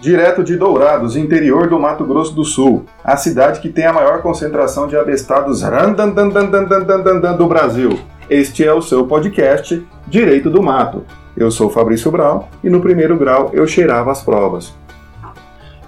direto 0.00 0.42
de 0.42 0.56
Dourados, 0.56 1.14
interior 1.14 1.68
do 1.68 1.78
Mato 1.78 2.04
Grosso 2.04 2.34
do 2.34 2.44
Sul, 2.44 2.86
a 3.04 3.16
cidade 3.16 3.60
que 3.60 3.68
tem 3.68 3.84
a 3.84 3.92
maior 3.92 4.22
concentração 4.22 4.86
de 4.86 4.96
abestados 4.96 5.60
do 7.36 7.46
Brasil. 7.46 8.00
Este 8.28 8.64
é 8.64 8.72
o 8.72 8.80
seu 8.80 9.06
podcast 9.06 9.86
Direito 10.08 10.48
do 10.48 10.62
Mato. 10.62 11.04
Eu 11.36 11.50
sou 11.50 11.68
Fabrício 11.68 12.10
Brown 12.10 12.44
e 12.64 12.70
no 12.70 12.80
primeiro 12.80 13.18
grau 13.18 13.50
eu 13.52 13.66
cheirava 13.66 14.10
as 14.10 14.22
provas. 14.22 14.74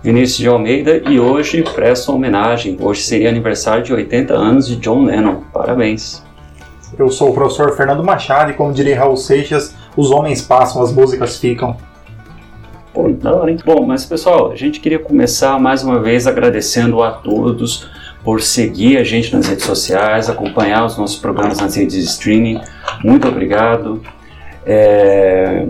Vinícius 0.02 0.38
de 0.38 0.48
Almeida 0.48 0.96
e 1.08 1.18
hoje 1.18 1.62
presto 1.62 2.12
homenagem. 2.12 2.76
Hoje 2.80 3.02
seria 3.02 3.28
aniversário 3.28 3.84
de 3.84 3.94
80 3.94 4.34
anos 4.34 4.66
de 4.66 4.76
John 4.76 5.04
Lennon. 5.04 5.42
Parabéns. 5.52 6.22
Eu 6.98 7.08
sou 7.08 7.30
o 7.30 7.34
professor 7.34 7.74
Fernando 7.74 8.04
Machado 8.04 8.50
e 8.50 8.54
como 8.54 8.72
diria 8.72 8.98
Raul 8.98 9.16
Seixas, 9.16 9.74
os 9.96 10.10
homens 10.10 10.42
passam, 10.42 10.82
as 10.82 10.92
músicas 10.92 11.38
ficam. 11.38 11.76
Pô, 12.92 13.08
da 13.08 13.34
hora, 13.34 13.50
hein? 13.50 13.56
Bom, 13.64 13.86
mas 13.86 14.04
pessoal, 14.04 14.52
a 14.52 14.54
gente 14.54 14.78
queria 14.78 14.98
começar 14.98 15.58
mais 15.58 15.82
uma 15.82 15.98
vez 15.98 16.26
agradecendo 16.26 17.02
a 17.02 17.10
todos 17.10 17.88
por 18.22 18.42
seguir 18.42 18.98
a 18.98 19.04
gente 19.04 19.34
nas 19.34 19.46
redes 19.46 19.64
sociais, 19.64 20.28
acompanhar 20.28 20.84
os 20.84 20.98
nossos 20.98 21.16
programas 21.16 21.58
nas 21.58 21.74
redes 21.74 21.94
de 21.94 22.04
streaming. 22.04 22.60
Muito 23.02 23.26
obrigado. 23.26 24.02
É, 24.66 25.66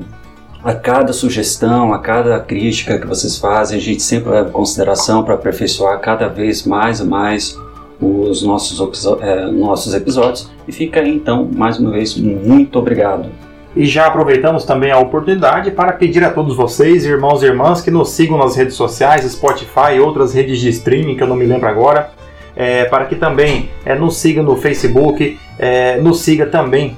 a 0.64 0.74
cada 0.74 1.12
sugestão, 1.12 1.94
a 1.94 2.00
cada 2.00 2.40
crítica 2.40 2.98
que 2.98 3.06
vocês 3.06 3.38
fazem, 3.38 3.78
a 3.78 3.80
gente 3.80 4.02
sempre 4.02 4.30
leva 4.30 4.48
em 4.48 4.52
consideração 4.52 5.22
para 5.22 5.34
aperfeiçoar 5.34 6.00
cada 6.00 6.26
vez 6.26 6.66
mais 6.66 6.98
e 6.98 7.04
mais 7.04 7.56
os 8.00 8.42
nossos, 8.42 9.06
é, 9.20 9.46
nossos 9.46 9.94
episódios. 9.94 10.50
E 10.66 10.72
fica 10.72 10.98
aí 10.98 11.14
então, 11.14 11.48
mais 11.54 11.78
uma 11.78 11.92
vez, 11.92 12.16
muito 12.16 12.80
obrigado. 12.80 13.28
E 13.74 13.86
já 13.86 14.06
aproveitamos 14.06 14.64
também 14.64 14.90
a 14.90 14.98
oportunidade 14.98 15.70
para 15.70 15.92
pedir 15.92 16.22
a 16.24 16.30
todos 16.30 16.54
vocês, 16.54 17.06
irmãos 17.06 17.42
e 17.42 17.46
irmãs, 17.46 17.80
que 17.80 17.90
nos 17.90 18.10
sigam 18.10 18.36
nas 18.36 18.54
redes 18.54 18.74
sociais, 18.74 19.30
Spotify 19.30 19.94
e 19.96 20.00
outras 20.00 20.34
redes 20.34 20.60
de 20.60 20.68
streaming 20.68 21.16
que 21.16 21.22
eu 21.22 21.26
não 21.26 21.36
me 21.36 21.46
lembro 21.46 21.68
agora, 21.68 22.10
é, 22.54 22.84
para 22.84 23.06
que 23.06 23.16
também 23.16 23.70
é, 23.84 23.94
nos 23.94 24.18
siga 24.18 24.42
no 24.42 24.56
Facebook, 24.56 25.38
é, 25.58 25.96
nos 26.00 26.20
siga 26.20 26.46
também 26.46 26.96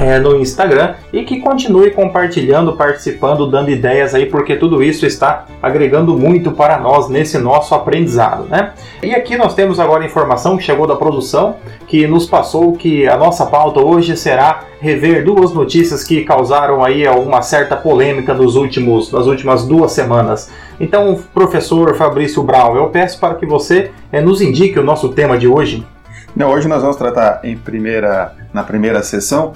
é, 0.00 0.18
no 0.18 0.36
Instagram 0.36 0.94
e 1.12 1.22
que 1.22 1.40
continue 1.40 1.90
compartilhando, 1.90 2.72
participando, 2.76 3.48
dando 3.48 3.70
ideias 3.70 4.14
aí, 4.14 4.26
porque 4.26 4.56
tudo 4.56 4.82
isso 4.82 5.06
está 5.06 5.46
agregando 5.62 6.16
muito 6.16 6.52
para 6.52 6.78
nós 6.78 7.08
nesse 7.08 7.38
nosso 7.38 7.74
aprendizado, 7.74 8.44
né? 8.48 8.72
E 9.02 9.14
aqui 9.14 9.36
nós 9.36 9.54
temos 9.54 9.78
agora 9.78 10.04
informação 10.04 10.56
que 10.56 10.62
chegou 10.62 10.86
da 10.86 10.96
produção 10.96 11.56
que 11.86 12.06
nos 12.06 12.26
passou 12.26 12.72
que 12.72 13.06
a 13.06 13.16
nossa 13.16 13.46
pauta 13.46 13.80
hoje 13.80 14.16
será 14.16 14.64
rever 14.80 15.24
duas 15.24 15.52
notícias 15.52 16.02
que 16.02 16.24
causaram 16.24 16.82
aí 16.84 17.06
uma 17.08 17.42
certa 17.42 17.76
polêmica 17.76 18.32
nos 18.32 18.56
últimos, 18.56 19.12
nas 19.12 19.26
últimas 19.26 19.66
duas 19.66 19.92
semanas. 19.92 20.50
Então, 20.80 21.18
professor 21.34 21.94
Fabrício 21.94 22.42
Brown, 22.42 22.76
eu 22.76 22.88
peço 22.88 23.20
para 23.20 23.34
que 23.34 23.44
você 23.44 23.90
é, 24.10 24.20
nos 24.20 24.40
indique 24.40 24.78
o 24.78 24.84
nosso 24.84 25.10
tema 25.10 25.36
de 25.36 25.46
hoje. 25.46 25.84
Não, 26.34 26.50
hoje 26.50 26.68
nós 26.68 26.80
vamos 26.80 26.96
tratar 26.96 27.40
em 27.42 27.56
primeira, 27.56 28.34
na 28.52 28.62
primeira 28.62 29.02
sessão 29.02 29.52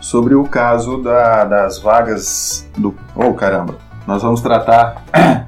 sobre 0.00 0.34
o 0.34 0.44
caso 0.44 1.02
da, 1.02 1.44
das 1.44 1.78
vagas 1.78 2.68
do. 2.76 2.94
Oh, 3.14 3.32
caramba! 3.32 3.76
Nós 4.06 4.22
vamos 4.22 4.40
tratar. 4.40 5.02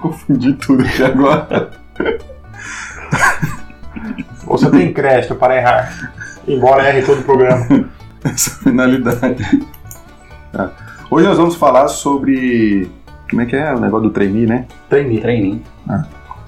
Confundi 0.00 0.52
tudo 0.54 0.84
aqui 0.84 1.02
agora. 1.02 1.70
Você 4.46 4.70
tem 4.70 4.92
crédito 4.92 5.34
para 5.34 5.56
errar, 5.56 6.12
embora 6.46 6.88
erre 6.88 7.02
todo 7.02 7.20
o 7.20 7.24
programa. 7.24 7.66
Essa 8.24 8.50
finalidade. 8.62 9.66
Tá. 10.52 10.70
Hoje 11.10 11.26
nós 11.26 11.36
vamos 11.36 11.56
falar 11.56 11.88
sobre. 11.88 12.88
Como 13.28 13.42
é 13.42 13.46
que 13.46 13.56
é 13.56 13.74
o 13.74 13.80
negócio 13.80 14.08
do 14.08 14.12
trainee, 14.12 14.46
né? 14.46 14.66
Trainee. 14.88 15.20
Trainee. 15.20 15.62
Ah. 15.88 16.04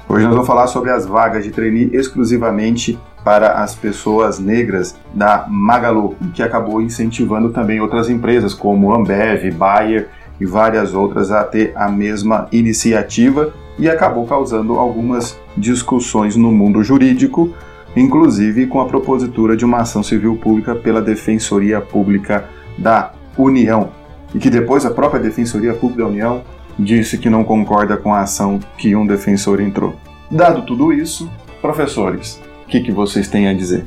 Hoje 0.08 0.24
nós 0.24 0.34
vamos 0.34 0.46
falar 0.46 0.68
sobre 0.68 0.90
as 0.90 1.04
vagas 1.04 1.42
de 1.42 1.50
trainee 1.50 1.90
exclusivamente 1.92 2.98
para 3.26 3.54
as 3.54 3.74
pessoas 3.74 4.38
negras 4.38 4.94
da 5.12 5.46
Magalu, 5.48 6.14
que 6.32 6.44
acabou 6.44 6.80
incentivando 6.80 7.48
também 7.48 7.80
outras 7.80 8.08
empresas 8.08 8.54
como 8.54 8.94
Ambev, 8.94 9.50
Bayer 9.50 10.10
e 10.40 10.46
várias 10.46 10.94
outras 10.94 11.32
a 11.32 11.42
ter 11.42 11.72
a 11.74 11.88
mesma 11.88 12.46
iniciativa 12.52 13.52
e 13.76 13.90
acabou 13.90 14.28
causando 14.28 14.74
algumas 14.78 15.36
discussões 15.56 16.36
no 16.36 16.52
mundo 16.52 16.84
jurídico, 16.84 17.52
inclusive 17.96 18.68
com 18.68 18.80
a 18.80 18.86
propositura 18.86 19.56
de 19.56 19.64
uma 19.64 19.78
ação 19.78 20.04
civil 20.04 20.36
pública 20.36 20.76
pela 20.76 21.02
Defensoria 21.02 21.80
Pública 21.80 22.44
da 22.78 23.10
União, 23.36 23.88
e 24.36 24.38
que 24.38 24.48
depois 24.48 24.86
a 24.86 24.90
própria 24.92 25.20
Defensoria 25.20 25.74
Pública 25.74 26.04
da 26.04 26.08
União 26.08 26.42
disse 26.78 27.18
que 27.18 27.28
não 27.28 27.42
concorda 27.42 27.96
com 27.96 28.14
a 28.14 28.20
ação 28.20 28.60
que 28.78 28.94
um 28.94 29.04
defensor 29.04 29.60
entrou. 29.60 29.96
Dado 30.30 30.62
tudo 30.62 30.92
isso, 30.92 31.28
professores, 31.60 32.40
o 32.66 32.68
que, 32.68 32.80
que 32.80 32.90
vocês 32.90 33.28
têm 33.28 33.48
a 33.48 33.54
dizer? 33.54 33.84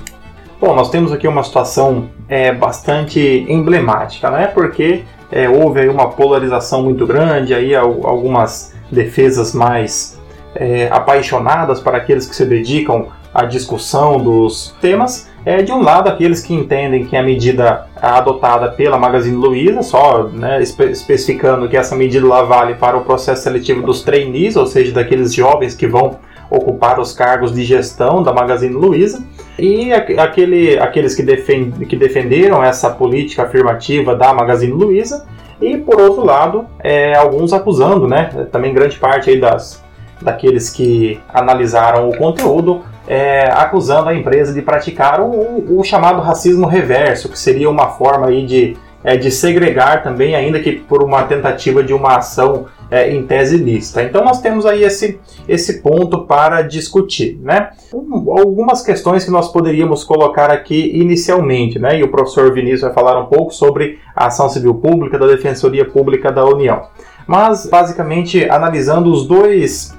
Bom, 0.59 0.73
nós 0.73 0.89
temos 0.89 1.11
aqui 1.11 1.27
uma 1.27 1.43
situação 1.43 2.09
é, 2.27 2.53
bastante 2.53 3.45
emblemática, 3.47 4.29
né? 4.31 4.47
Porque 4.47 5.03
é, 5.31 5.49
houve 5.49 5.81
aí 5.81 5.89
uma 5.89 6.09
polarização 6.09 6.81
muito 6.83 7.05
grande, 7.05 7.53
aí 7.53 7.75
algumas 7.75 8.73
defesas 8.89 9.53
mais 9.53 10.17
é, 10.55 10.87
apaixonadas 10.91 11.79
para 11.79 11.97
aqueles 11.97 12.25
que 12.25 12.35
se 12.35 12.45
dedicam 12.45 13.07
à 13.33 13.45
discussão 13.45 14.17
dos 14.17 14.75
temas. 14.81 15.29
É, 15.45 15.61
de 15.61 15.71
um 15.71 15.81
lado, 15.81 16.09
aqueles 16.09 16.41
que 16.41 16.53
entendem 16.53 17.05
que 17.05 17.15
a 17.15 17.23
medida 17.23 17.87
adotada 18.01 18.71
pela 18.71 18.97
Magazine 18.97 19.35
Luiza, 19.35 19.81
só 19.81 20.23
né, 20.23 20.61
espe 20.61 20.85
especificando 20.85 21.67
que 21.69 21.77
essa 21.77 21.95
medida 21.95 22.25
lá 22.25 22.43
vale 22.43 22.75
para 22.75 22.97
o 22.97 23.01
processo 23.01 23.43
seletivo 23.43 23.81
dos 23.81 24.01
trainees, 24.01 24.55
ou 24.55 24.65
seja, 24.65 24.93
daqueles 24.93 25.33
jovens 25.33 25.75
que 25.75 25.87
vão 25.87 26.19
ocupar 26.49 26.99
os 26.99 27.13
cargos 27.13 27.53
de 27.53 27.63
gestão 27.63 28.23
da 28.23 28.33
Magazine 28.33 28.73
Luiza, 28.73 29.23
e 29.57 29.91
aquele, 29.93 30.79
aqueles 30.79 31.13
que, 31.15 31.21
defend, 31.21 31.85
que 31.85 31.95
defenderam 31.95 32.63
essa 32.63 32.89
política 32.89 33.43
afirmativa 33.43 34.15
da 34.15 34.33
Magazine 34.33 34.73
Luiza, 34.73 35.25
e 35.61 35.77
por 35.77 35.99
outro 35.99 36.25
lado, 36.25 36.65
é, 36.81 37.15
alguns 37.15 37.51
acusando, 37.51 38.07
né, 38.07 38.47
também 38.51 38.73
grande 38.73 38.97
parte 38.97 39.29
aí 39.29 39.39
das, 39.39 39.83
daqueles 40.21 40.69
que 40.69 41.19
analisaram 41.33 42.09
o 42.09 42.17
conteúdo, 42.17 42.81
é, 43.07 43.49
acusando 43.51 44.09
a 44.09 44.15
empresa 44.15 44.53
de 44.53 44.61
praticar 44.61 45.19
o, 45.19 45.79
o, 45.79 45.83
chamado 45.83 46.21
racismo 46.21 46.67
reverso, 46.67 47.27
que 47.27 47.39
seria 47.39 47.69
uma 47.69 47.89
forma 47.89 48.27
aí 48.27 48.45
de, 48.45 48.77
é, 49.03 49.15
de 49.15 49.31
segregar 49.31 50.03
também, 50.03 50.35
ainda 50.35 50.59
que 50.59 50.73
por 50.73 51.03
uma 51.03 51.23
tentativa 51.23 51.83
de 51.83 51.93
uma 51.93 52.17
ação 52.17 52.65
é, 52.91 53.11
em 53.11 53.25
tese 53.25 53.57
lista. 53.57 54.03
Então 54.03 54.23
nós 54.23 54.41
temos 54.41 54.65
aí 54.65 54.83
esse, 54.83 55.19
esse 55.47 55.81
ponto 55.81 56.25
para 56.25 56.61
discutir. 56.61 57.39
Né? 57.41 57.69
algumas 57.91 58.81
questões 58.81 59.25
que 59.25 59.31
nós 59.31 59.51
poderíamos 59.51 60.03
colocar 60.03 60.51
aqui 60.51 60.91
inicialmente, 60.93 61.79
né? 61.79 61.99
e 61.99 62.03
o 62.03 62.09
professor 62.09 62.53
Vinícius 62.53 62.81
vai 62.81 62.93
falar 62.93 63.19
um 63.19 63.25
pouco 63.25 63.53
sobre 63.53 63.99
a 64.15 64.27
ação 64.27 64.49
civil 64.49 64.75
pública 64.75 65.17
da 65.17 65.27
Defensoria 65.27 65.85
Pública 65.85 66.31
da 66.31 66.45
União. 66.45 66.83
Mas 67.27 67.67
basicamente 67.67 68.49
analisando 68.49 69.11
os 69.11 69.27
dois, 69.27 69.95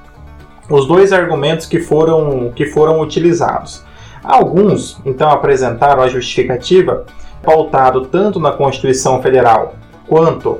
os 0.68 0.86
dois 0.86 1.12
argumentos 1.12 1.66
que 1.66 1.80
foram, 1.80 2.52
que 2.54 2.66
foram 2.66 3.00
utilizados. 3.00 3.84
Alguns 4.22 5.00
então 5.04 5.30
apresentaram 5.30 6.02
a 6.02 6.08
justificativa 6.08 7.06
pautado 7.42 8.06
tanto 8.06 8.38
na 8.38 8.52
Constituição 8.52 9.22
Federal 9.22 9.74
quanto 10.06 10.58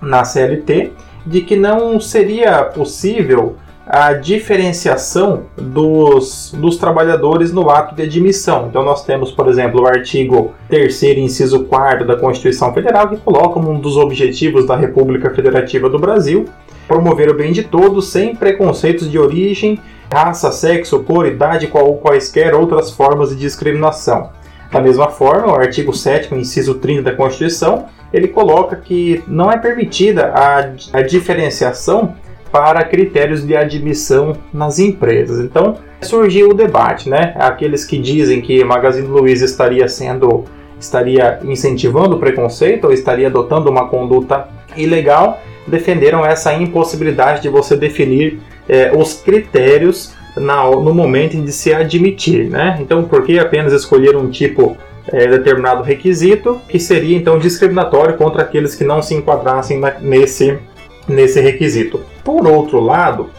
na 0.00 0.24
CLT 0.24 0.92
de 1.26 1.40
que 1.40 1.56
não 1.56 2.00
seria 2.00 2.64
possível 2.64 3.56
a 3.86 4.14
diferenciação 4.14 5.42
dos, 5.56 6.54
dos 6.56 6.78
trabalhadores 6.78 7.52
no 7.52 7.68
ato 7.68 7.94
de 7.94 8.02
admissão. 8.02 8.66
Então, 8.68 8.82
nós 8.82 9.04
temos, 9.04 9.30
por 9.30 9.46
exemplo, 9.46 9.82
o 9.82 9.86
artigo 9.86 10.54
3, 10.68 11.02
inciso 11.18 11.64
4 11.64 12.06
da 12.06 12.16
Constituição 12.16 12.72
Federal, 12.72 13.08
que 13.08 13.18
coloca 13.18 13.58
um 13.58 13.78
dos 13.78 13.96
objetivos 13.98 14.66
da 14.66 14.74
República 14.74 15.34
Federativa 15.34 15.90
do 15.90 15.98
Brasil 15.98 16.46
promover 16.86 17.30
o 17.30 17.34
bem 17.34 17.52
de 17.52 17.62
todos 17.62 18.08
sem 18.08 18.34
preconceitos 18.34 19.10
de 19.10 19.18
origem, 19.18 19.80
raça, 20.12 20.52
sexo, 20.52 21.00
cor, 21.00 21.26
idade 21.26 21.68
ou 21.72 21.96
quaisquer 21.96 22.54
outras 22.54 22.90
formas 22.90 23.30
de 23.30 23.36
discriminação. 23.36 24.30
Da 24.74 24.80
mesma 24.80 25.08
forma, 25.08 25.52
o 25.52 25.54
artigo 25.54 25.92
7, 25.94 26.34
inciso 26.34 26.74
30 26.74 27.02
da 27.02 27.12
Constituição, 27.14 27.86
ele 28.12 28.26
coloca 28.26 28.74
que 28.74 29.22
não 29.28 29.48
é 29.48 29.56
permitida 29.56 30.32
a, 30.34 30.72
a 30.92 31.00
diferenciação 31.00 32.16
para 32.50 32.82
critérios 32.82 33.46
de 33.46 33.56
admissão 33.56 34.36
nas 34.52 34.80
empresas. 34.80 35.38
Então, 35.38 35.76
surgiu 36.02 36.48
o 36.48 36.54
debate, 36.54 37.08
né? 37.08 37.34
Aqueles 37.36 37.84
que 37.84 37.96
dizem 37.96 38.40
que 38.40 38.64
Magazine 38.64 39.06
Luiza 39.06 39.44
estaria 39.44 39.86
sendo 39.86 40.44
estaria 40.76 41.38
incentivando 41.44 42.16
o 42.16 42.18
preconceito 42.18 42.86
ou 42.86 42.92
estaria 42.92 43.28
adotando 43.28 43.70
uma 43.70 43.88
conduta 43.88 44.48
ilegal, 44.76 45.40
defenderam 45.68 46.26
essa 46.26 46.52
impossibilidade 46.52 47.42
de 47.42 47.48
você 47.48 47.76
definir 47.76 48.40
eh, 48.68 48.92
os 48.92 49.14
critérios 49.14 50.14
na, 50.36 50.68
no 50.70 50.94
momento 50.94 51.36
de 51.36 51.52
se 51.52 51.72
admitir, 51.72 52.48
né? 52.50 52.78
Então, 52.80 53.04
por 53.04 53.24
que 53.24 53.38
apenas 53.38 53.72
escolher 53.72 54.16
um 54.16 54.30
tipo 54.30 54.76
é, 55.08 55.26
determinado 55.26 55.82
requisito 55.82 56.60
que 56.68 56.78
seria 56.78 57.16
então 57.16 57.38
discriminatório 57.38 58.16
contra 58.16 58.42
aqueles 58.42 58.74
que 58.74 58.84
não 58.84 59.02
se 59.02 59.14
enquadrassem 59.14 59.78
na, 59.78 59.92
nesse, 60.00 60.58
nesse 61.06 61.40
requisito? 61.40 62.00
Por 62.24 62.46
outro 62.46 62.80
lado, 62.80 63.30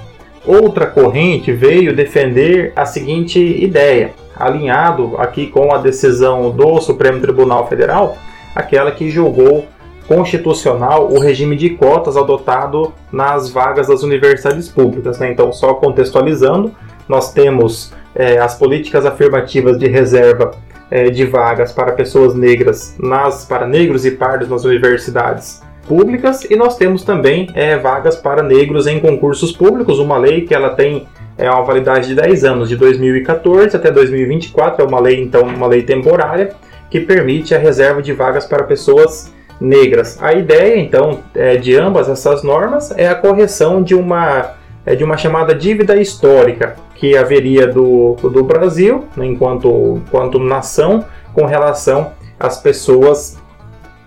outra 0.45 0.85
corrente 0.85 1.51
veio 1.51 1.95
defender 1.95 2.71
a 2.75 2.85
seguinte 2.85 3.39
ideia, 3.39 4.13
alinhado 4.35 5.15
aqui 5.17 5.47
com 5.47 5.73
a 5.73 5.77
decisão 5.77 6.51
do 6.51 6.79
Supremo 6.81 7.19
Tribunal 7.19 7.67
Federal, 7.67 8.17
aquela 8.55 8.91
que 8.91 9.09
julgou 9.09 9.65
constitucional 10.07 11.11
o 11.11 11.19
regime 11.19 11.55
de 11.55 11.71
cotas 11.71 12.15
adotado 12.15 12.93
nas 13.11 13.49
vagas 13.49 13.87
das 13.87 14.03
universidades 14.03 14.69
públicas. 14.69 15.19
Né? 15.19 15.31
Então, 15.31 15.51
só 15.51 15.73
contextualizando, 15.73 16.71
nós 17.07 17.33
temos 17.33 17.93
é, 18.15 18.37
as 18.37 18.57
políticas 18.57 19.05
afirmativas 19.05 19.77
de 19.77 19.87
reserva 19.87 20.51
é, 20.89 21.09
de 21.09 21.25
vagas 21.25 21.71
para 21.71 21.91
pessoas 21.93 22.35
negras, 22.35 22.95
nas, 22.99 23.45
para 23.45 23.67
negros 23.67 24.05
e 24.05 24.11
pardos 24.11 24.49
nas 24.49 24.63
universidades 24.63 25.61
públicas, 25.87 26.43
e 26.49 26.55
nós 26.55 26.77
temos 26.77 27.03
também 27.03 27.49
é, 27.53 27.77
vagas 27.77 28.15
para 28.15 28.41
negros 28.41 28.87
em 28.87 28.99
concursos 28.99 29.51
públicos, 29.51 29.99
uma 29.99 30.17
lei 30.17 30.41
que 30.41 30.53
ela 30.53 30.69
tem 30.69 31.07
é 31.37 31.51
uma 31.51 31.63
validade 31.63 32.07
de 32.07 32.15
10 32.15 32.45
anos, 32.45 32.69
de 32.69 32.77
2014 32.77 33.75
até 33.75 33.91
2024, 33.91 34.85
é 34.85 34.87
uma 34.87 35.01
lei 35.01 35.21
então 35.21 35.41
uma 35.41 35.67
lei 35.67 35.83
temporária 35.83 36.55
que 36.89 37.01
permite 37.01 37.53
a 37.53 37.57
reserva 37.57 38.01
de 38.01 38.13
vagas 38.13 38.45
para 38.45 38.63
pessoas 38.63 39.33
negras. 39.59 40.21
A 40.21 40.33
ideia, 40.33 40.79
então, 40.79 41.19
é, 41.33 41.57
de 41.57 41.75
ambas 41.75 42.07
essas 42.07 42.43
normas 42.43 42.97
é 42.97 43.07
a 43.07 43.15
correção 43.15 43.83
de 43.83 43.95
uma, 43.95 44.53
é, 44.85 44.95
de 44.95 45.03
uma 45.03 45.17
chamada 45.17 45.53
dívida 45.53 45.95
histórica 45.97 46.75
que 46.95 47.17
haveria 47.17 47.67
do, 47.67 48.15
do 48.15 48.43
Brasil, 48.43 49.03
né, 49.15 49.25
enquanto, 49.25 50.01
enquanto 50.07 50.39
nação, 50.39 51.05
com 51.33 51.45
relação 51.45 52.11
às 52.39 52.57
pessoas, 52.57 53.37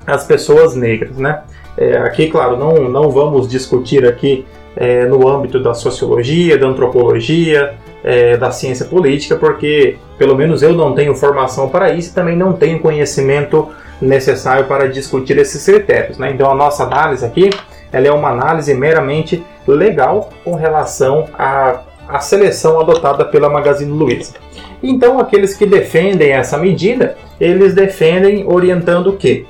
às 0.06 0.24
pessoas 0.24 0.74
negras. 0.74 1.16
Né? 1.18 1.42
É, 1.76 1.98
aqui, 1.98 2.28
claro, 2.28 2.56
não, 2.56 2.88
não 2.88 3.10
vamos 3.10 3.46
discutir 3.48 4.06
aqui 4.06 4.46
é, 4.74 5.04
no 5.06 5.28
âmbito 5.28 5.62
da 5.62 5.74
sociologia, 5.74 6.56
da 6.56 6.66
antropologia, 6.66 7.74
é, 8.02 8.36
da 8.36 8.50
ciência 8.50 8.86
política, 8.86 9.36
porque 9.36 9.96
pelo 10.16 10.34
menos 10.34 10.62
eu 10.62 10.72
não 10.72 10.94
tenho 10.94 11.14
formação 11.14 11.68
para 11.68 11.92
isso 11.92 12.10
e 12.10 12.14
também 12.14 12.36
não 12.36 12.52
tenho 12.52 12.80
conhecimento 12.80 13.68
necessário 14.00 14.64
para 14.66 14.88
discutir 14.88 15.36
esses 15.36 15.64
critérios. 15.64 16.16
Né? 16.16 16.30
Então 16.30 16.50
a 16.50 16.54
nossa 16.54 16.84
análise 16.84 17.24
aqui 17.24 17.50
ela 17.92 18.06
é 18.06 18.12
uma 18.12 18.30
análise 18.30 18.72
meramente 18.74 19.44
legal 19.66 20.30
com 20.44 20.54
relação 20.54 21.26
à, 21.38 21.80
à 22.08 22.20
seleção 22.20 22.80
adotada 22.80 23.24
pela 23.24 23.48
Magazine 23.48 23.90
Luiza. 23.90 24.34
Então 24.82 25.18
aqueles 25.18 25.54
que 25.54 25.66
defendem 25.66 26.30
essa 26.30 26.56
medida, 26.56 27.16
eles 27.40 27.74
defendem 27.74 28.44
orientando 28.46 29.12
que, 29.12 29.46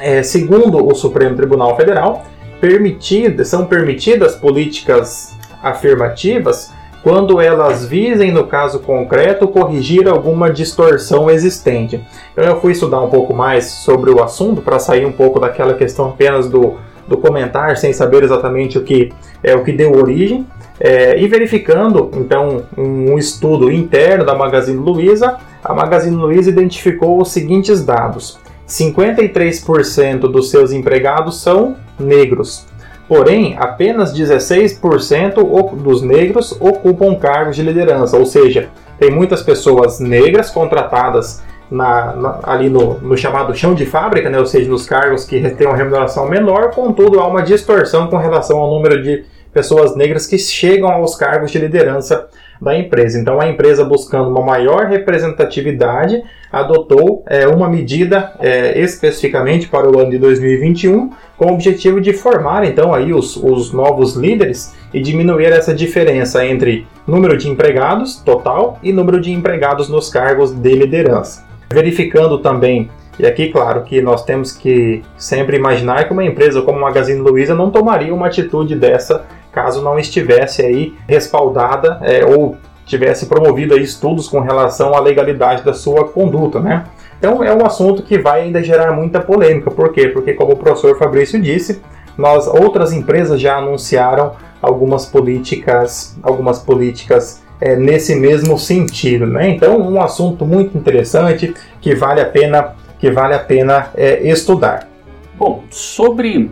é, 0.00 0.22
segundo 0.22 0.86
o 0.86 0.94
Supremo 0.94 1.36
Tribunal 1.36 1.76
Federal, 1.76 2.24
permitidas, 2.60 3.48
são 3.48 3.66
permitidas 3.66 4.34
políticas 4.34 5.36
afirmativas 5.62 6.72
quando 7.02 7.40
elas 7.40 7.84
visem, 7.84 8.30
no 8.30 8.46
caso 8.46 8.78
concreto, 8.78 9.48
corrigir 9.48 10.06
alguma 10.08 10.48
distorção 10.50 11.28
existente. 11.28 12.00
Então 12.32 12.44
eu 12.44 12.60
fui 12.60 12.72
estudar 12.72 13.00
um 13.00 13.10
pouco 13.10 13.34
mais 13.34 13.66
sobre 13.66 14.10
o 14.10 14.22
assunto 14.22 14.62
para 14.62 14.78
sair 14.78 15.04
um 15.04 15.10
pouco 15.10 15.40
daquela 15.40 15.74
questão 15.74 16.10
apenas 16.10 16.48
do, 16.48 16.76
do 17.08 17.16
comentar 17.16 17.76
sem 17.76 17.92
saber 17.92 18.22
exatamente 18.22 18.78
o 18.78 18.84
que 18.84 19.12
é 19.42 19.56
o 19.56 19.64
que 19.64 19.72
deu 19.72 19.92
origem. 19.96 20.46
É, 20.84 21.16
e 21.16 21.28
verificando 21.28 22.10
então 22.14 22.64
um 22.76 23.16
estudo 23.16 23.70
interno 23.70 24.24
da 24.24 24.34
Magazine 24.34 24.78
Luiza, 24.78 25.36
a 25.62 25.72
Magazine 25.72 26.16
Luiza 26.16 26.50
identificou 26.50 27.22
os 27.22 27.30
seguintes 27.30 27.84
dados: 27.84 28.40
53% 28.66 30.20
dos 30.22 30.50
seus 30.50 30.72
empregados 30.72 31.40
são 31.40 31.76
negros, 32.00 32.66
Porém, 33.12 33.56
apenas 33.58 34.16
16% 34.16 35.76
dos 35.76 36.00
negros 36.00 36.56
ocupam 36.58 37.14
cargos 37.14 37.56
de 37.56 37.62
liderança, 37.62 38.16
ou 38.16 38.24
seja, 38.24 38.70
tem 38.98 39.10
muitas 39.10 39.42
pessoas 39.42 40.00
negras 40.00 40.48
contratadas 40.48 41.42
na, 41.70 42.16
na, 42.16 42.38
ali 42.42 42.70
no, 42.70 42.94
no, 43.00 43.14
chamado 43.14 43.54
chão 43.54 43.74
de 43.74 43.84
fábrica, 43.84 44.30
né? 44.30 44.38
ou 44.38 44.46
seja, 44.46 44.70
nos 44.70 44.86
cargos 44.86 45.24
que 45.26 45.40
têm 45.50 45.66
uma 45.66 45.76
remuneração 45.76 46.26
menor, 46.26 46.70
contudo 46.70 47.20
há 47.20 47.26
uma 47.26 47.42
distorção 47.42 48.06
com 48.06 48.16
relação 48.16 48.58
ao 48.58 48.70
número 48.70 49.02
de 49.02 49.24
pessoas 49.52 49.96
negras 49.96 50.26
que 50.26 50.38
chegam 50.38 50.88
aos 50.88 51.14
cargos 51.14 51.50
de 51.50 51.58
liderança 51.58 52.28
da 52.60 52.78
empresa. 52.78 53.18
Então, 53.18 53.40
a 53.40 53.48
empresa, 53.48 53.84
buscando 53.84 54.30
uma 54.30 54.40
maior 54.40 54.86
representatividade, 54.86 56.22
adotou 56.50 57.24
é, 57.26 57.46
uma 57.46 57.68
medida 57.68 58.32
é, 58.38 58.78
especificamente 58.80 59.68
para 59.68 59.90
o 59.90 59.98
ano 59.98 60.10
de 60.10 60.18
2021, 60.18 61.10
com 61.36 61.46
o 61.46 61.54
objetivo 61.54 62.00
de 62.00 62.12
formar 62.12 62.64
então 62.64 62.94
aí 62.94 63.12
os, 63.12 63.36
os 63.36 63.72
novos 63.72 64.14
líderes 64.14 64.74
e 64.94 65.00
diminuir 65.00 65.46
essa 65.46 65.74
diferença 65.74 66.46
entre 66.46 66.86
número 67.06 67.36
de 67.36 67.48
empregados 67.48 68.16
total 68.16 68.78
e 68.82 68.92
número 68.92 69.20
de 69.20 69.32
empregados 69.32 69.88
nos 69.88 70.08
cargos 70.08 70.52
de 70.52 70.74
liderança. 70.74 71.44
Verificando 71.72 72.38
também 72.38 72.90
e 73.18 73.26
aqui, 73.26 73.48
claro, 73.48 73.82
que 73.82 74.00
nós 74.00 74.24
temos 74.24 74.52
que 74.52 75.02
sempre 75.18 75.56
imaginar 75.56 76.06
que 76.06 76.12
uma 76.12 76.24
empresa 76.24 76.62
como 76.62 76.80
Magazine 76.80 77.20
Luiza 77.20 77.54
não 77.54 77.70
tomaria 77.70 78.14
uma 78.14 78.26
atitude 78.26 78.74
dessa 78.74 79.26
caso 79.52 79.82
não 79.82 79.98
estivesse 79.98 80.62
aí 80.62 80.94
respaldada 81.06 81.98
é, 82.02 82.24
ou 82.24 82.56
tivesse 82.86 83.26
promovido 83.26 83.74
aí 83.74 83.82
estudos 83.82 84.28
com 84.28 84.40
relação 84.40 84.94
à 84.94 85.00
legalidade 85.00 85.62
da 85.62 85.72
sua 85.72 86.08
conduta, 86.08 86.58
né? 86.58 86.84
Então 87.18 87.42
é 87.44 87.54
um 87.54 87.64
assunto 87.64 88.02
que 88.02 88.18
vai 88.18 88.42
ainda 88.42 88.62
gerar 88.62 88.90
muita 88.92 89.20
polêmica. 89.20 89.70
Por 89.70 89.92
quê? 89.92 90.08
Porque 90.08 90.34
como 90.34 90.54
o 90.54 90.56
professor 90.56 90.98
Fabrício 90.98 91.40
disse, 91.40 91.80
nós 92.18 92.48
outras 92.48 92.92
empresas 92.92 93.40
já 93.40 93.58
anunciaram 93.58 94.32
algumas 94.60 95.06
políticas, 95.06 96.18
algumas 96.22 96.58
políticas 96.58 97.42
é, 97.60 97.76
nesse 97.76 98.16
mesmo 98.16 98.58
sentido, 98.58 99.26
né? 99.26 99.48
Então 99.50 99.80
um 99.80 100.00
assunto 100.00 100.44
muito 100.44 100.76
interessante 100.76 101.54
que 101.80 101.94
vale 101.94 102.20
a 102.20 102.26
pena 102.26 102.74
que 102.98 103.10
vale 103.10 103.34
a 103.34 103.38
pena 103.38 103.90
é, 103.94 104.28
estudar. 104.28 104.88
Bom, 105.36 105.64
sobre 105.70 106.50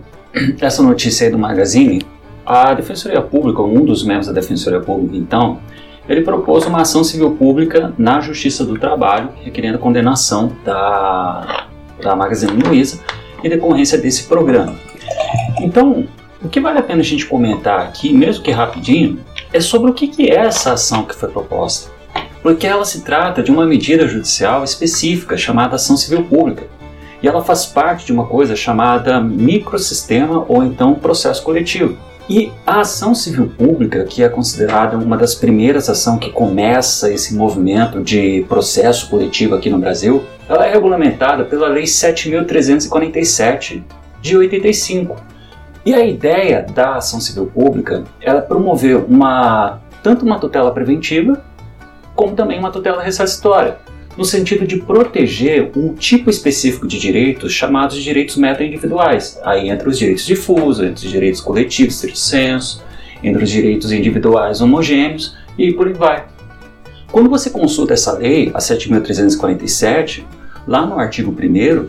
essa 0.61 0.82
notícia 0.82 1.26
aí 1.26 1.32
do 1.32 1.38
Magazine, 1.38 2.02
a 2.50 2.75
Defensoria 2.75 3.23
Pública, 3.23 3.62
um 3.62 3.85
dos 3.85 4.02
membros 4.02 4.26
da 4.26 4.32
Defensoria 4.32 4.81
Pública, 4.81 5.17
então, 5.17 5.61
ele 6.08 6.23
propôs 6.23 6.67
uma 6.67 6.81
ação 6.81 7.05
civil 7.05 7.31
pública 7.37 7.93
na 7.97 8.20
Justiça 8.20 8.64
do 8.64 8.76
Trabalho, 8.76 9.29
requerendo 9.44 9.79
condenação 9.79 10.50
da, 10.64 11.67
da 12.02 12.17
Magazine 12.17 12.61
Luiza 12.61 12.99
em 13.44 13.49
decorrência 13.49 13.97
desse 13.97 14.25
programa. 14.25 14.75
Então, 15.61 16.08
o 16.42 16.49
que 16.49 16.59
vale 16.59 16.80
a 16.80 16.83
pena 16.83 17.02
a 17.02 17.04
gente 17.04 17.25
comentar 17.25 17.87
aqui, 17.87 18.12
mesmo 18.12 18.42
que 18.42 18.50
rapidinho, 18.50 19.21
é 19.52 19.61
sobre 19.61 19.88
o 19.88 19.95
que 19.95 20.28
é 20.28 20.35
essa 20.35 20.73
ação 20.73 21.04
que 21.04 21.14
foi 21.14 21.28
proposta. 21.28 21.92
Porque 22.42 22.66
ela 22.66 22.85
se 22.85 23.04
trata 23.04 23.45
de 23.45 23.52
uma 23.52 23.64
medida 23.64 24.09
judicial 24.09 24.64
específica 24.64 25.37
chamada 25.37 25.76
ação 25.76 25.97
civil 25.97 26.25
pública. 26.25 26.64
E 27.23 27.28
ela 27.28 27.45
faz 27.45 27.64
parte 27.64 28.07
de 28.07 28.12
uma 28.12 28.26
coisa 28.26 28.57
chamada 28.57 29.21
microsistema 29.21 30.45
ou 30.49 30.64
então 30.64 30.95
processo 30.95 31.45
coletivo. 31.45 32.10
E 32.30 32.50
a 32.64 32.80
ação 32.82 33.12
civil 33.12 33.50
pública, 33.58 34.04
que 34.04 34.22
é 34.22 34.28
considerada 34.28 34.96
uma 34.96 35.16
das 35.16 35.34
primeiras 35.34 35.90
ações 35.90 36.20
que 36.20 36.30
começa 36.30 37.12
esse 37.12 37.34
movimento 37.34 38.04
de 38.04 38.46
processo 38.49 39.10
coletivo 39.10 39.56
aqui 39.56 39.68
no 39.68 39.80
Brasil, 39.80 40.22
ela 40.49 40.64
é 40.64 40.72
regulamentada 40.72 41.44
pela 41.44 41.66
Lei 41.66 41.82
7.347 41.82 43.82
de 44.22 44.37
85. 44.37 45.16
E 45.84 45.92
a 45.92 46.06
ideia 46.06 46.64
da 46.72 46.99
ação 46.99 47.20
civil 47.20 47.46
pública 47.46 48.04
é 48.20 48.32
promover 48.40 49.04
uma, 49.08 49.80
tanto 50.00 50.25
uma 50.25 50.38
tutela 50.38 50.70
preventiva, 50.70 51.42
como 52.14 52.37
também 52.37 52.60
uma 52.60 52.70
tutela 52.70 53.02
ressarcitória 53.02 53.78
no 54.20 54.26
sentido 54.26 54.66
de 54.66 54.76
proteger 54.76 55.72
um 55.74 55.94
tipo 55.94 56.28
específico 56.28 56.86
de 56.86 56.98
direitos 56.98 57.54
chamados 57.54 57.96
de 57.96 58.02
direitos 58.02 58.36
meta-individuais. 58.36 59.40
Aí 59.42 59.70
entre 59.70 59.88
os 59.88 59.98
direitos 59.98 60.26
difusos, 60.26 60.84
entre 60.84 61.06
os 61.06 61.10
direitos 61.10 61.40
coletivos, 61.40 61.94
estrito 61.94 62.18
senso, 62.18 62.84
entre 63.24 63.42
os 63.42 63.48
direitos 63.48 63.90
individuais 63.90 64.60
homogêneos 64.60 65.34
e 65.56 65.72
por 65.72 65.86
aí 65.86 65.94
vai. 65.94 66.26
Quando 67.10 67.30
você 67.30 67.48
consulta 67.48 67.94
essa 67.94 68.12
lei, 68.12 68.50
a 68.52 68.58
7.347, 68.58 70.22
lá 70.68 70.84
no 70.84 70.98
artigo 70.98 71.32
1 71.32 71.88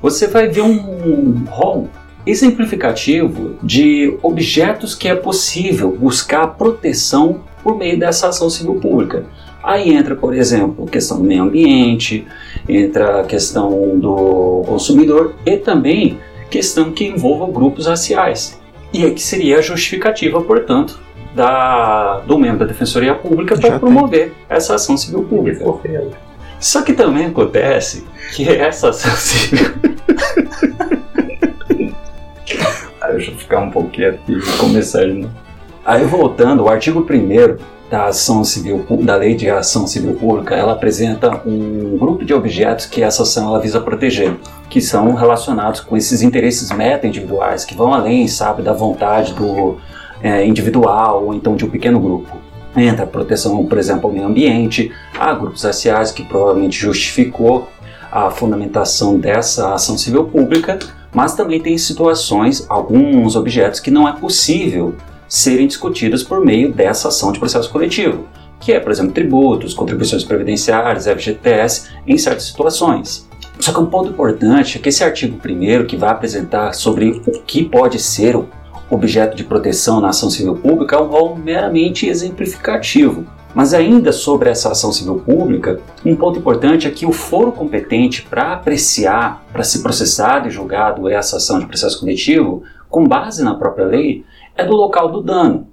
você 0.00 0.28
vai 0.28 0.48
ver 0.48 0.62
um 0.62 1.44
rol 1.44 1.90
exemplificativo 2.26 3.58
de 3.62 4.16
objetos 4.22 4.94
que 4.94 5.08
é 5.08 5.14
possível 5.14 5.94
buscar 5.94 6.46
proteção 6.46 7.42
por 7.62 7.76
meio 7.76 7.98
dessa 7.98 8.28
ação 8.28 8.48
civil 8.48 8.76
pública. 8.76 9.26
Aí 9.62 9.92
entra, 9.92 10.16
por 10.16 10.34
exemplo, 10.34 10.86
a 10.86 10.90
questão 10.90 11.18
do 11.18 11.24
meio 11.24 11.42
ambiente, 11.42 12.26
entra 12.68 13.20
a 13.20 13.24
questão 13.24 13.98
do 13.98 14.62
consumidor 14.66 15.34
e 15.44 15.56
também 15.56 16.18
questão 16.50 16.90
que 16.90 17.06
envolva 17.06 17.50
grupos 17.50 17.86
raciais. 17.86 18.58
E 18.92 19.08
que 19.10 19.22
seria 19.22 19.58
a 19.58 19.62
justificativa, 19.62 20.40
portanto, 20.40 20.98
da, 21.34 22.20
do 22.20 22.38
membro 22.38 22.60
da 22.60 22.66
Defensoria 22.66 23.14
Pública 23.14 23.56
para 23.56 23.78
promover 23.78 24.32
essa 24.48 24.74
ação 24.74 24.96
civil 24.96 25.22
pública. 25.24 25.64
Só 26.58 26.82
que 26.82 26.92
também 26.92 27.26
acontece 27.26 28.04
que 28.34 28.48
essa 28.48 28.88
ação 28.90 29.14
civil. 29.14 29.70
Deixa 33.12 33.32
eu 33.32 33.36
ficar 33.36 33.60
um 33.60 33.70
pouquinho 33.70 34.10
aqui 34.10 34.32
e 34.32 34.58
começar 34.58 35.04
de 35.04 35.14
novo. 35.14 35.34
Aí 35.90 36.04
voltando, 36.04 36.62
o 36.62 36.68
artigo 36.68 37.00
1 37.00 37.90
da 37.90 38.04
ação 38.04 38.44
civil 38.44 38.86
da 39.02 39.16
lei 39.16 39.34
de 39.34 39.50
ação 39.50 39.88
civil 39.88 40.14
pública 40.14 40.54
ela 40.54 40.74
apresenta 40.74 41.42
um 41.44 41.98
grupo 41.98 42.24
de 42.24 42.32
objetos 42.32 42.86
que 42.86 43.02
essa 43.02 43.24
ação 43.24 43.48
ela 43.48 43.58
visa 43.58 43.80
proteger 43.80 44.36
que 44.68 44.80
são 44.80 45.12
relacionados 45.14 45.80
com 45.80 45.96
esses 45.96 46.22
interesses 46.22 46.70
meta 46.70 47.08
individuais 47.08 47.64
que 47.64 47.74
vão 47.74 47.92
além 47.92 48.28
sabe 48.28 48.62
da 48.62 48.72
vontade 48.72 49.34
do 49.34 49.78
é, 50.22 50.46
individual 50.46 51.24
ou 51.24 51.34
então 51.34 51.56
de 51.56 51.64
um 51.64 51.68
pequeno 51.68 51.98
grupo. 51.98 52.36
Entra 52.76 53.02
a 53.02 53.08
proteção 53.08 53.66
por 53.66 53.76
exemplo 53.76 54.08
ao 54.08 54.14
meio 54.14 54.28
ambiente 54.28 54.92
há 55.18 55.34
grupos 55.34 55.64
raciais 55.64 56.12
que 56.12 56.22
provavelmente 56.22 56.78
justificou 56.78 57.68
a 58.12 58.30
fundamentação 58.30 59.18
dessa 59.18 59.74
ação 59.74 59.98
civil 59.98 60.22
pública 60.26 60.78
mas 61.12 61.34
também 61.34 61.60
tem 61.60 61.76
situações 61.76 62.64
alguns 62.68 63.34
objetos 63.34 63.80
que 63.80 63.90
não 63.90 64.08
é 64.08 64.12
possível 64.12 64.94
serem 65.30 65.68
discutidas 65.68 66.24
por 66.24 66.44
meio 66.44 66.72
dessa 66.72 67.06
ação 67.06 67.30
de 67.30 67.38
processo 67.38 67.70
coletivo, 67.70 68.26
que 68.58 68.72
é, 68.72 68.80
por 68.80 68.90
exemplo, 68.90 69.12
tributos, 69.12 69.72
contribuições 69.72 70.24
previdenciárias, 70.24 71.06
FGTS, 71.06 71.88
em 72.04 72.18
certas 72.18 72.44
situações. 72.44 73.30
Só 73.60 73.72
que 73.72 73.78
um 73.78 73.86
ponto 73.86 74.10
importante 74.10 74.76
é 74.76 74.80
que 74.80 74.88
esse 74.88 75.04
artigo 75.04 75.38
primeiro 75.38 75.86
que 75.86 75.96
vai 75.96 76.10
apresentar 76.10 76.72
sobre 76.72 77.22
o 77.26 77.40
que 77.42 77.64
pode 77.64 78.00
ser 78.00 78.34
o 78.34 78.48
objeto 78.90 79.36
de 79.36 79.44
proteção 79.44 80.00
na 80.00 80.08
ação 80.08 80.28
civil 80.28 80.56
pública 80.56 80.96
é 80.96 81.00
um 81.00 81.06
rol 81.06 81.36
meramente 81.36 82.06
exemplificativo. 82.06 83.24
Mas 83.54 83.74
ainda 83.74 84.12
sobre 84.12 84.48
essa 84.48 84.70
ação 84.70 84.92
civil 84.92 85.16
pública, 85.16 85.80
um 86.04 86.16
ponto 86.16 86.38
importante 86.38 86.88
é 86.88 86.90
que 86.90 87.06
o 87.06 87.12
foro 87.12 87.52
competente 87.52 88.22
para 88.22 88.54
apreciar, 88.54 89.44
para 89.52 89.62
ser 89.62 89.80
processado 89.80 90.48
e 90.48 90.50
julgado 90.50 91.08
essa 91.08 91.36
ação 91.36 91.58
de 91.58 91.66
processo 91.66 92.00
coletivo, 92.00 92.62
com 92.88 93.06
base 93.06 93.44
na 93.44 93.54
própria 93.54 93.86
lei, 93.86 94.24
é 94.60 94.64
do 94.64 94.74
local 94.74 95.10
do 95.10 95.22
dano. 95.22 95.66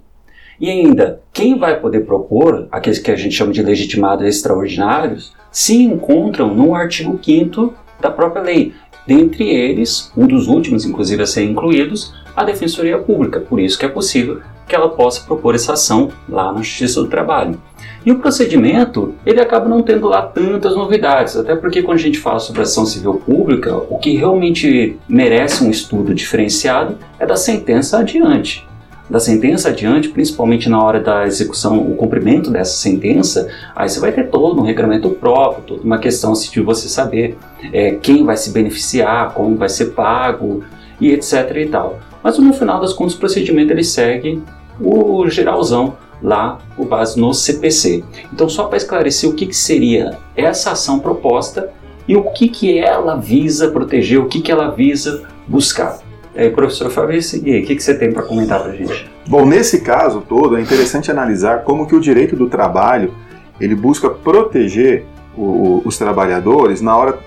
E 0.60 0.70
ainda, 0.70 1.22
quem 1.32 1.60
vai 1.60 1.80
poder 1.80 2.06
propor, 2.06 2.68
aqueles 2.72 2.98
que 2.98 3.12
a 3.12 3.16
gente 3.16 3.36
chama 3.36 3.52
de 3.52 3.62
legitimados 3.62 4.26
extraordinários, 4.26 5.34
se 5.52 5.84
encontram 5.84 6.56
no 6.56 6.74
artigo 6.74 7.20
5 7.22 7.74
da 8.00 8.10
própria 8.10 8.42
lei. 8.42 8.74
Dentre 9.06 9.48
eles, 9.48 10.12
um 10.18 10.26
dos 10.26 10.48
últimos, 10.48 10.86
inclusive, 10.86 11.22
a 11.22 11.28
ser 11.28 11.44
incluídos, 11.44 12.14
a 12.36 12.44
Defensoria 12.44 12.98
Pública. 12.98 13.40
Por 13.40 13.60
isso 13.60 13.78
que 13.78 13.86
é 13.86 13.90
possível 13.90 14.42
que 14.68 14.76
ela 14.76 14.90
possa 14.90 15.26
propor 15.26 15.54
essa 15.54 15.74
ação 15.74 16.10
lá 16.28 16.52
na 16.52 16.62
Justiça 16.62 17.02
do 17.02 17.08
Trabalho. 17.08 17.62
E 18.06 18.12
o 18.12 18.20
procedimento, 18.20 19.16
ele 19.26 19.40
acaba 19.40 19.70
não 19.70 19.82
tendo 19.82 20.08
lá 20.08 20.24
tantas 20.24 20.76
novidades, 20.76 21.38
até 21.38 21.56
porque 21.56 21.84
quando 21.84 22.00
a 22.00 22.02
gente 22.02 22.20
fala 22.20 22.40
sobre 22.40 22.64
ação 22.64 22.86
civil 22.86 23.16
pública, 23.16 23.76
o 23.76 23.98
que 23.98 24.18
realmente 24.18 24.98
merece 25.08 25.64
um 25.64 25.70
estudo 25.70 26.14
diferenciado 26.14 26.98
é 27.20 27.26
da 27.26 27.36
sentença 27.36 28.00
adiante 28.00 28.67
da 29.10 29.20
sentença 29.20 29.70
adiante, 29.70 30.10
principalmente 30.10 30.68
na 30.68 30.84
hora 30.84 31.00
da 31.00 31.26
execução, 31.26 31.80
o 31.80 31.96
cumprimento 31.96 32.52
dessa 32.52 32.78
sentença, 32.78 33.48
aí 33.76 33.88
você 33.88 34.00
vai 34.00 34.12
ter 34.12 34.30
todo 34.30 34.60
um 34.60 34.64
regramento 34.64 35.10
próprio, 35.12 35.64
toda 35.64 35.84
uma 35.84 35.98
questão 35.98 36.34
assim, 36.34 36.52
de 36.52 36.62
você 36.62 36.90
saber 36.90 37.38
é, 37.72 37.92
quem 37.92 38.26
vai 38.26 38.36
se 38.36 38.52
beneficiar, 38.52 39.34
como 39.34 39.56
vai 39.56 39.70
ser 39.70 39.88
pago 39.88 40.64
e 41.00 41.12
etc 41.12 41.56
e 41.56 41.68
tal. 41.68 42.00
Mas 42.22 42.38
no 42.38 42.54
final 42.54 42.82
das 42.82 42.94
contas 42.94 43.16
o 43.16 43.20
procedimento 43.20 43.72
ele 43.72 43.84
segue 43.84 44.42
o 44.80 45.28
geralzão 45.30 45.96
lá 46.22 46.60
com 46.76 46.86
base 46.86 47.20
no 47.20 47.34
CPC. 47.34 48.04
Então 48.34 48.50
só 48.50 48.66
para 48.66 48.78
esclarecer 48.78 49.30
o 49.30 49.34
que, 49.34 49.46
que 49.46 49.56
seria 49.56 50.18
essa 50.36 50.72
ação 50.72 51.00
proposta 51.00 51.72
e 52.08 52.16
o 52.16 52.24
que, 52.32 52.48
que 52.50 52.78
ela 52.78 53.16
visa 53.16 53.70
proteger, 53.70 54.20
o 54.20 54.28
que, 54.28 54.42
que 54.42 54.52
ela 54.52 54.70
visa 54.70 55.24
buscar. 55.48 56.00
É, 56.38 56.52
professor 56.52 56.92
Fabrício, 56.92 57.40
o 57.40 57.44
que, 57.44 57.76
que 57.76 57.82
você 57.82 57.96
tem 57.96 58.12
para 58.12 58.22
comentar 58.22 58.62
para 58.62 58.72
a 58.72 58.76
gente? 58.76 59.10
Bom, 59.28 59.44
nesse 59.44 59.82
caso 59.82 60.22
todo, 60.22 60.56
é 60.56 60.62
interessante 60.62 61.10
analisar 61.10 61.64
como 61.64 61.88
que 61.88 61.96
o 61.96 62.00
direito 62.00 62.36
do 62.36 62.48
trabalho 62.48 63.12
ele 63.60 63.74
busca 63.74 64.08
proteger 64.08 65.04
o, 65.36 65.82
os 65.84 65.98
trabalhadores 65.98 66.80
na 66.80 66.96
hora 66.96 67.18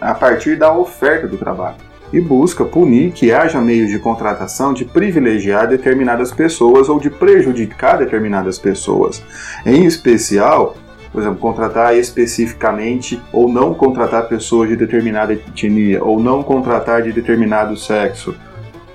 a 0.00 0.14
partir 0.14 0.56
da 0.56 0.72
oferta 0.72 1.26
do 1.26 1.36
trabalho 1.36 1.78
e 2.12 2.20
busca 2.20 2.64
punir 2.64 3.10
que 3.10 3.32
haja 3.32 3.60
meios 3.60 3.90
de 3.90 3.98
contratação 3.98 4.72
de 4.72 4.84
privilegiar 4.84 5.66
determinadas 5.66 6.30
pessoas 6.30 6.88
ou 6.88 7.00
de 7.00 7.10
prejudicar 7.10 7.98
determinadas 7.98 8.56
pessoas. 8.56 9.20
Em 9.66 9.84
especial, 9.84 10.76
por 11.10 11.20
exemplo, 11.20 11.40
contratar 11.40 11.96
especificamente 11.96 13.20
ou 13.32 13.48
não 13.48 13.74
contratar 13.74 14.28
pessoas 14.28 14.68
de 14.68 14.76
determinada 14.76 15.32
etnia 15.32 16.04
ou 16.04 16.20
não 16.20 16.40
contratar 16.40 17.02
de 17.02 17.12
determinado 17.12 17.76
sexo 17.76 18.32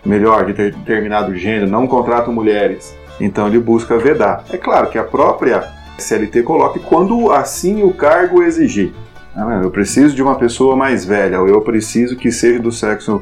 melhor, 0.06 0.46
de 0.46 0.54
determinado 0.54 1.36
gênero, 1.36 1.70
não 1.70 1.88
contratam 1.88 2.34
mulheres. 2.34 2.96
Então 3.20 3.48
ele 3.48 3.60
busca 3.60 3.98
vedar. 3.98 4.44
É 4.50 4.58
claro 4.58 4.90
que 4.90 4.98
a 4.98 5.04
própria 5.04 5.64
CLT 5.98 6.44
coloca 6.44 6.80
quando 6.80 7.32
assim 7.32 7.84
o 7.84 7.94
cargo 7.94 8.44
exigir. 8.44 8.94
Ah, 9.36 9.60
eu 9.64 9.72
preciso 9.72 10.16
de 10.16 10.24
uma 10.24 10.36
pessoa 10.36 10.76
mais 10.76 11.04
velha, 11.04 11.42
ou 11.42 11.48
eu 11.48 11.62
preciso 11.62 12.16
que 12.16 12.32
seja 12.32 12.60
do 12.60 12.72
sexo 12.72 13.22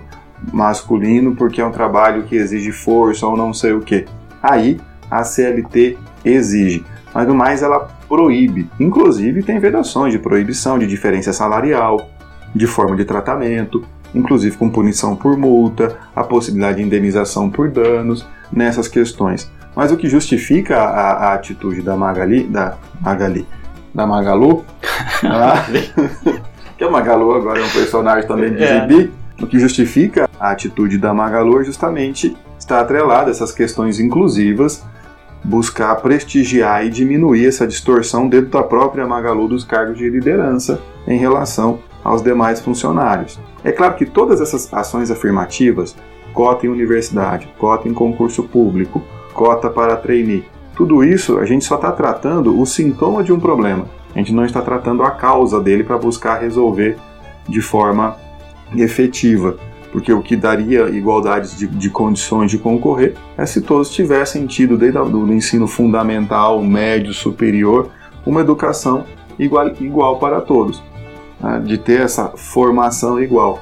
masculino 0.51 1.35
porque 1.35 1.61
é 1.61 1.65
um 1.65 1.71
trabalho 1.71 2.23
que 2.23 2.35
exige 2.35 2.71
força 2.71 3.25
ou 3.25 3.37
não 3.37 3.53
sei 3.53 3.73
o 3.73 3.79
que. 3.79 4.05
Aí 4.41 4.79
a 5.09 5.23
CLT 5.23 5.97
exige, 6.25 6.83
mas 7.13 7.27
no 7.27 7.33
mais 7.33 7.63
ela 7.63 7.87
proíbe. 8.07 8.69
Inclusive 8.79 9.41
tem 9.43 9.59
vedações 9.59 10.11
de 10.11 10.19
proibição 10.19 10.77
de 10.77 10.85
diferença 10.85 11.31
salarial, 11.31 12.09
de 12.53 12.67
forma 12.67 12.95
de 12.95 13.05
tratamento, 13.05 13.83
inclusive 14.13 14.57
com 14.57 14.69
punição 14.69 15.15
por 15.15 15.37
multa, 15.37 15.97
a 16.15 16.23
possibilidade 16.23 16.77
de 16.77 16.83
indenização 16.83 17.49
por 17.49 17.69
danos 17.69 18.25
nessas 18.51 18.87
questões. 18.87 19.51
Mas 19.75 19.91
o 19.91 19.97
que 19.97 20.07
justifica 20.07 20.77
a, 20.77 21.29
a 21.29 21.33
atitude 21.33 21.81
da 21.81 21.95
Magali, 21.95 22.43
da 22.43 22.77
Magali, 23.01 23.47
da 23.93 24.05
Magalu, 24.05 24.63
ah, 25.25 25.65
que 26.77 26.83
a 26.83 26.89
Magalu 26.89 27.33
agora 27.33 27.59
é 27.59 27.63
um 27.63 27.69
personagem 27.69 28.27
também 28.27 28.53
de 28.53 28.63
é. 28.63 28.81
gibi, 28.81 29.11
o 29.41 29.47
que 29.47 29.59
justifica 29.59 30.29
a 30.39 30.51
atitude 30.51 30.97
da 30.97 31.13
Magalu 31.13 31.61
é 31.61 31.63
justamente 31.63 32.35
estar 32.59 32.79
atrelada 32.79 33.29
a 33.29 33.31
essas 33.31 33.51
questões 33.51 33.99
inclusivas, 33.99 34.83
buscar 35.43 35.95
prestigiar 35.95 36.85
e 36.85 36.89
diminuir 36.89 37.47
essa 37.47 37.67
distorção 37.67 38.29
dentro 38.29 38.51
da 38.51 38.63
própria 38.63 39.05
Magalu 39.05 39.47
dos 39.47 39.63
cargos 39.63 39.97
de 39.97 40.09
liderança 40.09 40.79
em 41.07 41.17
relação 41.17 41.79
aos 42.03 42.21
demais 42.21 42.61
funcionários. 42.61 43.39
É 43.63 43.71
claro 43.71 43.95
que 43.95 44.05
todas 44.05 44.41
essas 44.41 44.71
ações 44.73 45.09
afirmativas, 45.09 45.95
cota 46.33 46.65
em 46.65 46.69
universidade, 46.69 47.47
cota 47.57 47.87
em 47.87 47.93
concurso 47.93 48.43
público, 48.43 49.01
cota 49.33 49.69
para 49.69 49.95
trainee, 49.95 50.45
tudo 50.75 51.03
isso 51.03 51.37
a 51.37 51.45
gente 51.45 51.63
só 51.63 51.75
está 51.75 51.91
tratando 51.91 52.59
o 52.59 52.65
sintoma 52.65 53.23
de 53.23 53.31
um 53.31 53.39
problema. 53.39 53.85
A 54.13 54.17
gente 54.17 54.33
não 54.33 54.43
está 54.43 54.61
tratando 54.61 55.03
a 55.03 55.11
causa 55.11 55.59
dele 55.61 55.83
para 55.83 55.97
buscar 55.97 56.41
resolver 56.41 56.97
de 57.47 57.61
forma 57.61 58.17
efetiva. 58.75 59.55
Porque 59.91 60.11
o 60.11 60.23
que 60.23 60.35
daria 60.35 60.89
igualdade 60.89 61.55
de, 61.55 61.67
de, 61.67 61.89
condições 61.89 62.49
de 62.49 62.57
concorrer 62.57 63.13
é 63.37 63.45
se 63.45 63.61
todos 63.61 63.91
tivessem 63.91 64.47
tido, 64.47 64.75
desde 64.75 64.97
o 64.97 65.33
ensino 65.33 65.67
fundamental, 65.67 66.61
médio, 66.63 67.13
superior, 67.13 67.89
uma 68.25 68.41
educação 68.41 69.05
igual, 69.37 69.71
igual 69.79 70.17
para 70.17 70.41
todos 70.41 70.81
de 71.63 71.77
ter 71.77 72.01
essa 72.01 72.29
formação 72.29 73.21
igual. 73.21 73.61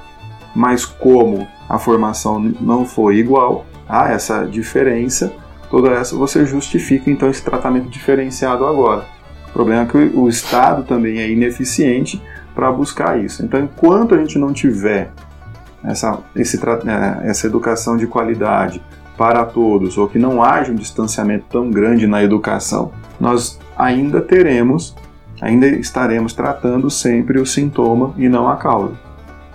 Mas 0.55 0.85
como 0.85 1.47
a 1.69 1.79
formação 1.79 2.39
não 2.59 2.85
foi 2.85 3.17
igual, 3.17 3.65
há 3.87 4.09
essa 4.09 4.45
diferença, 4.45 5.31
toda 5.69 5.89
essa 5.91 6.15
você 6.15 6.45
justifica 6.45 7.09
então 7.09 7.29
esse 7.29 7.43
tratamento 7.43 7.89
diferenciado 7.89 8.65
agora. 8.65 9.05
O 9.49 9.53
problema 9.53 9.83
é 9.83 9.85
que 9.85 9.97
o 9.97 10.29
Estado 10.29 10.83
também 10.83 11.19
é 11.19 11.29
ineficiente 11.29 12.21
para 12.53 12.71
buscar 12.71 13.19
isso. 13.19 13.43
Então, 13.43 13.59
enquanto 13.59 14.15
a 14.15 14.17
gente 14.17 14.37
não 14.37 14.53
tiver 14.53 15.11
essa, 15.83 16.19
esse, 16.35 16.57
é, 16.57 17.29
essa 17.29 17.47
educação 17.47 17.97
de 17.97 18.07
qualidade 18.07 18.81
para 19.17 19.45
todos, 19.45 19.97
ou 19.97 20.07
que 20.07 20.17
não 20.17 20.41
haja 20.41 20.71
um 20.71 20.75
distanciamento 20.75 21.45
tão 21.49 21.69
grande 21.69 22.07
na 22.07 22.23
educação, 22.23 22.91
nós 23.19 23.59
ainda 23.77 24.21
teremos 24.21 24.95
ainda 25.41 25.67
estaremos 25.67 26.33
tratando 26.33 26.89
sempre 26.89 27.39
o 27.39 27.45
sintoma 27.45 28.13
e 28.17 28.29
não 28.29 28.47
a 28.47 28.55
causa. 28.55 28.93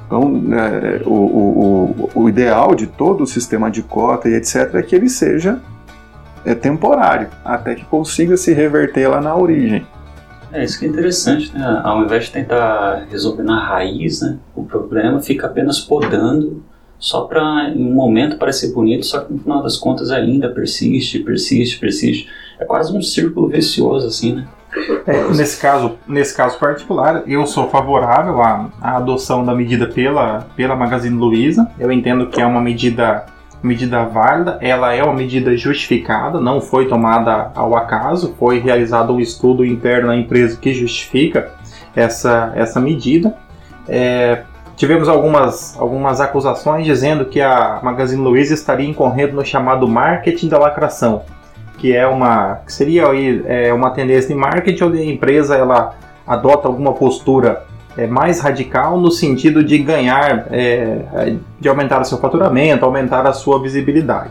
Então, 0.07 0.43
é, 0.53 1.03
o, 1.05 1.13
o, 1.13 2.11
o, 2.15 2.29
ideal 2.29 2.75
de 2.75 2.87
todo 2.87 3.23
o 3.23 3.27
sistema 3.27 3.71
de 3.71 3.83
cota 3.83 4.29
e 4.29 4.35
etc. 4.35 4.75
é 4.75 4.83
que 4.83 4.95
ele 4.95 5.09
seja 5.09 5.61
é, 6.45 6.55
temporário, 6.55 7.29
até 7.45 7.75
que 7.75 7.85
consiga 7.85 8.37
se 8.37 8.53
reverter 8.53 9.09
lá 9.09 9.21
na 9.21 9.35
origem. 9.35 9.85
É 10.53 10.63
isso 10.63 10.79
que 10.79 10.87
é 10.87 10.89
interessante, 10.89 11.53
né? 11.53 11.81
Ao 11.83 12.05
invés 12.05 12.27
de 12.27 12.33
tentar 12.33 13.07
resolver 13.11 13.43
na 13.43 13.59
raiz 13.59 14.21
né, 14.21 14.39
o 14.55 14.65
problema, 14.65 15.21
fica 15.21 15.47
apenas 15.47 15.81
podando 15.81 16.63
só 16.99 17.23
para 17.23 17.71
em 17.71 17.85
um 17.85 17.93
momento 17.93 18.39
parecer 18.39 18.73
bonito, 18.73 19.05
só 19.05 19.21
que 19.21 19.33
no 19.33 19.41
final 19.41 19.63
das 19.63 19.77
contas 19.77 20.11
ainda 20.11 20.49
persiste, 20.49 21.19
persiste, 21.19 21.79
persiste. 21.79 22.29
É 22.59 22.65
quase 22.65 22.97
um 22.97 23.03
círculo 23.03 23.49
vicioso 23.49 24.07
assim, 24.07 24.35
né? 24.37 24.49
É, 25.07 25.29
nesse, 25.35 25.61
caso, 25.61 25.99
nesse 26.07 26.37
caso 26.37 26.59
particular, 26.59 27.23
eu 27.27 27.47
sou 27.47 27.69
favorável 27.71 28.43
à, 28.43 28.69
à, 28.81 28.97
adoção 28.97 29.45
da 29.45 29.55
medida 29.55 29.87
pela, 29.87 30.47
pela 30.55 30.77
Magazine 30.77 31.17
Luiza. 31.17 31.67
Eu 31.79 31.91
entendo 31.91 32.27
que 32.27 32.41
é 32.41 32.47
uma 32.47 32.61
medida 32.61 33.25
medida 33.63 34.05
válida, 34.05 34.59
ela 34.61 34.95
é 34.95 35.03
uma 35.03 35.15
medida 35.15 35.57
justificada, 35.57 36.41
não 36.41 36.61
foi 36.61 36.87
tomada 36.87 37.51
ao 37.55 37.77
acaso, 37.77 38.35
foi 38.39 38.61
realizado 38.61 39.13
um 39.13 39.19
estudo 39.19 39.65
interno 39.65 40.09
na 40.09 40.17
empresa 40.17 40.57
que 40.57 40.73
justifica 40.73 41.51
essa, 41.95 42.53
essa 42.55 42.81
medida. 42.81 43.35
É, 43.89 44.43
tivemos 44.77 45.09
algumas, 45.09 45.77
algumas 45.79 46.21
acusações 46.21 46.85
dizendo 46.85 47.25
que 47.25 47.41
a 47.41 47.81
Magazine 47.83 48.23
Luiza 48.23 48.55
estaria 48.55 48.89
incorrendo 48.89 49.35
no 49.35 49.45
chamado 49.45 49.89
marketing 49.89 50.49
da 50.49 50.59
lacração, 50.59 51.23
que 51.79 51.95
é 51.95 52.07
uma 52.07 52.57
que 52.67 52.73
seria 52.73 53.09
aí, 53.09 53.43
é, 53.47 53.73
uma 53.73 53.91
tendência 53.91 54.29
de 54.29 54.35
marketing 54.35 54.85
onde 54.85 54.99
a 54.99 55.05
empresa 55.05 55.57
ela 55.57 55.95
adota 56.27 56.69
alguma 56.69 56.93
postura 56.93 57.65
é, 57.97 58.07
mais 58.07 58.41
radical 58.41 58.99
no 59.01 59.11
sentido 59.11 59.65
de 59.65 59.79
ganhar, 59.79 60.47
é, 60.51 61.35
de 61.59 61.69
aumentar 61.69 62.01
o 62.01 62.05
seu 62.05 62.19
faturamento, 62.19 62.85
aumentar 62.85 63.27
a 63.27 63.33
sua 63.33 63.61
visibilidade. 63.61 64.31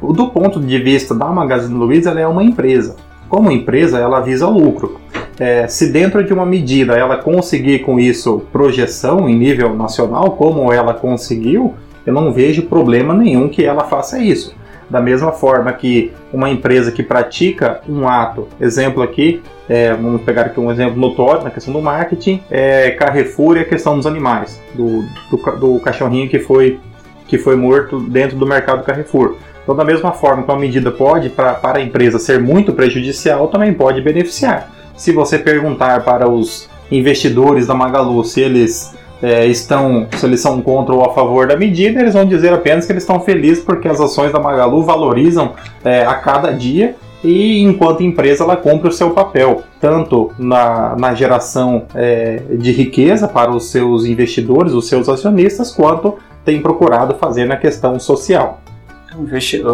Do 0.00 0.28
ponto 0.28 0.60
de 0.60 0.78
vista 0.78 1.14
da 1.14 1.26
Magazine 1.26 1.74
Luiza, 1.74 2.10
ela 2.10 2.20
é 2.20 2.26
uma 2.26 2.44
empresa. 2.44 2.96
Como 3.28 3.50
empresa, 3.50 3.98
ela 3.98 4.20
visa 4.20 4.46
lucro. 4.46 5.00
É, 5.38 5.66
se 5.66 5.90
dentro 5.90 6.22
de 6.22 6.32
uma 6.32 6.46
medida 6.46 6.94
ela 6.96 7.16
conseguir 7.16 7.80
com 7.80 7.98
isso 7.98 8.42
projeção 8.52 9.28
em 9.28 9.36
nível 9.36 9.74
nacional, 9.74 10.32
como 10.32 10.72
ela 10.72 10.94
conseguiu, 10.94 11.74
eu 12.06 12.12
não 12.12 12.32
vejo 12.32 12.62
problema 12.62 13.12
nenhum 13.12 13.48
que 13.48 13.64
ela 13.64 13.84
faça 13.84 14.18
isso. 14.18 14.54
Da 14.88 15.00
mesma 15.00 15.32
forma 15.32 15.72
que 15.72 16.12
uma 16.32 16.48
empresa 16.48 16.92
que 16.92 17.02
pratica 17.02 17.80
um 17.88 18.08
ato, 18.08 18.46
exemplo 18.60 19.02
aqui, 19.02 19.42
é, 19.68 19.92
vamos 19.92 20.22
pegar 20.22 20.42
aqui 20.42 20.60
um 20.60 20.70
exemplo 20.70 20.96
notório 20.96 21.42
na 21.42 21.50
questão 21.50 21.72
do 21.72 21.82
marketing, 21.82 22.40
é 22.50 22.92
Carrefour 22.92 23.56
e 23.56 23.60
a 23.60 23.64
questão 23.64 23.96
dos 23.96 24.06
animais, 24.06 24.60
do, 24.74 25.04
do, 25.30 25.56
do 25.56 25.80
cachorrinho 25.80 26.28
que 26.28 26.38
foi, 26.38 26.78
que 27.26 27.36
foi 27.36 27.56
morto 27.56 27.98
dentro 27.98 28.36
do 28.36 28.46
mercado 28.46 28.84
Carrefour. 28.84 29.36
Então, 29.62 29.74
da 29.74 29.84
mesma 29.84 30.12
forma 30.12 30.44
que 30.44 30.50
uma 30.50 30.58
medida 30.58 30.92
pode, 30.92 31.28
pra, 31.28 31.54
para 31.54 31.78
a 31.78 31.82
empresa, 31.82 32.20
ser 32.20 32.38
muito 32.38 32.72
prejudicial, 32.72 33.48
também 33.48 33.74
pode 33.74 34.00
beneficiar. 34.00 34.70
Se 34.96 35.10
você 35.10 35.36
perguntar 35.36 36.04
para 36.04 36.28
os 36.28 36.68
investidores 36.90 37.66
da 37.66 37.74
Magalu 37.74 38.24
se 38.24 38.40
eles 38.40 38.94
é, 39.22 39.46
estão, 39.46 40.06
se 40.16 40.26
eles 40.26 40.40
são 40.40 40.60
contra 40.60 40.94
ou 40.94 41.04
a 41.04 41.14
favor 41.14 41.46
da 41.46 41.56
medida, 41.56 42.00
eles 42.00 42.14
vão 42.14 42.24
dizer 42.24 42.52
apenas 42.52 42.86
que 42.86 42.92
eles 42.92 43.02
estão 43.02 43.20
felizes 43.20 43.64
porque 43.64 43.88
as 43.88 44.00
ações 44.00 44.32
da 44.32 44.38
Magalu 44.38 44.82
valorizam 44.82 45.54
é, 45.84 46.04
a 46.04 46.14
cada 46.14 46.52
dia 46.52 46.94
e 47.24 47.62
enquanto 47.62 48.02
empresa 48.02 48.44
ela 48.44 48.56
cumpre 48.56 48.88
o 48.88 48.92
seu 48.92 49.10
papel, 49.10 49.62
tanto 49.80 50.32
na, 50.38 50.94
na 50.96 51.14
geração 51.14 51.86
é, 51.94 52.42
de 52.58 52.72
riqueza 52.72 53.26
para 53.26 53.50
os 53.50 53.70
seus 53.70 54.04
investidores, 54.04 54.72
os 54.72 54.88
seus 54.88 55.08
acionistas, 55.08 55.72
quanto 55.72 56.16
tem 56.44 56.60
procurado 56.60 57.14
fazer 57.14 57.46
na 57.46 57.56
questão 57.56 57.98
social. 57.98 58.60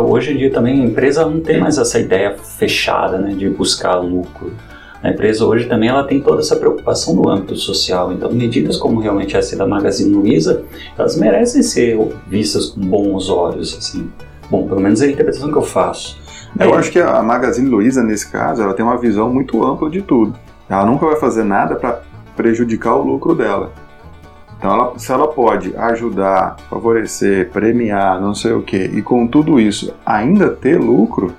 Hoje 0.08 0.32
em 0.32 0.36
dia 0.36 0.52
também 0.52 0.80
a 0.80 0.84
empresa 0.84 1.26
não 1.26 1.40
tem 1.40 1.58
mais 1.58 1.76
essa 1.76 1.98
ideia 1.98 2.36
fechada 2.38 3.18
né, 3.18 3.34
de 3.34 3.50
buscar 3.50 3.96
lucro 3.96 4.52
a 5.02 5.10
empresa 5.10 5.44
hoje 5.44 5.66
também 5.66 5.88
ela 5.88 6.04
tem 6.04 6.20
toda 6.20 6.40
essa 6.40 6.54
preocupação 6.54 7.14
no 7.14 7.28
âmbito 7.28 7.56
social, 7.56 8.12
então 8.12 8.32
medidas 8.32 8.76
como 8.76 9.00
realmente 9.00 9.36
essa 9.36 9.56
da 9.56 9.66
Magazine 9.66 10.14
Luiza, 10.14 10.62
elas 10.96 11.16
merecem 11.16 11.62
ser 11.62 11.98
vistas 12.28 12.66
com 12.66 12.80
bons 12.80 13.28
olhos, 13.28 13.76
assim. 13.76 14.08
Bom, 14.48 14.68
pelo 14.68 14.80
menos 14.80 15.02
é 15.02 15.06
a 15.06 15.10
interpretação 15.10 15.50
que 15.50 15.58
eu 15.58 15.62
faço. 15.62 16.20
Eu 16.60 16.74
acho 16.74 16.92
que 16.92 17.00
a 17.00 17.22
Magazine 17.22 17.68
Luiza, 17.68 18.02
nesse 18.02 18.30
caso, 18.30 18.62
ela 18.62 18.74
tem 18.74 18.84
uma 18.84 18.98
visão 18.98 19.32
muito 19.32 19.64
ampla 19.64 19.90
de 19.90 20.02
tudo. 20.02 20.38
Ela 20.68 20.84
nunca 20.84 21.06
vai 21.06 21.16
fazer 21.16 21.42
nada 21.42 21.74
para 21.74 22.00
prejudicar 22.36 22.94
o 22.94 23.02
lucro 23.02 23.34
dela. 23.34 23.72
Então, 24.58 24.70
ela, 24.70 24.98
se 24.98 25.10
ela 25.10 25.26
pode 25.26 25.76
ajudar, 25.76 26.56
favorecer, 26.70 27.50
premiar, 27.50 28.20
não 28.20 28.34
sei 28.34 28.52
o 28.52 28.62
que, 28.62 28.76
e 28.76 29.02
com 29.02 29.26
tudo 29.26 29.58
isso 29.58 29.92
ainda 30.06 30.50
ter 30.50 30.78
lucro, 30.78 31.34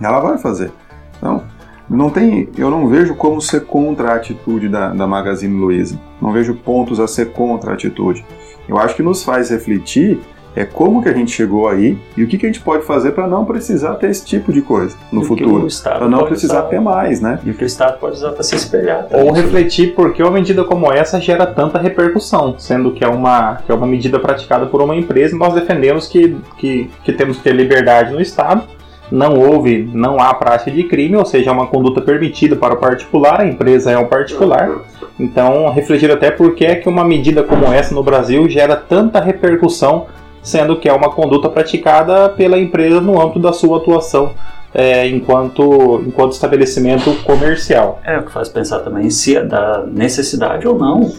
ela 0.00 0.18
vai 0.18 0.38
fazer. 0.38 0.72
Então, 1.16 1.44
não 1.88 2.10
tem, 2.10 2.48
eu 2.56 2.70
não 2.70 2.88
vejo 2.88 3.14
como 3.14 3.40
ser 3.40 3.64
contra 3.64 4.10
a 4.10 4.14
atitude 4.16 4.68
da, 4.68 4.90
da 4.90 5.06
Magazine 5.06 5.58
Luiza. 5.58 5.98
Não 6.20 6.32
vejo 6.32 6.54
pontos 6.54 7.00
a 7.00 7.06
ser 7.06 7.32
contra 7.32 7.70
a 7.70 7.74
atitude. 7.74 8.24
Eu 8.68 8.78
acho 8.78 8.94
que 8.94 9.02
nos 9.02 9.24
faz 9.24 9.50
refletir 9.50 10.18
é 10.56 10.64
como 10.64 11.00
que 11.00 11.08
a 11.08 11.12
gente 11.12 11.30
chegou 11.30 11.68
aí 11.68 11.96
e 12.16 12.22
o 12.24 12.26
que, 12.26 12.36
que 12.36 12.44
a 12.44 12.48
gente 12.48 12.60
pode 12.60 12.84
fazer 12.84 13.12
para 13.12 13.28
não 13.28 13.44
precisar 13.44 13.94
ter 13.94 14.10
esse 14.10 14.24
tipo 14.24 14.52
de 14.52 14.60
coisa 14.60 14.96
no 15.12 15.22
futuro. 15.22 15.68
Para 15.84 16.08
não 16.08 16.24
precisar 16.24 16.60
usar, 16.60 16.68
ter 16.68 16.80
mais, 16.80 17.20
né? 17.20 17.38
E 17.44 17.50
o 17.50 17.54
que 17.54 17.62
o 17.62 17.66
Estado 17.66 17.98
pode 18.00 18.16
usar 18.16 18.32
para 18.32 18.42
se 18.42 18.56
espelhar. 18.56 19.04
Também. 19.04 19.24
Ou 19.24 19.32
refletir 19.32 19.94
por 19.94 20.12
que 20.12 20.20
uma 20.20 20.32
medida 20.32 20.64
como 20.64 20.92
essa 20.92 21.20
gera 21.20 21.46
tanta 21.46 21.78
repercussão, 21.78 22.58
sendo 22.58 22.92
que 22.92 23.04
é 23.04 23.08
uma, 23.08 23.56
que 23.64 23.70
é 23.70 23.74
uma 23.74 23.86
medida 23.86 24.18
praticada 24.18 24.66
por 24.66 24.82
uma 24.82 24.96
empresa 24.96 25.36
nós 25.36 25.54
defendemos 25.54 26.08
que, 26.08 26.36
que, 26.56 26.90
que 27.04 27.12
temos 27.12 27.36
que 27.36 27.44
ter 27.44 27.52
liberdade 27.52 28.12
no 28.12 28.20
Estado 28.20 28.64
não 29.10 29.38
houve, 29.38 29.88
não 29.92 30.20
há 30.20 30.34
prática 30.34 30.70
de 30.70 30.84
crime, 30.84 31.16
ou 31.16 31.24
seja, 31.24 31.50
é 31.50 31.52
uma 31.52 31.66
conduta 31.66 32.00
permitida 32.00 32.56
para 32.56 32.74
o 32.74 32.76
particular, 32.76 33.40
a 33.40 33.46
empresa 33.46 33.90
é 33.90 33.98
um 33.98 34.06
particular. 34.06 34.82
Então, 35.18 35.70
refletir 35.70 36.10
até 36.10 36.30
por 36.30 36.54
que 36.54 36.64
é 36.64 36.76
que 36.76 36.88
uma 36.88 37.04
medida 37.04 37.42
como 37.42 37.66
essa 37.72 37.94
no 37.94 38.02
Brasil 38.02 38.48
gera 38.48 38.76
tanta 38.76 39.20
repercussão, 39.20 40.06
sendo 40.42 40.76
que 40.76 40.88
é 40.88 40.92
uma 40.92 41.10
conduta 41.10 41.48
praticada 41.48 42.28
pela 42.28 42.58
empresa 42.58 43.00
no 43.00 43.20
âmbito 43.20 43.40
da 43.40 43.52
sua 43.52 43.78
atuação 43.78 44.32
é, 44.74 45.06
enquanto, 45.08 46.02
enquanto 46.06 46.32
estabelecimento 46.32 47.12
comercial. 47.24 48.00
É 48.04 48.18
o 48.18 48.22
que 48.22 48.32
faz 48.32 48.48
pensar 48.48 48.80
também 48.80 49.10
se 49.10 49.36
é 49.36 49.42
da 49.42 49.84
necessidade 49.86 50.68
ou 50.68 50.78
não 50.78 51.12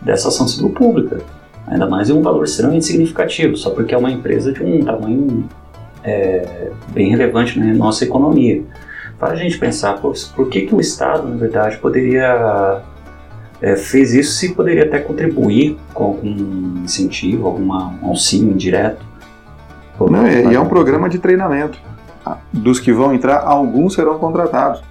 dessa 0.00 0.28
ação 0.28 0.46
pública. 0.70 1.20
Ainda 1.66 1.86
mais 1.86 2.08
em 2.08 2.14
um 2.14 2.22
valor 2.22 2.44
extremamente 2.44 2.86
significativo, 2.86 3.56
só 3.56 3.70
porque 3.70 3.94
é 3.94 3.98
uma 3.98 4.10
empresa 4.10 4.52
de 4.52 4.62
um 4.62 4.82
tamanho 4.82 5.44
é, 6.04 6.70
bem 6.88 7.10
relevante 7.10 7.58
na 7.58 7.72
nossa 7.74 8.04
economia. 8.04 8.62
Faz 9.18 9.32
a 9.32 9.36
gente 9.36 9.58
pensar, 9.58 9.94
por, 10.00 10.14
por 10.34 10.48
que, 10.48 10.62
que 10.62 10.74
o 10.74 10.80
Estado, 10.80 11.26
na 11.28 11.36
verdade, 11.36 11.76
poderia 11.78 12.82
é, 13.60 13.74
fez 13.74 14.14
isso 14.14 14.32
se 14.32 14.54
poderia 14.54 14.84
até 14.84 15.00
contribuir 15.00 15.76
com 15.92 16.04
algum 16.04 16.82
incentivo, 16.84 17.46
algum 17.46 17.72
auxílio 18.06 18.52
indireto. 18.52 19.04
Não, 20.00 20.28
e 20.28 20.54
é 20.54 20.60
um 20.60 20.68
programa 20.68 21.08
de 21.08 21.18
treinamento. 21.18 21.78
Dos 22.52 22.78
que 22.78 22.92
vão 22.92 23.12
entrar, 23.12 23.38
alguns 23.38 23.94
serão 23.94 24.18
contratados. 24.18 24.82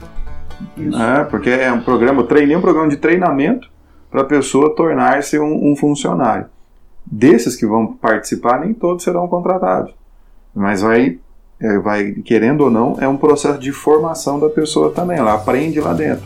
Isso. 0.75 1.01
É, 1.01 1.23
porque 1.23 1.49
é 1.49 1.71
um 1.71 1.81
programa, 1.81 2.23
treinei 2.23 2.55
um 2.55 2.61
programa 2.61 2.89
de 2.89 2.97
treinamento 2.97 3.69
para 4.11 4.21
a 4.21 4.25
pessoa 4.25 4.75
tornar-se 4.75 5.39
um, 5.39 5.71
um 5.71 5.75
funcionário. 5.75 6.47
Desses 7.05 7.55
que 7.55 7.65
vão 7.65 7.93
participar, 7.93 8.59
nem 8.59 8.73
todos 8.73 9.03
serão 9.03 9.27
contratados. 9.27 9.93
Mas 10.57 10.81
vai, 10.81 11.19
é, 11.61 11.77
vai, 11.77 12.13
querendo 12.25 12.61
ou 12.61 12.71
não, 12.71 12.97
é 12.99 13.07
um 13.07 13.15
processo 13.15 13.59
de 13.59 13.71
formação 13.71 14.39
da 14.39 14.49
pessoa 14.49 14.91
também. 14.91 15.19
Ela 15.19 15.35
aprende 15.35 15.79
lá 15.79 15.93
dentro. 15.93 16.25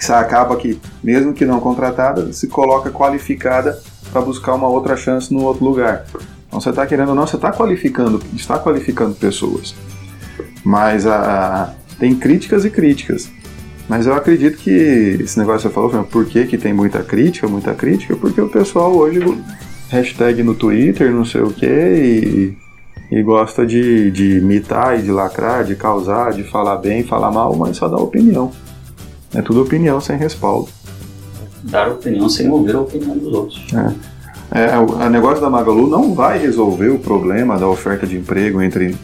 Você 0.00 0.12
acaba 0.12 0.56
que, 0.56 0.80
mesmo 1.02 1.34
que 1.34 1.44
não 1.44 1.60
contratada, 1.60 2.32
se 2.32 2.48
coloca 2.48 2.90
qualificada 2.90 3.78
para 4.10 4.22
buscar 4.22 4.54
uma 4.54 4.66
outra 4.66 4.96
chance 4.96 5.32
no 5.32 5.42
outro 5.42 5.62
lugar. 5.62 6.06
Então 6.48 6.58
você 6.58 6.70
está 6.70 6.86
querendo 6.86 7.10
ou 7.10 7.14
não, 7.14 7.26
você 7.26 7.36
está 7.36 7.52
qualificando, 7.52 8.20
está 8.34 8.58
qualificando 8.58 9.14
pessoas. 9.14 9.74
Mas 10.64 11.06
a, 11.06 11.16
a, 11.16 11.74
tem 11.98 12.14
críticas 12.14 12.64
e 12.64 12.70
críticas. 12.70 13.30
Mas 13.86 14.06
eu 14.06 14.14
acredito 14.14 14.56
que 14.56 15.18
esse 15.20 15.38
negócio 15.38 15.68
que 15.68 15.74
você 15.74 15.90
falou, 15.90 16.04
por 16.04 16.24
que, 16.24 16.46
que 16.46 16.56
tem 16.56 16.72
muita 16.72 17.02
crítica, 17.02 17.46
muita 17.46 17.74
crítica? 17.74 18.16
Porque 18.16 18.40
o 18.40 18.48
pessoal 18.48 18.96
hoje, 18.96 19.20
hashtag 19.90 20.42
no 20.42 20.54
Twitter, 20.54 21.12
não 21.12 21.26
sei 21.26 21.42
o 21.42 21.50
que, 21.50 22.56
e 23.14 23.22
gosta 23.22 23.64
de, 23.64 24.10
de 24.10 24.38
imitar 24.38 24.98
e 24.98 25.02
de 25.02 25.12
lacrar, 25.12 25.62
de 25.62 25.76
causar, 25.76 26.32
de 26.32 26.42
falar 26.42 26.78
bem, 26.78 27.04
falar 27.04 27.30
mal, 27.30 27.54
mas 27.54 27.76
só 27.76 27.86
dá 27.86 27.96
opinião. 27.96 28.50
É 29.32 29.40
tudo 29.40 29.62
opinião 29.62 30.00
sem 30.00 30.16
respaldo. 30.16 30.68
Dar 31.62 31.92
opinião 31.92 32.28
sem 32.28 32.50
ouvir 32.50 32.74
a 32.74 32.80
opinião 32.80 33.16
dos 33.16 33.32
outros. 33.32 33.64
É. 34.52 34.64
é 34.72 34.78
o, 34.78 35.08
negócio 35.08 35.40
da 35.40 35.48
Magalu 35.48 35.88
não 35.88 36.12
vai 36.12 36.40
resolver 36.40 36.88
o 36.88 36.98
problema 36.98 37.56
da 37.56 37.68
oferta 37.68 38.04
de 38.04 38.16
emprego 38.16 38.60
entre 38.60 38.96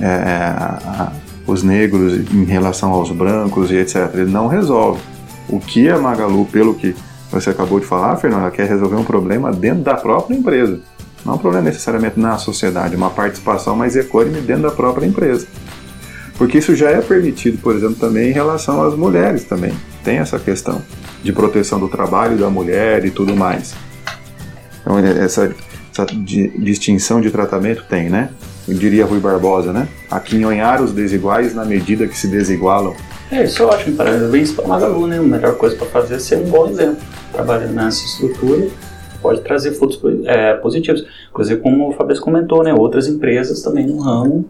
é, 0.00 0.06
a, 0.06 0.78
a, 0.86 1.12
os 1.46 1.62
negros 1.62 2.14
em 2.32 2.44
relação 2.44 2.92
aos 2.92 3.10
brancos 3.10 3.70
e 3.70 3.76
etc. 3.76 4.14
Ele 4.14 4.30
não 4.30 4.46
resolve. 4.46 5.02
O 5.46 5.60
que 5.60 5.90
a 5.90 5.98
Magalu, 5.98 6.46
pelo 6.46 6.74
que 6.74 6.96
você 7.30 7.50
acabou 7.50 7.78
de 7.78 7.84
falar, 7.84 8.16
Fernanda, 8.16 8.44
ela 8.44 8.50
quer 8.50 8.66
resolver 8.66 8.96
um 8.96 9.04
problema 9.04 9.52
dentro 9.52 9.82
da 9.82 9.94
própria 9.94 10.34
empresa. 10.34 10.80
Não 11.28 11.34
é 11.34 11.36
um 11.36 11.40
problema 11.40 11.66
necessariamente 11.66 12.18
na 12.18 12.38
sociedade, 12.38 12.96
uma 12.96 13.10
participação 13.10 13.76
mais 13.76 13.94
econômica 13.94 14.40
dentro 14.40 14.62
da 14.62 14.70
própria 14.70 15.04
empresa. 15.04 15.46
Porque 16.38 16.56
isso 16.56 16.74
já 16.74 16.88
é 16.88 17.02
permitido, 17.02 17.58
por 17.58 17.76
exemplo, 17.76 17.96
também 17.96 18.30
em 18.30 18.32
relação 18.32 18.82
às 18.82 18.94
mulheres 18.94 19.44
também. 19.44 19.74
Tem 20.02 20.16
essa 20.16 20.38
questão 20.38 20.80
de 21.22 21.30
proteção 21.30 21.78
do 21.78 21.86
trabalho 21.86 22.38
da 22.38 22.48
mulher 22.48 23.04
e 23.04 23.10
tudo 23.10 23.36
mais. 23.36 23.74
Então, 24.80 24.98
essa, 24.98 25.54
essa 25.92 26.06
distinção 26.06 27.20
de 27.20 27.30
tratamento 27.30 27.84
tem, 27.86 28.08
né? 28.08 28.30
Eu 28.66 28.72
diria 28.72 29.04
Rui 29.04 29.20
Barbosa, 29.20 29.70
né? 29.70 29.86
Aquinhonhar 30.10 30.80
os 30.82 30.92
desiguais 30.92 31.54
na 31.54 31.66
medida 31.66 32.06
que 32.06 32.16
se 32.16 32.28
desigualam. 32.28 32.94
É, 33.30 33.44
isso 33.44 33.62
é 33.62 33.66
ótimo, 33.66 33.96
parabéns 33.96 34.50
para 34.50 34.64
o 34.64 34.68
Magalu, 34.68 35.06
né? 35.06 35.18
A 35.18 35.22
melhor 35.22 35.56
coisa 35.56 35.76
para 35.76 35.88
fazer 35.88 36.14
é 36.14 36.18
ser 36.18 36.36
um 36.36 36.48
bom 36.48 36.70
exemplo. 36.70 37.02
Trabalhando 37.34 37.74
nessa 37.74 38.02
estrutura 38.02 38.66
pode 39.20 39.40
trazer 39.40 39.72
frutos 39.72 40.00
é, 40.24 40.54
positivos. 40.54 41.04
Inclusive, 41.30 41.60
como 41.60 41.88
o 41.88 41.92
Fabrício 41.92 42.22
comentou, 42.22 42.62
né, 42.62 42.72
outras 42.72 43.06
empresas 43.06 43.62
também 43.62 43.86
no 43.86 44.00
ramo 44.00 44.44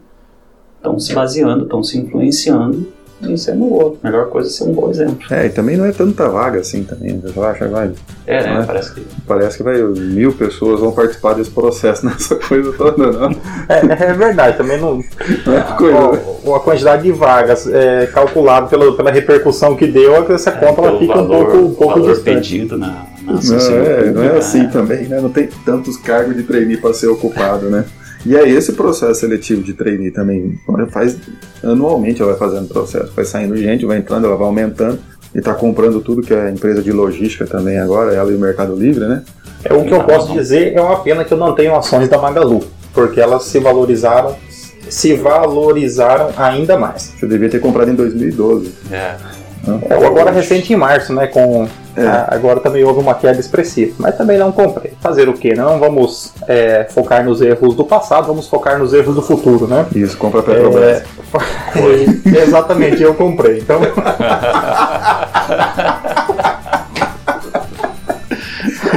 estão 0.77 0.99
se 0.99 1.15
baseando, 1.15 1.65
estão 1.65 1.83
se 1.83 1.99
influenciando 1.99 2.87
isso 3.23 3.51
é 3.51 3.55
boa. 3.55 3.97
Melhor 4.03 4.29
coisa 4.29 4.49
é 4.49 4.53
ser 4.53 4.65
um 4.65 4.73
bom 4.73 4.91
exemplo. 4.91 5.19
É, 5.31 5.47
e 5.47 5.51
também 5.51 5.77
não 5.77 5.85
é 5.85 5.91
tanta 5.91 6.29
vaga 6.29 6.61
assim 6.61 6.85
também. 6.85 7.19
Você 7.19 7.39
acha 7.41 7.65
que 7.65 7.71
vai. 7.71 7.91
É, 8.27 8.43
né? 8.45 8.61
É? 8.61 8.63
Parece 8.65 8.95
que. 8.95 9.07
Parece 9.27 9.57
que 9.57 9.63
vai 9.65 9.83
mil 9.83 10.33
pessoas 10.33 10.81
vão 10.81 10.93
participar 10.93 11.35
desse 11.35 11.51
processo 11.51 12.07
nessa 12.07 12.37
coisa 12.37 12.73
toda, 12.75 13.11
não? 13.11 13.31
É, 13.69 14.11
é 14.11 14.15
verdade, 14.15 14.57
também 14.57 14.81
não. 14.81 15.03
não 15.45 15.53
é 15.53 15.63
coisa, 15.77 15.99
a, 15.99 16.13
né? 16.13 16.21
a, 16.55 16.61
quantidade 16.61 17.03
de 17.03 17.13
vagas 17.13 17.67
é, 17.67 18.07
calculado 18.07 18.69
pela, 18.69 18.97
pela 18.97 19.11
repercussão 19.11 19.75
que 19.75 19.87
deu, 19.87 20.15
essa 20.33 20.53
conta 20.53 20.83
ela 20.83 20.99
fica 20.99 21.15
valor, 21.15 21.25
um 21.25 21.45
pouco, 21.45 21.57
um 21.57 21.75
pouco 21.75 22.01
valor 22.01 22.15
distante. 22.15 22.51
pedido 22.53 22.79
na, 22.79 23.08
não, 23.29 23.85
é, 23.85 24.11
não 24.11 24.23
é 24.23 24.39
assim 24.39 24.69
também, 24.69 25.07
né? 25.07 25.21
Não 25.21 25.31
tem 25.31 25.49
tantos 25.65 25.97
cargos 25.97 26.37
de 26.37 26.43
trainee 26.43 26.77
para 26.77 26.95
ser 26.95 27.09
ocupado, 27.09 27.69
né? 27.69 27.85
E 28.27 28.37
é 28.37 28.49
esse 28.49 28.73
processo 28.73 29.21
seletivo 29.21 29.63
de 29.63 29.75
trainee 29.75 30.11
também. 30.11 30.59
Faz 30.91 31.17
anualmente 31.63 32.21
ela 32.21 32.33
vai 32.33 32.49
fazendo 32.49 32.69
processo, 32.69 33.13
vai 33.15 33.25
saindo 33.25 33.57
gente, 33.57 33.87
vai 33.87 33.99
entrando, 33.99 34.27
ela 34.27 34.37
vai 34.37 34.47
aumentando 34.47 34.99
e 35.35 35.39
está 35.39 35.55
comprando 35.55 36.01
tudo 36.01 36.23
que 36.23 36.35
é 36.35 36.51
empresa 36.51 36.83
de 36.83 36.91
logística 36.91 37.47
também 37.47 37.79
agora, 37.79 38.15
ela 38.15 38.31
e 38.31 38.35
o 38.35 38.39
Mercado 38.39 38.75
Livre, 38.75 39.07
né? 39.07 39.23
É 39.65 39.75
o 39.75 39.85
que 39.85 39.93
eu 39.93 40.05
posso 40.05 40.33
dizer 40.33 40.75
é 40.75 40.81
uma 40.81 41.01
pena 41.01 41.25
que 41.25 41.33
eu 41.33 41.39
não 41.39 41.55
tenho 41.55 41.75
ações 41.77 42.09
da 42.09 42.19
Magalu, 42.19 42.65
porque 42.95 43.21
elas 43.21 43.45
se 43.45 43.59
valorizaram, 43.59 44.37
se 44.89 45.15
valorizaram 45.15 46.31
ainda 46.37 46.79
mais. 46.79 47.15
Você 47.19 47.27
devia 47.27 47.49
ter 47.49 47.61
comprado 47.61 47.91
em 47.91 47.95
2012. 47.95 48.73
É. 48.91 49.17
É, 49.91 50.07
agora 50.07 50.31
recente 50.31 50.73
em 50.73 50.77
março, 50.77 51.13
né? 51.13 51.27
Com 51.27 51.69
é. 52.05 52.25
agora 52.29 52.61
também 52.61 52.85
houve 52.85 53.01
uma 53.01 53.15
queda 53.15 53.41
expressiva, 53.41 53.95
mas 53.99 54.17
também 54.17 54.39
não 54.39 54.53
comprei. 54.53 54.93
Fazer 55.01 55.29
o 55.29 55.33
quê? 55.33 55.55
Não 55.55 55.79
vamos 55.79 56.33
é, 56.47 56.87
focar 56.91 57.25
nos 57.25 57.41
erros 57.41 57.75
do 57.75 57.85
passado, 57.85 58.27
vamos 58.27 58.49
focar 58.49 58.79
nos 58.79 58.93
erros 58.93 59.15
do 59.15 59.23
futuro, 59.23 59.67
né? 59.67 59.87
Isso, 59.95 60.17
compra 60.17 60.43
Petrobras. 60.43 61.03
É, 61.03 61.05
exatamente, 62.43 63.03
eu 63.03 63.15
comprei. 63.15 63.59
Então. 63.59 63.81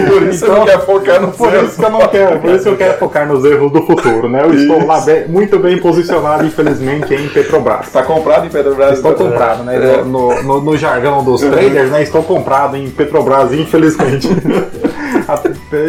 Por 0.06 0.24
isso 0.24 0.46
então, 0.46 0.66
quer 0.66 0.86
focar 0.86 1.22
no 1.22 1.32
Por 1.32 1.54
isso 1.54 1.78
que 1.78 1.86
eu 1.86 1.90
não 1.90 2.08
quero, 2.08 2.40
por 2.40 2.50
isso 2.52 2.70
eu 2.70 2.78
quero 2.78 2.98
focar 2.98 3.28
nos 3.28 3.44
erros 3.46 3.72
do 3.72 3.82
futuro, 3.84 4.30
né? 4.30 4.44
Eu 4.44 4.54
estou 4.54 4.86
lá 4.86 5.02
bem, 5.02 5.28
muito 5.28 5.60
bem 5.60 5.78
posicionado, 5.78 6.46
infelizmente, 6.46 7.14
em 7.14 7.28
Petrobras. 7.30 7.88
Está 7.88 8.04
comprado 8.04 8.46
em 8.46 8.50
Petrobras? 8.50 8.98
Estou 8.98 9.14
comprado, 9.14 9.64
né? 9.64 9.76
É. 9.76 10.04
No, 10.04 10.44
no, 10.44 10.62
no, 10.62 10.78
jargão 10.78 11.24
dos 11.24 11.42
traders, 11.42 11.90
né? 11.90 12.04
Estou 12.04 12.24
comprado 12.24 12.76
em 12.78 12.90
Petrobras, 12.90 13.54
infelizmente. 13.54 14.28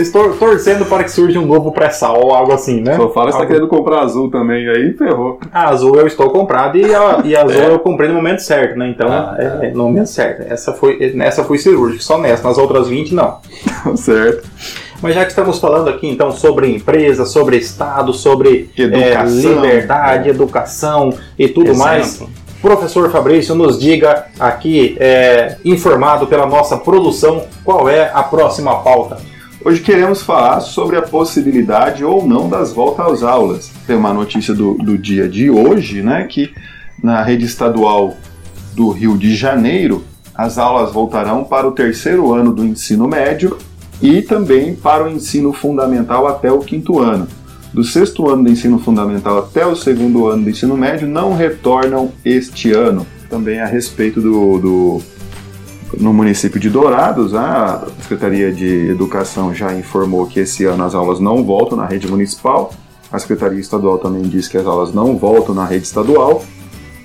Estou 0.01 0.35
torcendo 0.35 0.85
para 0.87 1.05
que 1.05 1.11
surja 1.11 1.39
um 1.39 1.47
novo 1.47 1.73
pré-sal 1.73 2.21
ou 2.23 2.35
algo 2.35 2.53
assim, 2.53 2.81
né? 2.81 2.97
Só 2.97 3.11
fala 3.11 3.31
que 3.31 3.37
está 3.37 3.47
querendo 3.47 3.69
comprar 3.69 4.01
azul 4.01 4.31
também, 4.31 4.69
aí 4.69 4.93
ferrou. 4.95 5.39
A 5.53 5.69
azul 5.69 5.97
eu 5.97 6.07
estou 6.07 6.31
comprado 6.31 6.77
e 6.77 6.95
a, 6.95 7.21
e 7.25 7.37
a 7.37 7.43
azul 7.45 7.63
é. 7.63 7.71
eu 7.71 7.79
comprei 7.79 8.09
no 8.09 8.15
momento 8.15 8.41
certo, 8.41 8.79
né? 8.79 8.89
Então, 8.89 9.09
ah, 9.11 9.37
é, 9.39 9.71
no 9.71 9.85
momento 9.85 10.09
certo. 10.09 10.43
Essa 10.51 10.73
foi, 10.73 11.13
nessa 11.15 11.45
foi 11.45 11.59
cirúrgica, 11.59 12.03
só 12.03 12.19
nessa. 12.19 12.47
Nas 12.47 12.59
outras 12.59 12.89
20, 12.89 13.15
não. 13.15 13.39
certo. 13.97 14.49
Mas 15.01 15.17
já 15.17 15.25
que 15.25 15.31
estamos 15.31 15.59
falando 15.59 15.89
aqui 15.89 16.09
então 16.09 16.31
sobre 16.31 16.73
empresa, 16.73 17.27
sobre 17.27 17.57
Estado, 17.57 18.13
sobre 18.13 18.71
é, 18.79 19.25
liberdade, 19.25 20.29
educação 20.29 21.13
e 21.37 21.49
tudo 21.49 21.71
Exemplo. 21.71 21.85
mais, 21.85 22.23
professor 22.63 23.11
Fabrício 23.11 23.57
nos 23.57 23.79
diga 23.79 24.27
aqui, 24.39 24.97
é, 25.01 25.57
informado 25.65 26.29
pela 26.29 26.47
nossa 26.47 26.77
produção, 26.77 27.45
qual 27.65 27.89
é 27.89 28.11
a 28.15 28.23
próxima 28.23 28.77
pauta. 28.77 29.32
Hoje 29.65 29.81
queremos 29.81 30.23
falar 30.23 30.61
sobre 30.61 30.97
a 30.97 31.03
possibilidade 31.03 32.05
ou 32.05 32.27
não 32.27 32.49
das 32.49 32.73
voltas 32.73 33.07
às 33.07 33.23
aulas. 33.23 33.71
Tem 33.87 33.95
uma 33.95 34.13
notícia 34.13 34.53
do, 34.53 34.75
do 34.75 34.99
dia 34.99 35.29
de 35.29 35.51
hoje, 35.51 36.03
né, 36.03 36.25
que 36.25 36.53
na 37.01 37.23
rede 37.23 37.45
estadual 37.45 38.17
do 38.75 38.91
Rio 38.91 39.17
de 39.17 39.37
Janeiro, 39.37 40.03
as 40.35 40.59
aulas 40.59 40.93
voltarão 40.93 41.45
para 41.45 41.69
o 41.69 41.71
terceiro 41.71 42.33
ano 42.33 42.53
do 42.53 42.65
ensino 42.65 43.07
médio 43.07 43.57
e 44.01 44.21
também 44.21 44.75
para 44.75 45.05
o 45.05 45.09
ensino 45.09 45.53
fundamental 45.53 46.27
até 46.27 46.51
o 46.51 46.59
quinto 46.59 46.99
ano. 46.99 47.29
Do 47.73 47.85
sexto 47.85 48.29
ano 48.29 48.43
do 48.43 48.51
ensino 48.51 48.81
fundamental 48.81 49.39
até 49.39 49.65
o 49.65 49.77
segundo 49.77 50.27
ano 50.27 50.43
do 50.43 50.51
ensino 50.51 50.77
médio 50.77 51.07
não 51.07 51.37
retornam 51.37 52.11
este 52.25 52.73
ano. 52.73 53.07
Também 53.31 53.61
a 53.61 53.67
respeito 53.67 54.21
do, 54.21 54.59
do 54.59 55.03
no 55.99 56.13
município 56.13 56.59
de 56.59 56.71
Dourados, 56.71 57.35
a 57.35 57.87
Secretaria 58.01 58.53
de 58.53 58.89
Educação 58.91 59.55
já 59.55 59.73
informou 59.75 60.27
que 60.27 60.41
esse 60.41 60.65
ano 60.65 60.85
as 60.85 60.95
aulas 60.95 61.21
não 61.21 61.45
voltam 61.45 61.77
na 61.77 61.87
rede 61.87 62.09
municipal. 62.09 62.73
A 63.11 63.19
Secretaria 63.19 63.61
Estadual 63.61 63.99
também 63.99 64.23
disse 64.23 64.49
que 64.49 64.57
as 64.57 64.67
aulas 64.67 64.95
não 64.95 65.17
voltam 65.17 65.55
na 65.55 65.65
rede 65.67 65.85
estadual. 65.85 66.43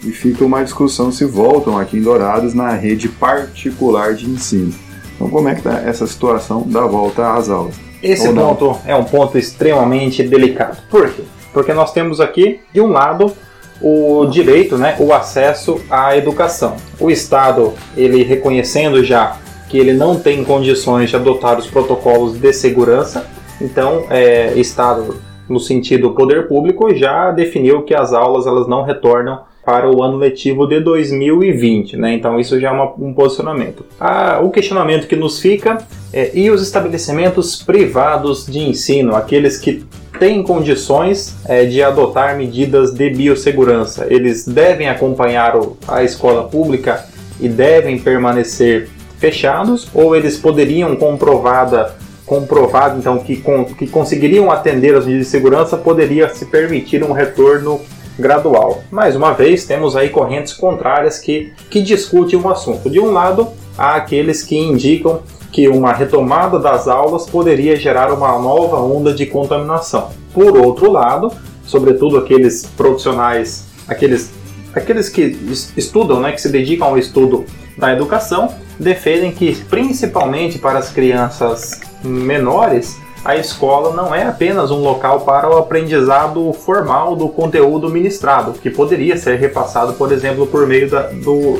E 0.03 0.11
fica 0.11 0.45
uma 0.45 0.63
discussão 0.63 1.11
se 1.11 1.25
voltam 1.25 1.77
aqui 1.77 1.97
em 1.97 2.01
Dourados 2.01 2.53
na 2.53 2.71
rede 2.71 3.09
particular 3.09 4.13
de 4.13 4.29
ensino. 4.29 4.73
Então, 5.15 5.29
como 5.29 5.49
é 5.49 5.53
que 5.53 5.59
está 5.59 5.79
essa 5.79 6.05
situação 6.05 6.61
da 6.67 6.85
volta 6.85 7.33
às 7.33 7.49
aulas? 7.49 7.75
Esse 8.01 8.31
ponto 8.31 8.77
é 8.85 8.95
um 8.95 9.03
ponto 9.03 9.37
extremamente 9.37 10.23
delicado. 10.23 10.77
Por 10.89 11.09
quê? 11.09 11.23
Porque 11.51 11.73
nós 11.73 11.91
temos 11.91 12.21
aqui, 12.21 12.59
de 12.71 12.79
um 12.79 12.87
lado, 12.87 13.33
o 13.81 14.25
direito, 14.25 14.77
né, 14.77 14.95
o 14.99 15.13
acesso 15.13 15.79
à 15.89 16.17
educação. 16.17 16.77
O 16.99 17.11
Estado, 17.11 17.73
ele 17.95 18.23
reconhecendo 18.23 19.03
já 19.03 19.37
que 19.69 19.77
ele 19.77 19.93
não 19.93 20.17
tem 20.17 20.43
condições 20.43 21.09
de 21.09 21.15
adotar 21.15 21.59
os 21.59 21.67
protocolos 21.67 22.37
de 22.37 22.53
segurança, 22.53 23.27
então, 23.59 24.05
é, 24.09 24.53
Estado, 24.55 25.15
no 25.49 25.59
sentido 25.59 26.11
poder 26.11 26.47
público, 26.47 26.93
já 26.95 27.31
definiu 27.31 27.81
que 27.83 27.93
as 27.93 28.13
aulas 28.13 28.45
elas 28.45 28.67
não 28.67 28.83
retornam 28.83 29.41
para 29.65 29.89
o 29.89 30.01
ano 30.01 30.15
letivo 30.15 30.65
de 30.65 30.79
2020, 30.79 31.97
né? 31.97 32.13
Então 32.13 32.39
isso 32.39 32.57
já 32.57 32.69
é 32.69 32.71
uma, 32.71 32.93
um 32.97 33.13
posicionamento. 33.13 33.85
Ah, 33.99 34.39
o 34.41 34.49
questionamento 34.49 35.07
que 35.07 35.15
nos 35.15 35.41
fica 35.41 35.79
é 36.13 36.31
e 36.33 36.49
os 36.49 36.61
estabelecimentos 36.61 37.61
privados 37.61 38.45
de 38.45 38.59
ensino, 38.59 39.13
aqueles 39.13 39.57
que 39.57 39.85
têm 40.17 40.43
condições 40.43 41.35
é, 41.45 41.65
de 41.65 41.81
adotar 41.81 42.37
medidas 42.37 42.91
de 42.93 43.09
biossegurança, 43.09 44.07
eles 44.09 44.45
devem 44.47 44.89
acompanhar 44.89 45.55
o, 45.55 45.77
a 45.87 46.03
escola 46.03 46.43
pública 46.43 47.05
e 47.39 47.47
devem 47.47 47.99
permanecer 47.99 48.89
fechados 49.17 49.87
ou 49.93 50.15
eles 50.15 50.37
poderiam 50.37 50.95
comprovada 50.95 51.95
comprovado 52.25 52.99
então 52.99 53.17
que, 53.19 53.37
com, 53.37 53.63
que 53.63 53.87
conseguiriam 53.87 54.51
atender 54.51 54.93
as 54.93 55.05
medidas 55.05 55.27
de 55.27 55.31
segurança 55.31 55.77
poderia 55.77 56.27
se 56.29 56.45
permitir 56.45 57.01
um 57.01 57.13
retorno 57.13 57.79
gradual. 58.19 58.83
Mais 58.91 59.15
uma 59.15 59.31
vez, 59.31 59.65
temos 59.65 59.95
aí 59.95 60.09
correntes 60.09 60.53
contrárias 60.53 61.19
que, 61.19 61.53
que 61.69 61.81
discutem 61.81 62.37
o 62.37 62.49
assunto. 62.49 62.89
De 62.89 62.99
um 62.99 63.11
lado, 63.11 63.47
há 63.77 63.95
aqueles 63.95 64.43
que 64.43 64.57
indicam 64.57 65.21
que 65.57 65.67
uma 65.67 65.91
retomada 65.91 66.59
das 66.59 66.87
aulas 66.87 67.25
poderia 67.25 67.75
gerar 67.75 68.13
uma 68.13 68.37
nova 68.37 68.77
onda 68.77 69.11
de 69.11 69.25
contaminação. 69.25 70.11
Por 70.31 70.55
outro 70.55 70.91
lado, 70.91 71.31
sobretudo 71.65 72.15
aqueles 72.15 72.67
profissionais, 72.77 73.65
aqueles, 73.87 74.29
aqueles 74.71 75.09
que 75.09 75.35
estudam, 75.75 76.19
né, 76.19 76.31
que 76.31 76.39
se 76.39 76.49
dedicam 76.49 76.89
ao 76.89 76.97
estudo 76.99 77.43
da 77.75 77.91
educação, 77.91 78.53
defendem 78.79 79.31
que, 79.31 79.55
principalmente 79.63 80.59
para 80.59 80.77
as 80.77 80.91
crianças 80.91 81.81
menores, 82.03 82.95
a 83.25 83.35
escola 83.35 83.95
não 83.95 84.13
é 84.13 84.27
apenas 84.27 84.69
um 84.69 84.83
local 84.83 85.21
para 85.21 85.49
o 85.49 85.57
aprendizado 85.57 86.53
formal 86.53 87.15
do 87.15 87.29
conteúdo 87.29 87.89
ministrado, 87.89 88.53
que 88.53 88.69
poderia 88.69 89.17
ser 89.17 89.39
repassado, 89.39 89.93
por 89.93 90.11
exemplo, 90.11 90.45
por 90.45 90.67
meio 90.67 90.87
da, 90.87 91.07
do, 91.07 91.59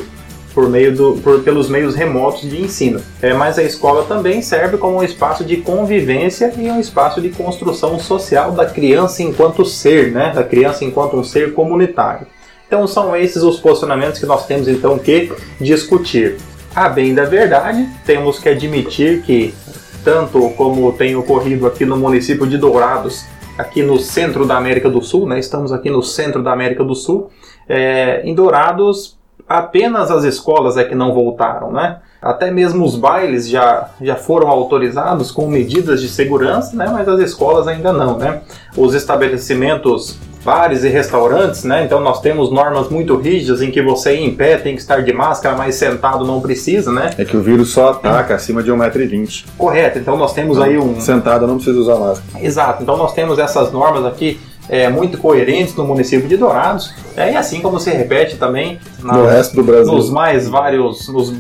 por 0.58 0.68
meio 0.68 0.92
do, 0.92 1.14
por, 1.22 1.44
pelos 1.44 1.70
meios 1.70 1.94
remotos 1.94 2.42
de 2.42 2.60
ensino. 2.60 3.00
É, 3.22 3.32
mas 3.32 3.60
a 3.60 3.64
escola 3.64 4.06
também 4.06 4.42
serve 4.42 4.76
como 4.78 4.98
um 4.98 5.04
espaço 5.04 5.46
de 5.46 5.58
convivência 5.58 6.52
e 6.58 6.68
um 6.72 6.80
espaço 6.80 7.22
de 7.22 7.30
construção 7.30 8.00
social 8.00 8.54
da 8.54 8.66
criança 8.66 9.22
enquanto 9.22 9.64
ser, 9.64 10.12
né? 10.12 10.32
da 10.34 10.44
criança 10.44 10.84
enquanto 10.84 11.16
um 11.16 11.24
ser 11.24 11.54
comunitário. 11.54 12.26
Então 12.66 12.88
são 12.88 13.16
esses 13.16 13.44
os 13.44 13.60
posicionamentos 13.60 14.20
que 14.20 14.26
nós 14.26 14.48
temos 14.48 14.68
então 14.68 14.98
que 14.98 15.32
discutir. 15.62 16.38
A 16.74 16.90
bem 16.90 17.14
da 17.14 17.26
verdade, 17.26 17.88
temos 18.04 18.40
que 18.40 18.50
admitir 18.50 19.22
que 19.22 19.54
tanto 20.04 20.50
como 20.58 20.92
tem 20.92 21.16
ocorrido 21.16 21.68
aqui 21.68 21.86
no 21.86 21.98
município 21.98 22.48
de 22.48 22.58
Dourados, 22.58 23.26
aqui 23.60 23.84
no 23.84 24.00
centro 24.00 24.44
da 24.44 24.58
América 24.58 24.90
do 24.90 25.04
Sul, 25.04 25.28
né? 25.28 25.38
estamos 25.38 25.72
aqui 25.72 25.92
no 25.92 26.02
centro 26.02 26.42
da 26.42 26.52
América 26.52 26.84
do 26.84 26.96
Sul, 26.96 27.30
é, 27.70 28.24
em 28.24 28.34
Dourados 28.34 29.17
apenas 29.48 30.12
as 30.12 30.24
escolas 30.24 30.78
é 30.78 30.84
que 30.84 30.96
não 30.96 31.14
voltaram, 31.14 31.72
né? 31.72 31.98
Até 32.22 32.50
mesmo 32.50 32.84
os 32.84 32.96
bailes 32.96 33.48
já, 33.48 33.90
já 34.02 34.16
foram 34.16 34.48
autorizados 34.50 35.32
com 35.32 35.48
medidas 35.48 36.02
de 36.02 36.10
segurança, 36.10 36.76
né? 36.76 36.90
mas 36.92 37.08
as 37.08 37.20
escolas 37.20 37.68
ainda 37.68 37.94
não. 37.94 38.18
Né? 38.18 38.42
Os 38.76 38.96
estabelecimentos 38.96 40.18
bares 40.44 40.84
e 40.84 40.88
restaurantes, 40.88 41.66
né? 41.66 41.84
Então 41.84 42.00
nós 42.00 42.22
temos 42.22 42.50
normas 42.50 42.90
muito 42.90 43.18
rígidas 43.18 43.62
em 43.62 43.70
que 43.70 43.82
você 43.82 44.16
em 44.16 44.34
pé 44.34 44.56
tem 44.56 44.76
que 44.76 44.82
estar 44.82 45.04
de 45.04 45.12
máscara, 45.12 45.58
mas 45.58 45.76
sentado 45.76 46.26
não 46.26 46.40
precisa, 46.40 46.90
né? 46.90 47.10
É 47.18 47.26
que 47.26 47.36
o 47.36 47.42
vírus 47.42 47.72
só 47.72 47.90
ataca 47.90 48.36
acima 48.36 48.64
de 48.64 48.72
1,20m. 48.72 49.46
Correto, 49.58 50.00
então 50.00 50.16
nós 50.16 50.34
temos 50.34 50.58
aí 50.62 50.78
um. 50.78 51.02
Sentado 51.02 51.46
não 51.46 51.56
precisa 51.56 51.78
usar 51.78 51.98
máscara. 51.98 52.46
Exato, 52.46 52.82
então 52.82 52.96
nós 52.96 53.14
temos 53.14 53.38
essas 53.40 53.74
normas 53.74 54.06
aqui 54.06 54.40
é, 54.70 54.90
muito 54.90 55.18
coerentes 55.18 55.76
no 55.76 55.86
município 55.86 56.28
de 56.28 56.38
Dourados, 56.38 56.94
é, 57.16 57.34
e 57.34 57.36
assim 57.36 57.62
como 57.62 57.80
se 57.80 57.90
repete 57.92 58.38
também 58.38 58.80
na, 59.00 59.14
no 59.14 59.26
resto 59.26 59.56
do 59.56 59.64
Brasil. 59.64 59.94
Nos 59.94 60.10
mais 60.10 60.48
vários, 60.48 61.08
nos 61.10 61.32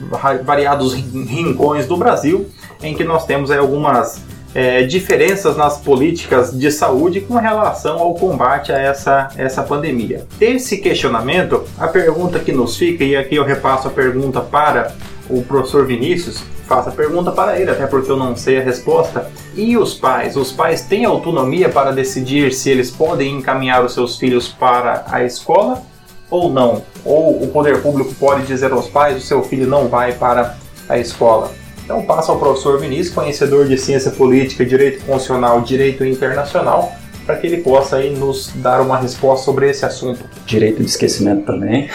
variados 0.43 0.93
rincões 0.93 1.85
do 1.85 1.97
Brasil, 1.97 2.47
em 2.81 2.95
que 2.95 3.03
nós 3.03 3.25
temos 3.25 3.51
algumas 3.51 4.21
é, 4.55 4.83
diferenças 4.83 5.55
nas 5.55 5.77
políticas 5.77 6.57
de 6.57 6.71
saúde 6.71 7.21
com 7.21 7.35
relação 7.35 7.99
ao 7.99 8.15
combate 8.15 8.71
a 8.71 8.79
essa, 8.79 9.29
essa 9.37 9.61
pandemia. 9.61 10.25
Desse 10.39 10.77
questionamento, 10.77 11.63
a 11.77 11.87
pergunta 11.87 12.39
que 12.39 12.51
nos 12.51 12.77
fica, 12.77 13.03
e 13.03 13.15
aqui 13.15 13.35
eu 13.35 13.43
repasso 13.43 13.87
a 13.87 13.91
pergunta 13.91 14.41
para 14.41 14.93
o 15.29 15.41
professor 15.43 15.85
Vinícius, 15.85 16.41
faço 16.67 16.89
a 16.89 16.91
pergunta 16.91 17.31
para 17.31 17.59
ele, 17.59 17.71
até 17.71 17.87
porque 17.87 18.11
eu 18.11 18.17
não 18.17 18.35
sei 18.35 18.59
a 18.59 18.63
resposta. 18.63 19.31
E 19.55 19.77
os 19.77 19.93
pais? 19.93 20.35
Os 20.35 20.51
pais 20.51 20.81
têm 20.81 21.05
autonomia 21.05 21.69
para 21.69 21.91
decidir 21.91 22.53
se 22.53 22.69
eles 22.69 22.91
podem 22.91 23.37
encaminhar 23.37 23.83
os 23.83 23.93
seus 23.93 24.17
filhos 24.17 24.47
para 24.47 25.05
a 25.07 25.23
escola 25.23 25.81
ou 26.29 26.51
não? 26.51 26.83
Ou 27.05 27.41
o 27.41 27.47
poder 27.47 27.81
público 27.81 28.13
pode 28.15 28.45
dizer 28.45 28.71
aos 28.71 28.87
pais: 28.87 29.17
o 29.17 29.21
seu 29.21 29.41
filho 29.43 29.67
não 29.67 29.87
vai 29.87 30.13
para 30.13 30.57
a 30.87 30.97
escola? 30.97 31.51
Então 31.83 32.03
passa 32.03 32.33
ao 32.33 32.37
professor 32.37 32.79
Vinícius, 32.79 33.15
conhecedor 33.15 33.65
de 33.65 33.77
ciência 33.77 34.11
política, 34.11 34.65
direito 34.65 35.05
constitucional, 35.05 35.61
direito 35.61 36.03
internacional, 36.03 36.91
para 37.25 37.37
que 37.37 37.47
ele 37.47 37.61
possa 37.61 37.95
aí 37.95 38.13
nos 38.13 38.51
dar 38.55 38.81
uma 38.81 38.97
resposta 38.97 39.45
sobre 39.45 39.69
esse 39.69 39.85
assunto. 39.85 40.25
Direito 40.45 40.83
de 40.83 40.89
esquecimento 40.89 41.45
também. 41.45 41.89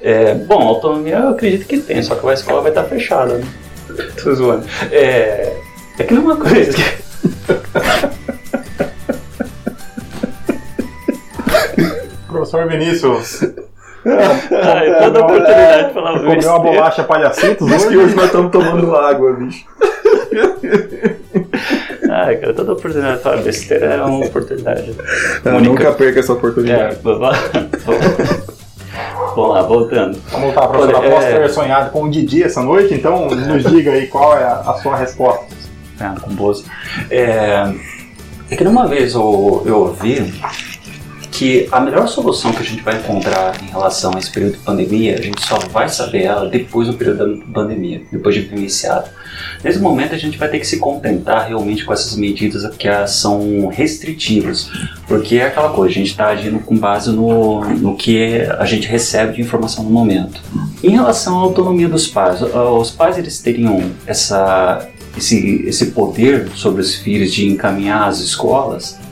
É, 0.00 0.34
bom, 0.34 0.66
autonomia 0.66 1.16
eu 1.16 1.28
acredito 1.28 1.66
que 1.66 1.78
tem, 1.78 2.02
só 2.02 2.14
que 2.14 2.26
a 2.26 2.32
escola 2.32 2.62
vai 2.62 2.70
estar 2.70 2.84
fechada, 2.84 3.36
né? 3.36 3.46
Tô 4.22 4.34
zoando. 4.34 4.66
É, 4.90 5.56
é 5.98 6.04
que 6.04 6.14
não 6.14 6.22
é 6.22 6.24
uma 6.24 6.36
coisa 6.36 6.72
que... 6.72 7.04
Professor 12.28 12.68
Vinícius, 12.68 13.44
ah, 14.06 15.02
toda 15.02 15.20
oportunidade 15.20 15.88
de 15.88 15.94
falar 15.94 16.20
Comeu 16.20 16.48
uma 16.50 16.58
bolacha 16.58 17.04
palhacitos 17.04 17.70
hoje? 17.70 17.88
que 17.88 17.96
hoje 17.96 18.14
nós 18.14 18.26
estamos 18.26 18.52
tomando 18.52 18.94
água, 18.94 19.32
bicho. 19.32 19.64
Ai, 22.10 22.36
cara, 22.36 22.52
toda 22.52 22.74
oportunidade 22.74 23.16
de 23.16 23.22
falar 23.22 23.38
besteira 23.38 23.86
é 23.86 24.02
uma 24.02 24.26
oportunidade. 24.26 24.94
Eu 25.44 25.60
nunca 25.60 25.90
perca 25.92 26.20
essa 26.20 26.34
oportunidade. 26.34 26.96
É, 26.96 28.53
vamos 29.34 29.54
lá, 29.54 29.62
voltando. 29.62 30.18
Vamos 30.30 30.54
lá, 30.54 30.68
professor. 30.68 30.94
Olha, 30.96 31.08
Após 31.08 31.24
é... 31.24 31.38
ter 31.38 31.50
sonhado 31.50 31.90
com 31.90 32.04
o 32.04 32.10
Didi 32.10 32.42
essa 32.42 32.62
noite, 32.62 32.94
então 32.94 33.28
nos 33.28 33.64
diga 33.64 33.92
aí 33.92 34.06
qual 34.06 34.36
é 34.36 34.44
a, 34.44 34.78
sua 34.82 34.96
resposta. 34.96 35.44
Ah, 36.00 36.14
com 36.20 36.34
boas. 36.34 36.64
É, 37.10 37.72
é 38.50 38.56
que 38.56 38.64
numa 38.64 38.86
vez 38.86 39.14
eu, 39.14 39.62
eu 39.64 39.78
ouvi 39.80 40.34
que 41.34 41.68
a 41.72 41.80
melhor 41.80 42.06
solução 42.06 42.52
que 42.52 42.62
a 42.62 42.64
gente 42.64 42.80
vai 42.80 42.96
encontrar 42.96 43.60
em 43.60 43.66
relação 43.66 44.12
a 44.14 44.18
esse 44.20 44.30
período 44.30 44.52
de 44.52 44.58
pandemia, 44.58 45.18
a 45.18 45.20
gente 45.20 45.44
só 45.44 45.58
vai 45.58 45.88
saber 45.88 46.22
ela 46.22 46.48
depois 46.48 46.86
do 46.86 46.94
período 46.94 47.38
da 47.38 47.44
pandemia, 47.46 48.02
depois 48.10 48.36
de 48.36 48.42
iniciado. 48.54 49.10
Nesse 49.62 49.80
momento 49.80 50.14
a 50.14 50.18
gente 50.18 50.38
vai 50.38 50.48
ter 50.48 50.60
que 50.60 50.66
se 50.66 50.78
contentar 50.78 51.48
realmente 51.48 51.84
com 51.84 51.92
essas 51.92 52.14
medidas 52.14 52.64
que 52.76 52.88
são 53.08 53.66
restritivas, 53.66 54.70
porque 55.08 55.36
é 55.36 55.46
aquela 55.46 55.70
coisa, 55.70 55.90
a 55.90 55.94
gente 55.94 56.10
está 56.10 56.28
agindo 56.28 56.60
com 56.60 56.76
base 56.76 57.10
no, 57.10 57.64
no 57.64 57.96
que 57.96 58.42
a 58.56 58.64
gente 58.64 58.86
recebe 58.86 59.34
de 59.34 59.42
informação 59.42 59.82
no 59.82 59.90
momento. 59.90 60.40
Em 60.84 60.90
relação 60.90 61.36
à 61.40 61.42
autonomia 61.42 61.88
dos 61.88 62.06
pais, 62.06 62.40
os 62.42 62.92
pais 62.92 63.18
eles 63.18 63.40
teriam 63.40 63.90
essa, 64.06 64.88
esse, 65.18 65.64
esse 65.66 65.86
poder 65.86 66.48
sobre 66.54 66.80
os 66.80 66.94
filhos 66.94 67.32
de 67.32 67.44
encaminhar 67.44 68.06
as 68.06 68.20
escolas, 68.20 69.02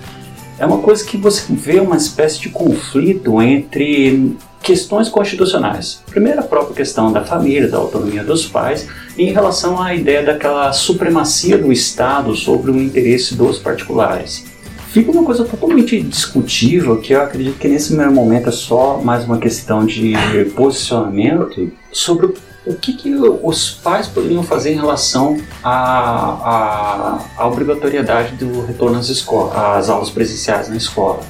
é 0.58 0.66
uma 0.66 0.78
coisa 0.78 1.04
que 1.04 1.16
você 1.16 1.52
vê 1.52 1.80
uma 1.80 1.96
espécie 1.96 2.40
de 2.40 2.48
conflito 2.48 3.40
entre 3.40 4.36
questões 4.62 5.08
constitucionais. 5.08 6.02
Primeiro, 6.08 6.40
a 6.40 6.44
própria 6.44 6.76
questão 6.76 7.12
da 7.12 7.24
família, 7.24 7.68
da 7.68 7.78
autonomia 7.78 8.22
dos 8.22 8.46
pais, 8.46 8.86
em 9.18 9.32
relação 9.32 9.82
à 9.82 9.94
ideia 9.94 10.22
daquela 10.22 10.72
supremacia 10.72 11.58
do 11.58 11.72
Estado 11.72 12.34
sobre 12.36 12.70
o 12.70 12.80
interesse 12.80 13.34
dos 13.34 13.58
particulares. 13.58 14.44
Fica 14.92 15.10
uma 15.10 15.24
coisa 15.24 15.44
totalmente 15.44 16.00
discutível 16.02 17.00
que 17.00 17.14
eu 17.14 17.22
acredito 17.22 17.58
que 17.58 17.66
nesse 17.66 17.88
primeiro 17.88 18.12
momento 18.12 18.50
é 18.50 18.52
só 18.52 19.00
mais 19.02 19.24
uma 19.24 19.38
questão 19.38 19.86
de 19.86 20.14
posicionamento 20.54 21.72
sobre 21.90 22.34
o 22.64 22.74
que, 22.74 22.92
que 22.92 23.14
os 23.14 23.70
pais 23.70 24.06
poderiam 24.06 24.42
fazer 24.42 24.72
em 24.72 24.76
relação 24.76 25.36
à, 25.62 25.72
à, 25.72 27.24
à 27.36 27.48
obrigatoriedade 27.48 28.36
do 28.36 28.64
retorno 28.64 28.98
às, 28.98 29.08
escolas, 29.08 29.56
às 29.56 29.88
aulas 29.90 30.10
presenciais 30.10 30.68
na 30.68 30.76
escola? 30.76 31.20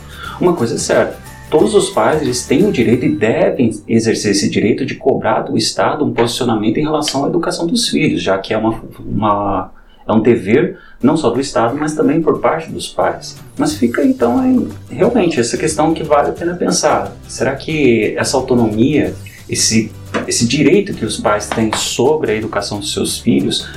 Uma 0.40 0.52
coisa 0.54 0.74
é 0.74 0.78
certa, 0.78 1.18
todos 1.50 1.74
os 1.74 1.90
pais 1.90 2.20
eles 2.20 2.44
têm 2.44 2.66
o 2.66 2.72
direito 2.72 3.06
e 3.06 3.10
devem 3.10 3.70
exercer 3.88 4.32
esse 4.32 4.48
direito 4.50 4.84
de 4.84 4.94
cobrar 4.94 5.40
do 5.40 5.56
Estado 5.56 6.04
um 6.04 6.12
posicionamento 6.12 6.78
em 6.78 6.82
relação 6.82 7.24
à 7.24 7.28
educação 7.28 7.66
dos 7.66 7.88
filhos, 7.88 8.22
já 8.22 8.36
que 8.38 8.52
é, 8.52 8.58
uma, 8.58 8.82
uma, 8.98 9.70
é 10.06 10.12
um 10.12 10.20
dever 10.20 10.78
não 11.02 11.16
só 11.16 11.30
do 11.30 11.40
Estado, 11.40 11.76
mas 11.78 11.94
também 11.94 12.22
por 12.22 12.40
parte 12.40 12.70
dos 12.70 12.88
pais. 12.88 13.36
Mas 13.56 13.74
fica 13.74 14.04
então 14.04 14.38
aí, 14.38 14.68
realmente 14.88 15.40
essa 15.40 15.56
questão 15.56 15.92
que 15.92 16.02
vale 16.02 16.30
a 16.30 16.32
pena 16.32 16.54
pensar. 16.54 17.12
Será 17.26 17.56
que 17.56 18.14
essa 18.16 18.36
autonomia, 18.36 19.14
esse 19.48 19.90
esse 20.26 20.46
direito 20.46 20.94
que 20.94 21.04
os 21.04 21.18
pais 21.18 21.48
têm 21.48 21.70
sobre 21.74 22.32
a 22.32 22.34
educação 22.34 22.78
dos 22.78 22.92
seus 22.92 23.18
filhos 23.18 23.68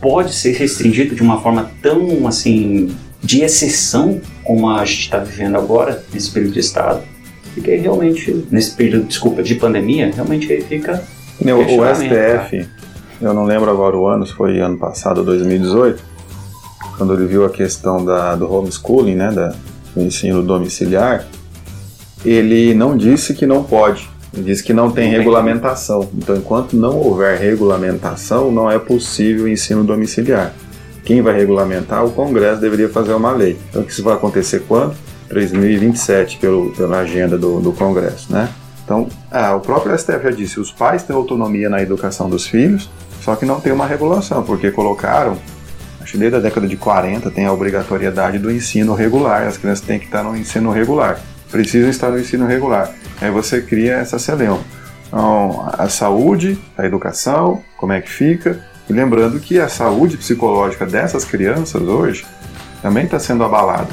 pode 0.00 0.34
ser 0.34 0.52
restringido 0.52 1.14
de 1.14 1.22
uma 1.22 1.40
forma 1.40 1.70
tão 1.80 2.26
assim 2.26 2.94
de 3.22 3.42
exceção 3.42 4.20
como 4.42 4.68
a 4.68 4.84
gente 4.84 5.02
está 5.02 5.18
vivendo 5.18 5.56
agora 5.56 6.04
nesse 6.12 6.30
período 6.30 6.54
de 6.54 6.60
estado, 6.60 7.02
porque 7.54 7.76
realmente 7.76 8.44
nesse 8.50 8.72
período, 8.72 9.06
desculpa, 9.06 9.42
de 9.42 9.54
pandemia, 9.54 10.10
realmente 10.12 10.52
aí 10.52 10.60
fica 10.62 11.02
Meu, 11.40 11.60
o 11.60 11.94
STF, 11.94 12.68
eu 13.20 13.32
não 13.32 13.44
lembro 13.44 13.70
agora 13.70 13.96
o 13.96 14.06
ano, 14.06 14.26
se 14.26 14.32
foi 14.32 14.58
ano 14.58 14.76
passado, 14.76 15.22
2018, 15.22 16.02
quando 16.96 17.14
ele 17.14 17.26
viu 17.26 17.44
a 17.44 17.50
questão 17.50 18.04
da, 18.04 18.34
do 18.34 18.52
homeschooling, 18.52 19.14
né, 19.14 19.30
da, 19.30 19.54
do 19.94 20.02
ensino 20.02 20.42
domiciliar, 20.42 21.24
ele 22.24 22.74
não 22.74 22.96
disse 22.96 23.34
que 23.34 23.46
não 23.46 23.62
pode, 23.62 24.08
Diz 24.32 24.62
que 24.62 24.72
não 24.72 24.90
tem 24.90 25.10
regulamentação. 25.10 26.08
Então, 26.14 26.36
enquanto 26.36 26.74
não 26.74 26.96
houver 26.96 27.38
regulamentação, 27.38 28.50
não 28.50 28.70
é 28.70 28.78
possível 28.78 29.44
o 29.44 29.48
ensino 29.48 29.84
domiciliar. 29.84 30.54
Quem 31.04 31.20
vai 31.20 31.36
regulamentar? 31.36 32.04
O 32.04 32.12
Congresso 32.12 32.60
deveria 32.60 32.88
fazer 32.88 33.12
uma 33.12 33.32
lei. 33.32 33.58
Então, 33.68 33.82
isso 33.82 34.02
vai 34.02 34.14
acontecer 34.14 34.62
quando? 34.66 34.94
2027, 35.28 36.38
pelo, 36.38 36.72
pela 36.72 36.98
agenda 36.98 37.36
do, 37.36 37.60
do 37.60 37.72
Congresso, 37.72 38.32
né? 38.32 38.48
Então, 38.84 39.08
ah, 39.30 39.54
o 39.54 39.60
próprio 39.60 39.96
STF 39.96 40.22
já 40.22 40.30
disse, 40.30 40.60
os 40.60 40.70
pais 40.70 41.02
têm 41.02 41.14
autonomia 41.14 41.68
na 41.68 41.80
educação 41.80 42.28
dos 42.28 42.46
filhos, 42.46 42.90
só 43.20 43.36
que 43.36 43.46
não 43.46 43.60
tem 43.60 43.72
uma 43.72 43.86
regulação, 43.86 44.42
porque 44.42 44.70
colocaram, 44.70 45.38
acho 46.00 46.12
que 46.12 46.18
desde 46.18 46.36
a 46.36 46.40
década 46.40 46.66
de 46.66 46.76
40 46.76 47.30
tem 47.30 47.46
a 47.46 47.52
obrigatoriedade 47.52 48.38
do 48.38 48.50
ensino 48.50 48.94
regular, 48.94 49.46
as 49.46 49.56
crianças 49.56 49.84
têm 49.84 49.98
que 49.98 50.06
estar 50.06 50.22
no 50.22 50.36
ensino 50.36 50.70
regular, 50.72 51.20
precisam 51.52 51.90
estar 51.90 52.10
no 52.10 52.18
ensino 52.18 52.46
regular. 52.46 52.90
Aí 53.20 53.30
você 53.30 53.60
cria 53.60 53.92
essa 53.96 54.18
celeuma. 54.18 54.64
Então, 55.06 55.68
a 55.78 55.88
saúde, 55.88 56.58
a 56.76 56.86
educação, 56.86 57.62
como 57.76 57.92
é 57.92 58.00
que 58.00 58.10
fica? 58.10 58.64
E 58.88 58.92
lembrando 58.92 59.38
que 59.38 59.60
a 59.60 59.68
saúde 59.68 60.16
psicológica 60.16 60.86
dessas 60.86 61.24
crianças 61.24 61.82
hoje 61.82 62.26
também 62.80 63.04
está 63.04 63.18
sendo 63.18 63.44
abalada. 63.44 63.88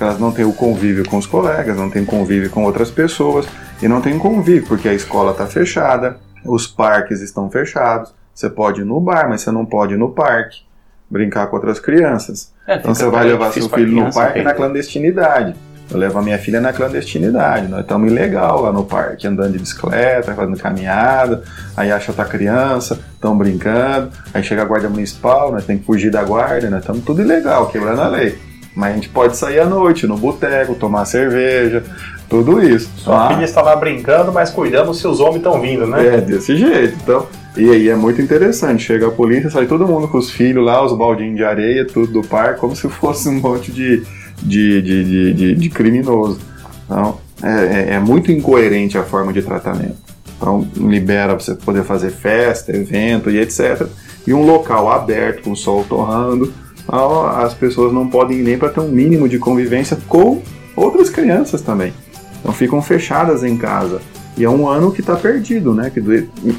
Elas 0.00 0.18
não 0.18 0.32
têm 0.32 0.44
o 0.44 0.52
convívio 0.52 1.08
com 1.08 1.18
os 1.18 1.26
colegas, 1.26 1.76
não 1.76 1.90
têm 1.90 2.04
convívio 2.04 2.50
com 2.50 2.64
outras 2.64 2.90
pessoas 2.90 3.46
e 3.80 3.86
não 3.86 4.00
têm 4.00 4.18
convívio 4.18 4.66
porque 4.66 4.88
a 4.88 4.94
escola 4.94 5.32
está 5.32 5.46
fechada, 5.46 6.18
os 6.44 6.66
parques 6.66 7.20
estão 7.20 7.50
fechados. 7.50 8.14
Você 8.34 8.50
pode 8.50 8.80
ir 8.80 8.84
no 8.84 9.00
bar, 9.00 9.28
mas 9.28 9.42
você 9.42 9.52
não 9.52 9.64
pode 9.64 9.94
ir 9.94 9.98
no 9.98 10.10
parque 10.10 10.62
brincar 11.08 11.46
com 11.46 11.56
outras 11.56 11.78
crianças. 11.78 12.52
É, 12.66 12.76
então 12.76 12.94
você 12.94 13.06
vai 13.08 13.24
levar 13.24 13.52
seu 13.52 13.68
filho 13.68 13.92
no 13.92 14.12
parque 14.12 14.42
na 14.42 14.54
clandestinidade. 14.54 15.54
Eu 15.90 15.98
levo 15.98 16.18
a 16.18 16.22
minha 16.22 16.38
filha 16.38 16.60
na 16.60 16.72
clandestinidade. 16.72 17.68
Nós 17.68 17.80
estamos 17.80 18.10
ilegal 18.10 18.62
lá 18.62 18.72
no 18.72 18.84
parque, 18.84 19.26
andando 19.26 19.52
de 19.52 19.58
bicicleta, 19.58 20.34
fazendo 20.34 20.56
caminhada. 20.56 21.42
Aí 21.76 21.92
acha 21.92 22.10
outra 22.10 22.24
criança, 22.24 22.98
estão 23.14 23.36
brincando. 23.36 24.10
Aí 24.32 24.42
chega 24.42 24.62
a 24.62 24.64
guarda 24.64 24.88
municipal, 24.88 25.52
nós 25.52 25.64
temos 25.64 25.82
que 25.82 25.86
fugir 25.86 26.10
da 26.10 26.22
guarda, 26.22 26.70
nós 26.70 26.80
estamos 26.80 27.04
tudo 27.04 27.22
ilegal, 27.22 27.68
quebrando 27.68 28.00
a 28.00 28.08
lei. 28.08 28.38
Mas 28.74 28.90
a 28.90 28.94
gente 28.94 29.08
pode 29.08 29.36
sair 29.36 29.60
à 29.60 29.66
noite, 29.66 30.06
no 30.06 30.16
boteco, 30.16 30.74
tomar 30.74 31.04
cerveja, 31.04 31.84
tudo 32.28 32.60
isso. 32.60 32.90
Sua 32.96 33.26
ah. 33.26 33.28
filha 33.28 33.44
está 33.44 33.62
lá 33.62 33.76
brincando, 33.76 34.32
mas 34.32 34.50
cuidando 34.50 34.92
se 34.92 35.06
os 35.06 35.20
homens 35.20 35.36
estão 35.36 35.60
vindo, 35.60 35.86
né? 35.86 36.16
É, 36.16 36.20
desse 36.20 36.56
jeito. 36.56 36.96
Então, 37.02 37.26
e 37.56 37.70
aí 37.70 37.88
é 37.88 37.94
muito 37.94 38.20
interessante. 38.20 38.82
Chega 38.82 39.06
a 39.06 39.10
polícia, 39.12 39.48
sai 39.48 39.66
todo 39.66 39.86
mundo 39.86 40.08
com 40.08 40.18
os 40.18 40.30
filhos 40.30 40.64
lá, 40.64 40.84
os 40.84 40.96
baldinhos 40.96 41.36
de 41.36 41.44
areia, 41.44 41.86
tudo 41.86 42.20
do 42.20 42.26
parque, 42.26 42.58
como 42.58 42.74
se 42.74 42.88
fosse 42.88 43.28
um 43.28 43.40
monte 43.40 43.70
de 43.70 44.02
de, 44.42 44.82
de, 44.82 45.04
de, 45.04 45.32
de, 45.34 45.54
de 45.54 45.68
criminoso. 45.70 46.38
Então, 46.84 47.18
é, 47.42 47.48
é, 47.48 47.94
é 47.94 47.98
muito 47.98 48.30
incoerente 48.30 48.96
a 48.96 49.02
forma 49.02 49.32
de 49.32 49.42
tratamento. 49.42 49.96
Então, 50.36 50.66
libera 50.76 51.34
você 51.34 51.54
poder 51.54 51.84
fazer 51.84 52.10
festa, 52.10 52.74
evento 52.74 53.30
e 53.30 53.38
etc. 53.38 53.86
E 54.26 54.34
um 54.34 54.44
local 54.44 54.90
aberto, 54.90 55.42
com 55.42 55.52
o 55.52 55.56
sol 55.56 55.84
torrando, 55.88 56.52
as 56.88 57.54
pessoas 57.54 57.92
não 57.92 58.08
podem 58.08 58.38
ir 58.38 58.42
nem 58.42 58.58
para 58.58 58.68
ter 58.68 58.80
um 58.80 58.88
mínimo 58.88 59.28
de 59.28 59.38
convivência 59.38 59.96
com 60.08 60.42
outras 60.76 61.08
crianças 61.08 61.62
também. 61.62 61.92
Então 62.40 62.52
ficam 62.52 62.82
fechadas 62.82 63.42
em 63.42 63.56
casa. 63.56 64.00
E 64.36 64.44
é 64.44 64.50
um 64.50 64.68
ano 64.68 64.90
que 64.90 65.00
está 65.00 65.14
perdido, 65.14 65.72
né? 65.72 65.90
Que 65.90 66.00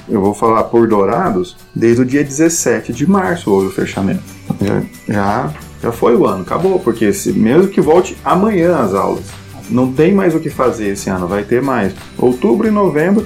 eu 0.07 0.21
vou 0.21 0.33
falar 0.33 0.63
por 0.63 0.87
Dourados, 0.87 1.57
desde 1.75 2.01
o 2.01 2.05
dia 2.05 2.23
17 2.23 2.93
de 2.93 3.05
março 3.05 3.51
houve 3.51 3.67
o 3.67 3.71
fechamento. 3.71 4.23
Já, 4.61 4.83
já, 5.07 5.53
já 5.81 5.91
foi 5.91 6.15
o 6.15 6.25
ano, 6.25 6.41
acabou, 6.41 6.79
porque 6.79 7.13
se, 7.13 7.31
mesmo 7.33 7.67
que 7.67 7.81
volte 7.81 8.17
amanhã 8.23 8.77
as 8.77 8.93
aulas, 8.93 9.25
não 9.69 9.91
tem 9.91 10.13
mais 10.13 10.35
o 10.35 10.39
que 10.39 10.49
fazer 10.49 10.89
esse 10.89 11.09
ano, 11.09 11.27
vai 11.27 11.43
ter 11.43 11.61
mais. 11.61 11.93
Outubro 12.17 12.67
e 12.67 12.71
novembro 12.71 13.25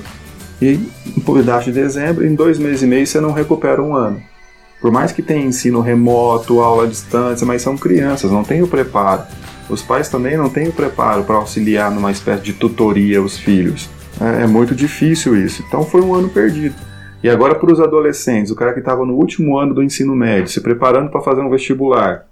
e 0.62 0.80
um 1.18 1.34
pedaço 1.34 1.66
de 1.66 1.72
dezembro, 1.72 2.26
em 2.26 2.36
dois 2.36 2.58
meses 2.58 2.82
e 2.82 2.88
meio 2.88 3.06
você 3.06 3.20
não 3.20 3.32
recupera 3.32 3.82
um 3.82 3.96
ano. 3.96 4.22
Por 4.82 4.92
mais 4.92 5.12
que 5.12 5.22
tenha 5.22 5.46
ensino 5.46 5.82
remoto, 5.82 6.62
aula 6.62 6.84
à 6.84 6.88
distância, 6.88 7.46
mas 7.46 7.62
são 7.62 7.78
crianças, 7.78 8.32
não 8.32 8.44
tem 8.44 8.62
o 8.62 8.68
preparo. 8.68 9.24
Os 9.70 9.82
pais 9.82 10.10
também 10.10 10.38
não 10.38 10.50
têm 10.50 10.70
o 10.70 10.74
preparo 10.74 11.24
para 11.24 11.36
auxiliar 11.36 11.92
numa 11.92 12.12
espécie 12.12 12.42
de 12.44 12.54
tutoria 12.54 13.22
os 13.22 13.38
filhos. 13.38 13.90
É, 14.20 14.44
é 14.44 14.48
muito 14.48 14.74
difícil 14.74 15.36
isso. 15.36 15.64
Então 15.68 15.84
foi 15.84 16.02
um 16.02 16.16
ano 16.16 16.30
perdido. 16.30 16.76
E 17.22 17.30
agora 17.30 17.54
para 17.56 17.72
os 17.72 17.82
adolescentes, 17.82 18.52
o 18.52 18.56
cara 18.56 18.72
que 18.72 18.80
estava 18.80 19.06
no 19.06 19.14
último 19.16 19.58
ano 19.58 19.74
do 19.74 19.84
ensino 19.84 20.16
médio, 20.16 20.48
se 20.48 20.62
preparando 20.62 21.12
para 21.12 21.22
fazer 21.22 21.42
um 21.42 21.50
vestibular, 21.50 22.26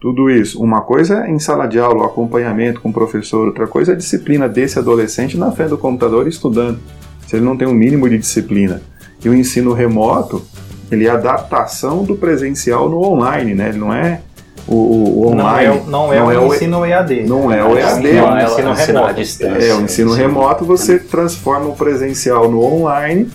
tudo 0.00 0.30
isso. 0.30 0.62
Uma 0.62 0.80
coisa 0.80 1.24
é 1.26 1.30
em 1.30 1.38
sala 1.38 1.66
de 1.66 1.78
aula, 1.78 2.02
o 2.02 2.06
acompanhamento 2.06 2.80
com 2.80 2.90
o 2.90 2.92
professor, 2.92 3.46
outra 3.46 3.66
coisa 3.66 3.92
é 3.92 3.94
a 3.94 3.98
disciplina 3.98 4.48
desse 4.48 4.78
adolescente 4.78 5.36
na 5.36 5.50
frente 5.50 5.70
do 5.70 5.78
computador 5.78 6.26
estudando. 6.28 6.78
Se 7.26 7.36
ele 7.36 7.44
não 7.44 7.56
tem 7.56 7.66
um 7.66 7.74
mínimo 7.74 8.08
de 8.08 8.18
disciplina. 8.18 8.80
E 9.22 9.28
o 9.28 9.34
ensino 9.34 9.72
remoto, 9.72 10.42
ele 10.90 11.06
é 11.06 11.10
a 11.10 11.14
adaptação 11.14 12.04
do 12.04 12.16
presencial 12.16 12.88
no 12.88 13.02
online, 13.02 13.54
né? 13.54 13.70
Ele 13.70 13.78
não 13.78 13.92
é 13.92 14.20
o, 14.66 14.74
o 14.74 15.28
online. 15.28 15.80
Não 15.86 16.12
é, 16.12 16.14
não 16.14 16.14
é, 16.14 16.18
não 16.18 16.32
é 16.32 16.38
o 16.38 16.54
ensino 16.54 16.86
EAD. 16.86 17.22
Não 17.24 17.52
é 17.52 17.64
o 17.64 17.76
EAD. 17.76 18.12
Não 18.12 18.38
é 18.38 18.44
o 18.44 18.46
ensino 18.46 18.72
remoto. 18.72 19.20
É, 19.44 19.74
o 19.74 19.80
ensino 19.82 20.12
remoto 20.12 20.64
você 20.64 20.98
transforma 20.98 21.68
o 21.68 21.74
presencial 21.74 22.50
no 22.50 22.62
online 22.62 23.28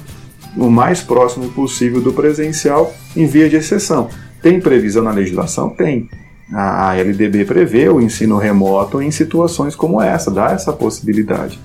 o 0.56 0.70
mais 0.70 1.02
próximo 1.02 1.50
possível 1.50 2.02
do 2.02 2.14
presencial 2.14 2.94
em 3.16 3.26
via 3.26 3.50
de 3.50 3.56
exceção. 3.56 4.08
Tem 4.42 4.60
previsão 4.60 5.04
na 5.04 5.12
legislação? 5.12 5.70
Tem. 5.70 6.10
A 6.52 6.96
LDB 6.98 7.46
prevê 7.46 7.90
o 7.90 8.02
ensino 8.02 8.38
remoto 8.38 9.02
em 9.02 9.12
situações 9.12 9.76
como 9.76 10.02
essa, 10.02 10.30
dá 10.30 10.52
essa 10.52 10.74
possibilidade. 10.74 11.60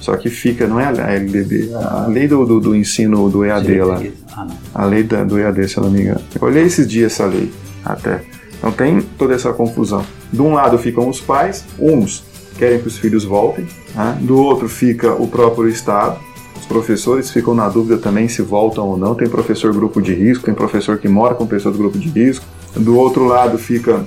Só 0.00 0.16
que 0.16 0.28
fica, 0.28 0.66
não 0.66 0.80
é 0.80 0.86
a 0.86 1.12
LDB, 1.12 1.72
a 1.74 2.06
lei 2.08 2.26
do, 2.26 2.44
do, 2.44 2.60
do 2.60 2.74
ensino 2.74 3.30
do 3.30 3.44
EAD 3.44 3.80
lá. 3.82 4.02
Ah, 4.36 4.46
a 4.74 4.84
lei 4.84 5.04
da, 5.04 5.22
do 5.22 5.38
EAD, 5.38 5.68
se 5.68 5.76
eu 5.76 5.84
não 5.84 5.90
me 5.90 6.02
engano. 6.02 6.20
Eu 6.34 6.48
olhei 6.48 6.64
esses 6.64 6.88
dias 6.88 7.12
essa 7.12 7.24
lei, 7.24 7.52
até. 7.84 8.20
Então 8.58 8.72
tem 8.72 9.00
toda 9.00 9.34
essa 9.34 9.52
confusão. 9.52 10.04
De 10.32 10.42
um 10.42 10.54
lado 10.54 10.76
ficam 10.76 11.08
os 11.08 11.20
pais, 11.20 11.64
uns 11.78 12.24
querem 12.58 12.80
que 12.80 12.88
os 12.88 12.98
filhos 12.98 13.24
voltem, 13.24 13.66
né? 13.94 14.18
do 14.20 14.38
outro 14.38 14.68
fica 14.68 15.12
o 15.12 15.28
próprio 15.28 15.68
Estado. 15.68 16.18
Os 16.58 16.66
professores 16.66 17.30
ficam 17.30 17.54
na 17.54 17.68
dúvida 17.68 17.98
também 17.98 18.28
se 18.28 18.42
voltam 18.42 18.86
ou 18.86 18.96
não. 18.96 19.14
Tem 19.14 19.28
professor 19.28 19.72
grupo 19.72 20.00
de 20.00 20.14
risco, 20.14 20.44
tem 20.44 20.54
professor 20.54 20.98
que 20.98 21.08
mora 21.08 21.34
com 21.34 21.46
pessoas 21.46 21.76
do 21.76 21.78
grupo 21.78 21.98
de 21.98 22.08
risco. 22.08 22.44
Do 22.74 22.96
outro 22.96 23.24
lado 23.24 23.58
fica 23.58 24.04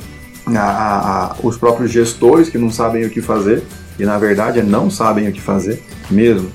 a, 0.47 0.60
a, 0.60 1.25
a, 1.25 1.36
os 1.43 1.58
próprios 1.58 1.91
gestores 1.91 2.49
que 2.49 2.58
não 2.58 2.71
sabem 2.71 3.06
o 3.06 3.10
que 3.10 3.21
fazer 3.21 3.63
e 3.97 4.06
na 4.06 4.17
verdade 4.17 4.62
não 4.62 4.89
sabem 4.89 5.28
o 5.28 5.32
que 5.32 5.41
fazer 5.41 5.84
mesmo. 6.10 6.51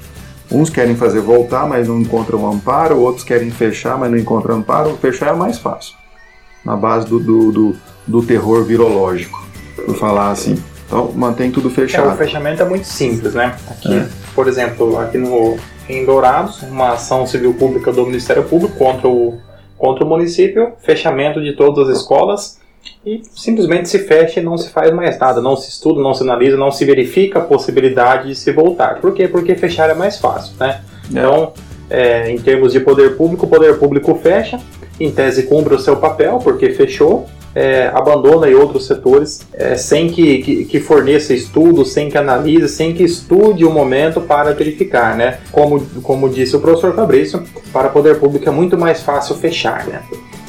Uns 0.50 0.68
querem 0.68 0.96
fazer 0.96 1.20
voltar, 1.20 1.68
mas 1.68 1.86
não 1.86 2.00
encontram 2.00 2.50
amparo, 2.50 2.98
outros 2.98 3.24
querem 3.24 3.50
fechar, 3.50 3.96
mas 3.96 4.10
não 4.10 4.18
encontram 4.18 4.56
amparo. 4.56 4.98
Fechar 5.00 5.28
é 5.28 5.32
mais 5.32 5.58
fácil, 5.58 5.94
na 6.64 6.76
base 6.76 7.06
do, 7.06 7.20
do, 7.20 7.52
do 7.52 7.76
do 8.10 8.22
terror 8.22 8.64
virológico, 8.64 9.42
por 9.76 9.96
falar 9.96 10.30
assim. 10.30 10.62
Então 10.86 11.12
mantém 11.12 11.50
tudo 11.50 11.70
fechado. 11.70 12.10
É, 12.10 12.12
o 12.12 12.16
fechamento 12.16 12.62
é 12.62 12.68
muito 12.68 12.86
simples, 12.86 13.34
né? 13.34 13.56
Aqui, 13.70 13.94
é. 13.94 14.08
por 14.34 14.48
exemplo, 14.48 14.98
aqui 14.98 15.16
no, 15.16 15.56
em 15.88 16.04
Dourados, 16.04 16.62
uma 16.62 16.94
ação 16.94 17.26
civil 17.26 17.54
pública 17.54 17.92
do 17.92 18.04
Ministério 18.04 18.42
Público 18.42 18.76
contra 18.76 19.08
o, 19.08 19.38
contra 19.80 20.04
o 20.04 20.08
município, 20.08 20.74
fechamento 20.80 21.40
de 21.40 21.54
todas 21.54 21.88
as 21.88 21.96
escolas 21.96 22.60
e 23.04 23.22
simplesmente 23.34 23.88
se 23.88 24.00
fecha 24.00 24.38
e 24.38 24.42
não 24.42 24.58
se 24.58 24.70
faz 24.70 24.92
mais 24.92 25.18
nada, 25.18 25.40
não 25.40 25.56
se 25.56 25.70
estuda, 25.70 26.02
não 26.02 26.12
se 26.12 26.22
analisa, 26.22 26.56
não 26.56 26.70
se 26.70 26.84
verifica 26.84 27.38
a 27.38 27.42
possibilidade 27.42 28.28
de 28.28 28.34
se 28.34 28.52
voltar. 28.52 29.00
Por 29.00 29.14
quê? 29.14 29.26
Porque 29.26 29.54
fechar 29.54 29.88
é 29.88 29.94
mais 29.94 30.18
fácil, 30.18 30.54
né? 30.60 30.82
É. 30.82 31.10
Então, 31.10 31.52
é, 31.88 32.30
em 32.30 32.38
termos 32.38 32.72
de 32.72 32.80
poder 32.80 33.16
público, 33.16 33.46
o 33.46 33.48
poder 33.48 33.78
público 33.78 34.14
fecha, 34.16 34.60
em 35.00 35.10
tese 35.10 35.44
cumpre 35.44 35.74
o 35.74 35.78
seu 35.78 35.96
papel, 35.96 36.38
porque 36.38 36.70
fechou, 36.70 37.26
é, 37.54 37.90
abandona 37.92 38.48
em 38.48 38.54
outros 38.54 38.86
setores 38.86 39.40
é, 39.54 39.76
sem 39.76 40.08
que, 40.08 40.38
que, 40.38 40.64
que, 40.66 40.80
forneça 40.80 41.34
estudos, 41.34 41.92
sem 41.92 42.08
que 42.08 42.16
analise, 42.16 42.68
sem 42.68 42.92
que 42.94 43.02
estude 43.02 43.64
o 43.64 43.70
momento 43.70 44.20
para 44.20 44.52
verificar, 44.52 45.16
né? 45.16 45.38
Como, 45.50 45.80
como 46.02 46.28
disse 46.28 46.54
o 46.54 46.60
professor 46.60 46.94
Fabrício, 46.94 47.42
para 47.72 47.88
poder 47.88 48.20
público 48.20 48.48
é 48.48 48.52
muito 48.52 48.78
mais 48.78 49.02
fácil 49.02 49.34
fechar, 49.34 49.86
né? 49.86 50.02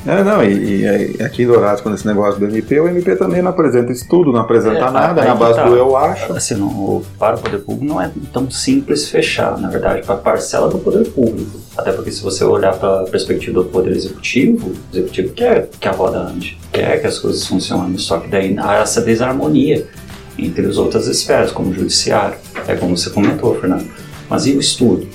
É, 0.05 0.23
não, 0.23 0.43
e, 0.43 0.81
e 0.81 1.23
aqui 1.23 1.43
em 1.43 1.47
Dourados, 1.47 1.81
quando 1.81 1.93
esse 1.93 2.07
negócio 2.07 2.39
do 2.39 2.45
MP, 2.47 2.79
o 2.79 2.87
MP 2.87 3.15
também 3.15 3.41
não 3.41 3.51
apresenta 3.51 3.91
estudo, 3.91 4.31
não 4.31 4.41
apresenta 4.41 4.77
é, 4.77 4.91
nada, 4.91 5.23
na 5.23 5.35
base 5.35 5.59
tá. 5.59 5.65
do 5.69 5.75
eu 5.75 5.95
acho. 5.95 6.33
Assim, 6.33 6.55
não, 6.55 6.67
o, 6.67 7.05
para 7.19 7.35
o 7.35 7.39
poder 7.39 7.59
público 7.59 7.85
não 7.85 8.01
é 8.01 8.09
tão 8.33 8.49
simples 8.49 9.09
fechar, 9.09 9.59
na 9.59 9.69
verdade, 9.69 10.03
para 10.03 10.15
a 10.15 10.17
parcela 10.17 10.67
do 10.69 10.79
poder 10.79 11.07
público. 11.09 11.59
Até 11.77 11.91
porque 11.91 12.11
se 12.11 12.23
você 12.23 12.43
olhar 12.43 12.73
para 12.73 13.01
a 13.01 13.03
perspectiva 13.03 13.61
do 13.61 13.69
poder 13.69 13.91
executivo, 13.91 14.69
o 14.69 14.95
executivo 14.97 15.33
quer 15.33 15.69
que 15.79 15.87
a 15.87 15.91
roda 15.91 16.17
ande, 16.17 16.57
quer 16.71 16.99
que 16.99 17.05
as 17.05 17.19
coisas 17.19 17.45
funcionem, 17.45 17.97
só 17.99 18.19
que 18.19 18.27
daí 18.27 18.55
há 18.57 18.77
essa 18.77 19.01
desarmonia 19.01 19.87
entre 20.37 20.65
as 20.65 20.77
outras 20.77 21.05
esferas, 21.05 21.51
como 21.51 21.69
o 21.69 21.73
judiciário, 21.73 22.37
é 22.67 22.75
como 22.75 22.97
você 22.97 23.11
comentou, 23.11 23.53
Fernando. 23.59 23.87
Mas 24.27 24.47
e 24.47 24.53
o 24.53 24.59
estudo 24.59 25.07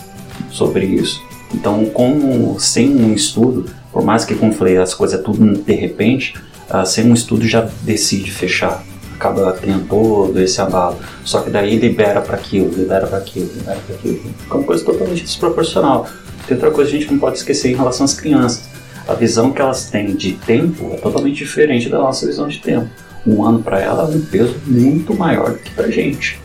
sobre 0.50 0.86
isso? 0.86 1.20
Então, 1.52 1.86
como 1.86 2.58
sem 2.60 2.94
um 2.94 3.12
estudo, 3.14 3.66
por 3.96 4.04
mais 4.04 4.26
que, 4.26 4.34
como 4.34 4.52
falei, 4.52 4.76
as 4.76 4.92
coisas 4.92 5.18
é 5.18 5.22
tudo 5.22 5.54
de 5.56 5.72
repente, 5.72 6.34
uh, 6.68 6.84
sem 6.84 7.10
um 7.10 7.14
estudo 7.14 7.48
já 7.48 7.66
decide 7.80 8.30
fechar. 8.30 8.84
Acaba 9.14 9.54
tendo 9.54 9.88
todo 9.88 10.38
esse 10.38 10.60
abalo. 10.60 10.98
Só 11.24 11.40
que 11.40 11.48
daí 11.48 11.78
libera 11.78 12.20
para 12.20 12.36
aquilo, 12.36 12.68
libera 12.76 13.06
para 13.06 13.16
aquilo, 13.16 13.50
libera 13.56 13.80
para 13.86 13.96
aquilo. 13.96 14.20
Fica 14.38 14.54
uma 14.54 14.64
coisa 14.64 14.84
totalmente 14.84 15.22
desproporcional. 15.22 16.06
Tem 16.46 16.58
outra 16.58 16.70
coisa 16.72 16.90
que 16.90 16.96
a 16.98 17.00
gente 17.00 17.10
não 17.10 17.18
pode 17.18 17.38
esquecer 17.38 17.70
em 17.70 17.74
relação 17.74 18.04
às 18.04 18.12
crianças. 18.12 18.64
A 19.08 19.14
visão 19.14 19.50
que 19.50 19.62
elas 19.62 19.88
têm 19.88 20.14
de 20.14 20.32
tempo 20.32 20.90
é 20.92 20.98
totalmente 20.98 21.36
diferente 21.36 21.88
da 21.88 21.96
nossa 21.96 22.26
visão 22.26 22.48
de 22.48 22.58
tempo. 22.58 22.90
Um 23.26 23.46
ano 23.46 23.62
para 23.62 23.80
ela 23.80 24.02
é 24.12 24.14
um 24.14 24.20
peso 24.20 24.56
muito 24.66 25.14
maior 25.14 25.52
do 25.52 25.58
que 25.58 25.70
para 25.70 25.90
gente. 25.90 26.38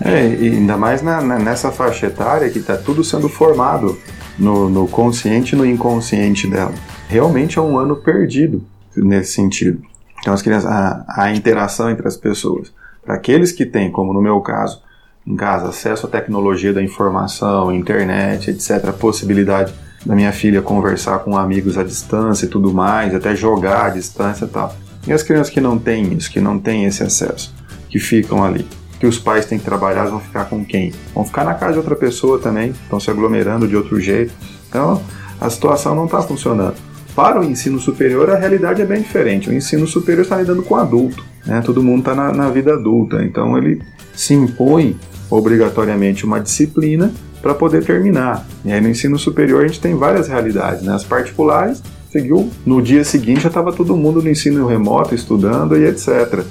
É, 0.00 0.20
ainda 0.20 0.76
mais 0.76 1.02
na, 1.02 1.20
na, 1.20 1.36
nessa 1.36 1.72
faixa 1.72 2.06
etária 2.06 2.48
que 2.48 2.60
está 2.60 2.76
tudo 2.76 3.02
sendo 3.02 3.28
formado 3.28 3.98
no, 4.38 4.68
no 4.68 4.88
consciente 4.88 5.54
e 5.54 5.58
no 5.58 5.66
inconsciente 5.66 6.46
dela 6.46 6.74
realmente 7.12 7.58
é 7.58 7.62
um 7.62 7.78
ano 7.78 7.96
perdido 7.96 8.64
nesse 8.96 9.34
sentido. 9.34 9.82
Então, 10.18 10.32
as 10.32 10.40
crianças, 10.40 10.70
a, 10.70 11.04
a 11.08 11.34
interação 11.34 11.90
entre 11.90 12.08
as 12.08 12.16
pessoas. 12.16 12.72
Para 13.04 13.16
aqueles 13.16 13.52
que 13.52 13.66
têm, 13.66 13.90
como 13.90 14.14
no 14.14 14.22
meu 14.22 14.40
caso, 14.40 14.80
em 15.26 15.36
casa, 15.36 15.68
acesso 15.68 16.06
à 16.06 16.08
tecnologia 16.08 16.72
da 16.72 16.82
informação, 16.82 17.70
internet, 17.70 18.50
etc., 18.50 18.88
a 18.88 18.92
possibilidade 18.92 19.74
da 20.06 20.14
minha 20.14 20.32
filha 20.32 20.62
conversar 20.62 21.18
com 21.18 21.36
amigos 21.36 21.76
à 21.76 21.84
distância 21.84 22.46
e 22.46 22.48
tudo 22.48 22.72
mais, 22.72 23.14
até 23.14 23.36
jogar 23.36 23.86
à 23.86 23.90
distância 23.90 24.46
e 24.46 24.48
tal. 24.48 24.74
E 25.06 25.12
as 25.12 25.22
crianças 25.22 25.52
que 25.52 25.60
não 25.60 25.78
têm 25.78 26.14
isso, 26.14 26.30
que 26.30 26.40
não 26.40 26.58
têm 26.58 26.86
esse 26.86 27.02
acesso, 27.02 27.54
que 27.90 27.98
ficam 27.98 28.42
ali, 28.42 28.66
que 29.02 29.06
os 29.08 29.18
pais 29.18 29.44
têm 29.44 29.58
que 29.58 29.64
trabalhar, 29.64 30.04
vão 30.04 30.20
ficar 30.20 30.44
com 30.44 30.64
quem? 30.64 30.92
Vão 31.12 31.24
ficar 31.24 31.44
na 31.44 31.54
casa 31.54 31.72
de 31.72 31.78
outra 31.78 31.96
pessoa 31.96 32.38
também, 32.38 32.70
estão 32.70 33.00
se 33.00 33.10
aglomerando 33.10 33.66
de 33.66 33.74
outro 33.74 34.00
jeito. 34.00 34.32
Então, 34.68 35.02
a 35.40 35.50
situação 35.50 35.92
não 35.92 36.04
está 36.04 36.22
funcionando. 36.22 36.76
Para 37.12 37.40
o 37.40 37.42
ensino 37.42 37.80
superior, 37.80 38.30
a 38.30 38.36
realidade 38.36 38.80
é 38.80 38.84
bem 38.84 39.02
diferente. 39.02 39.50
O 39.50 39.52
ensino 39.52 39.88
superior 39.88 40.22
está 40.22 40.36
lidando 40.36 40.62
com 40.62 40.76
adulto, 40.76 41.24
né? 41.44 41.60
todo 41.66 41.82
mundo 41.82 41.98
está 41.98 42.14
na, 42.14 42.32
na 42.32 42.48
vida 42.48 42.74
adulta, 42.74 43.24
então 43.24 43.58
ele 43.58 43.82
se 44.14 44.34
impõe 44.34 44.96
obrigatoriamente 45.28 46.24
uma 46.24 46.38
disciplina 46.38 47.12
para 47.42 47.54
poder 47.54 47.84
terminar. 47.84 48.46
E 48.64 48.72
aí 48.72 48.80
no 48.80 48.88
ensino 48.88 49.18
superior 49.18 49.64
a 49.64 49.66
gente 49.66 49.80
tem 49.80 49.96
várias 49.96 50.28
realidades. 50.28 50.82
Né? 50.82 50.94
As 50.94 51.02
particulares 51.02 51.82
seguiu 52.08 52.48
no 52.64 52.80
dia 52.80 53.02
seguinte 53.02 53.40
já 53.40 53.48
estava 53.48 53.72
todo 53.72 53.96
mundo 53.96 54.22
no 54.22 54.30
ensino 54.30 54.64
remoto 54.64 55.12
estudando 55.12 55.76
e 55.76 55.86
etc. 55.86 56.44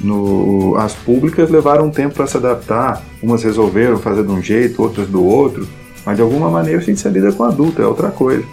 No, 0.00 0.76
as 0.76 0.94
públicas 0.94 1.50
levaram 1.50 1.86
um 1.86 1.90
tempo 1.90 2.14
para 2.14 2.26
se 2.26 2.36
adaptar, 2.36 3.02
umas 3.22 3.42
resolveram 3.42 3.98
fazer 3.98 4.22
de 4.22 4.30
um 4.30 4.40
jeito, 4.40 4.80
outras 4.80 5.08
do 5.08 5.24
outro, 5.24 5.66
mas 6.06 6.16
de 6.16 6.22
alguma 6.22 6.50
maneira 6.50 6.78
a 6.78 6.82
gente 6.82 7.00
se 7.00 7.08
lida 7.08 7.32
com 7.32 7.44
adulto, 7.44 7.82
é 7.82 7.86
outra 7.86 8.10
coisa. 8.10 8.44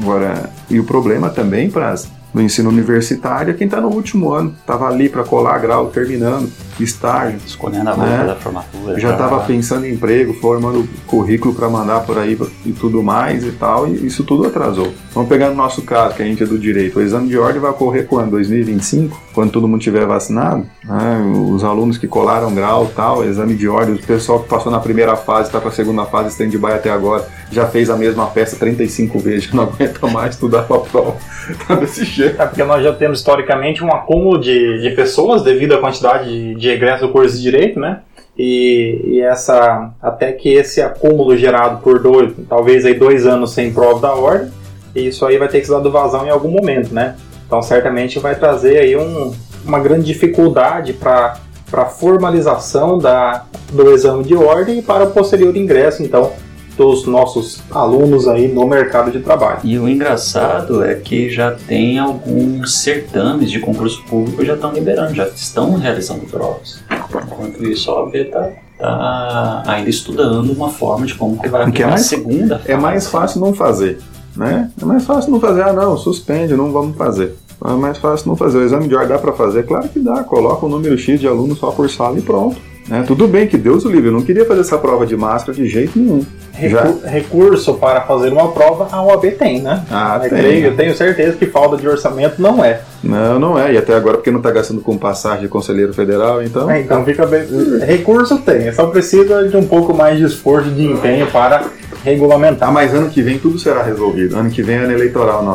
Agora, 0.00 0.50
e 0.70 0.78
o 0.78 0.84
problema 0.84 1.28
também 1.28 1.70
para 1.70 1.94
no 2.32 2.40
ensino 2.40 2.70
universitário, 2.70 3.50
é 3.50 3.54
quem 3.54 3.66
está 3.66 3.80
no 3.80 3.88
último 3.88 4.32
ano, 4.32 4.54
estava 4.58 4.88
ali 4.88 5.08
para 5.08 5.22
colar 5.24 5.58
grau, 5.58 5.88
terminando, 5.88 6.50
estágio. 6.80 7.38
Escolhendo 7.46 7.90
a 7.90 7.92
roupa 7.92 8.10
né? 8.10 8.24
da 8.24 8.36
formatura. 8.36 8.98
Já 8.98 9.12
estava 9.12 9.40
pensando 9.40 9.86
em 9.86 9.92
emprego, 9.92 10.32
formando 10.34 10.88
currículo 11.06 11.54
para 11.54 11.68
mandar 11.68 12.00
por 12.00 12.18
aí 12.18 12.38
e 12.64 12.72
tudo 12.72 13.02
mais 13.02 13.44
e 13.44 13.52
tal, 13.52 13.86
e 13.86 14.06
isso 14.06 14.24
tudo 14.24 14.46
atrasou. 14.46 14.92
Vamos 15.14 15.28
pegar 15.28 15.50
no 15.50 15.54
nosso 15.54 15.82
caso, 15.82 16.14
que 16.14 16.22
a 16.22 16.24
gente 16.24 16.42
é 16.42 16.46
do 16.46 16.58
direito. 16.58 16.98
O 16.98 17.02
exame 17.02 17.28
de 17.28 17.38
ordem 17.38 17.60
vai 17.60 17.70
ocorrer 17.70 18.06
quando? 18.06 18.30
2025? 18.30 19.20
Quando 19.34 19.50
todo 19.50 19.68
mundo 19.68 19.80
tiver 19.80 20.06
vacinado? 20.06 20.66
Né? 20.84 21.32
Os 21.50 21.64
alunos 21.64 21.98
que 21.98 22.06
colaram 22.06 22.54
grau 22.54 22.90
tal, 22.94 23.24
exame 23.24 23.54
de 23.54 23.68
ordem, 23.68 23.94
o 23.94 23.98
pessoal 23.98 24.40
que 24.40 24.48
passou 24.48 24.72
na 24.72 24.80
primeira 24.80 25.16
fase, 25.16 25.48
está 25.48 25.60
para 25.60 25.68
a 25.68 25.72
segunda 25.72 26.04
fase, 26.06 26.30
stand-by 26.30 26.72
até 26.72 26.90
agora, 26.90 27.26
já 27.50 27.66
fez 27.66 27.90
a 27.90 27.96
mesma 27.96 28.26
peça 28.26 28.56
35 28.56 29.18
vezes, 29.18 29.44
já 29.50 29.54
não 29.54 29.64
aguenta 29.64 30.06
mais 30.06 30.34
estudar 30.34 30.62
para 30.62 30.76
a 30.76 30.80
prova. 30.80 31.16
Tá 31.66 31.74
desse 31.74 32.04
jeito. 32.04 32.21
É 32.26 32.46
porque 32.46 32.64
nós 32.64 32.82
já 32.82 32.92
temos 32.92 33.18
historicamente 33.18 33.84
um 33.84 33.92
acúmulo 33.92 34.38
de, 34.38 34.80
de 34.80 34.90
pessoas 34.90 35.42
devido 35.42 35.74
à 35.74 35.78
quantidade 35.78 36.28
de, 36.28 36.54
de 36.54 36.70
egresso 36.70 37.06
do 37.06 37.12
curso 37.12 37.36
de 37.36 37.42
direito, 37.42 37.78
né? 37.78 38.00
E, 38.36 39.00
e, 39.04 39.20
essa 39.20 39.92
até 40.00 40.32
que 40.32 40.48
esse 40.54 40.80
acúmulo 40.80 41.36
gerado 41.36 41.82
por 41.82 41.98
dois, 41.98 42.32
talvez 42.48 42.86
aí 42.86 42.94
dois 42.94 43.26
anos 43.26 43.52
sem 43.52 43.72
prova 43.72 44.00
da 44.00 44.14
ordem, 44.14 44.50
isso 44.94 45.26
aí 45.26 45.36
vai 45.36 45.48
ter 45.48 45.60
que 45.60 45.66
ser 45.66 45.72
dado 45.72 45.90
vazão 45.90 46.26
em 46.26 46.30
algum 46.30 46.50
momento, 46.50 46.94
né? 46.94 47.14
Então 47.46 47.60
certamente 47.60 48.18
vai 48.18 48.34
trazer 48.34 48.78
aí 48.78 48.96
um, 48.96 49.34
uma 49.64 49.78
grande 49.80 50.06
dificuldade 50.06 50.94
para 50.94 51.36
para 51.72 51.86
formalização 51.86 52.98
da, 52.98 53.46
do 53.72 53.94
exame 53.94 54.22
de 54.24 54.36
ordem 54.36 54.80
e 54.80 54.82
para 54.82 55.04
o 55.04 55.10
posterior 55.10 55.56
ingresso, 55.56 56.02
então, 56.02 56.30
dos 56.76 57.06
nossos 57.06 57.60
alunos 57.70 58.26
aí 58.26 58.48
no 58.48 58.66
mercado 58.66 59.10
de 59.10 59.20
trabalho. 59.20 59.60
E 59.64 59.78
o 59.78 59.88
engraçado 59.88 60.84
é 60.84 60.94
que 60.94 61.30
já 61.30 61.52
tem 61.52 61.98
alguns 61.98 62.74
certames 62.82 63.50
de 63.50 63.60
concurso 63.60 64.02
público 64.04 64.44
já 64.44 64.54
estão 64.54 64.72
liberando, 64.72 65.14
já 65.14 65.26
estão 65.28 65.74
realizando 65.74 66.26
provas. 66.26 66.82
Enquanto 66.90 67.64
isso, 67.64 67.90
a 67.90 68.02
OAB 68.02 68.14
está 68.14 68.50
tá 68.78 69.62
ainda 69.66 69.90
estudando 69.90 70.50
uma 70.52 70.70
forma 70.70 71.06
de 71.06 71.14
como 71.14 71.38
que 71.38 71.48
vai 71.48 71.64
Porque 71.64 71.82
é 71.82 71.86
mais, 71.86 72.00
a 72.00 72.04
segunda 72.04 72.60
É 72.64 72.76
mais 72.76 73.06
fácil 73.06 73.40
não 73.40 73.54
fazer, 73.54 73.98
né? 74.36 74.70
É 74.80 74.84
mais 74.84 75.04
fácil 75.04 75.30
não 75.30 75.40
fazer, 75.40 75.62
ah 75.62 75.72
não, 75.72 75.96
suspende, 75.96 76.54
não 76.54 76.72
vamos 76.72 76.96
fazer. 76.96 77.36
É 77.64 77.72
mais 77.74 77.98
fácil 77.98 78.28
não 78.28 78.36
fazer. 78.36 78.58
O 78.58 78.64
exame 78.64 78.88
de 78.88 78.94
ordem 78.94 79.10
dá 79.10 79.18
para 79.18 79.32
fazer? 79.32 79.62
Claro 79.64 79.88
que 79.88 80.00
dá. 80.00 80.24
Coloca 80.24 80.66
o 80.66 80.68
um 80.68 80.72
número 80.72 80.98
X 80.98 81.20
de 81.20 81.28
alunos 81.28 81.58
só 81.58 81.70
por 81.70 81.88
sala 81.88 82.18
e 82.18 82.22
pronto. 82.22 82.56
Né? 82.88 83.04
Tudo 83.06 83.28
bem 83.28 83.46
que 83.46 83.56
Deus 83.56 83.84
o 83.84 83.90
livre, 83.90 84.08
eu 84.08 84.12
não 84.12 84.22
queria 84.22 84.44
fazer 84.44 84.60
essa 84.60 84.76
prova 84.78 85.06
de 85.06 85.16
máscara 85.16 85.56
de 85.56 85.66
jeito 85.68 85.98
nenhum. 85.98 86.24
Recu 86.52 86.74
Já? 86.74 87.08
Recurso 87.08 87.74
para 87.74 88.02
fazer 88.02 88.30
uma 88.32 88.52
prova 88.52 88.88
a 88.92 89.02
OAB 89.02 89.24
tem, 89.38 89.62
né? 89.62 89.84
Ah, 89.90 90.20
eu 90.22 90.28
tem. 90.28 90.38
Creio, 90.38 90.66
eu 90.66 90.76
tenho 90.76 90.94
certeza 90.94 91.36
que 91.36 91.46
falta 91.46 91.76
de 91.76 91.88
orçamento 91.88 92.42
não 92.42 92.62
é. 92.62 92.80
Não, 93.02 93.38
não 93.38 93.58
é. 93.58 93.72
E 93.72 93.78
até 93.78 93.94
agora 93.94 94.18
porque 94.18 94.30
não 94.30 94.38
está 94.38 94.50
gastando 94.50 94.80
com 94.80 94.98
passagem 94.98 95.42
de 95.42 95.48
conselheiro 95.48 95.94
federal, 95.94 96.42
então. 96.42 96.70
É, 96.70 96.80
então 96.80 97.04
fica 97.04 97.24
bem. 97.24 97.42
Recurso 97.86 98.38
tem, 98.38 98.70
só 98.72 98.86
precisa 98.86 99.48
de 99.48 99.56
um 99.56 99.66
pouco 99.66 99.94
mais 99.94 100.18
de 100.18 100.24
esforço, 100.24 100.70
de 100.70 100.84
empenho 100.84 101.26
para 101.28 101.64
regulamentar. 102.04 102.68
Ah, 102.68 102.72
mas 102.72 102.92
ano 102.94 103.08
que 103.08 103.22
vem 103.22 103.38
tudo 103.38 103.58
será 103.58 103.82
resolvido. 103.82 104.36
Ano 104.36 104.50
que 104.50 104.62
vem 104.62 104.76
é 104.76 104.80
ano 104.80 104.92
eleitoral 104.92 105.42
na 105.42 105.52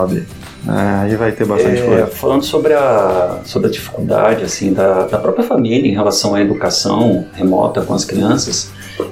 É, 0.65 1.03
aí 1.03 1.15
vai 1.15 1.31
ter 1.31 1.45
bastante 1.45 1.81
é, 1.81 1.85
coisa. 1.85 2.07
Falando 2.07 2.43
sobre 2.43 2.73
a, 2.73 3.39
sobre 3.45 3.67
a 3.67 3.71
dificuldade 3.71 4.43
assim 4.43 4.73
da, 4.73 5.05
da 5.05 5.17
própria 5.17 5.45
família 5.45 5.89
em 5.89 5.93
relação 5.93 6.35
à 6.35 6.41
educação 6.41 7.25
remota 7.33 7.81
com 7.81 7.93
as 7.93 8.03
crianças, 8.03 8.69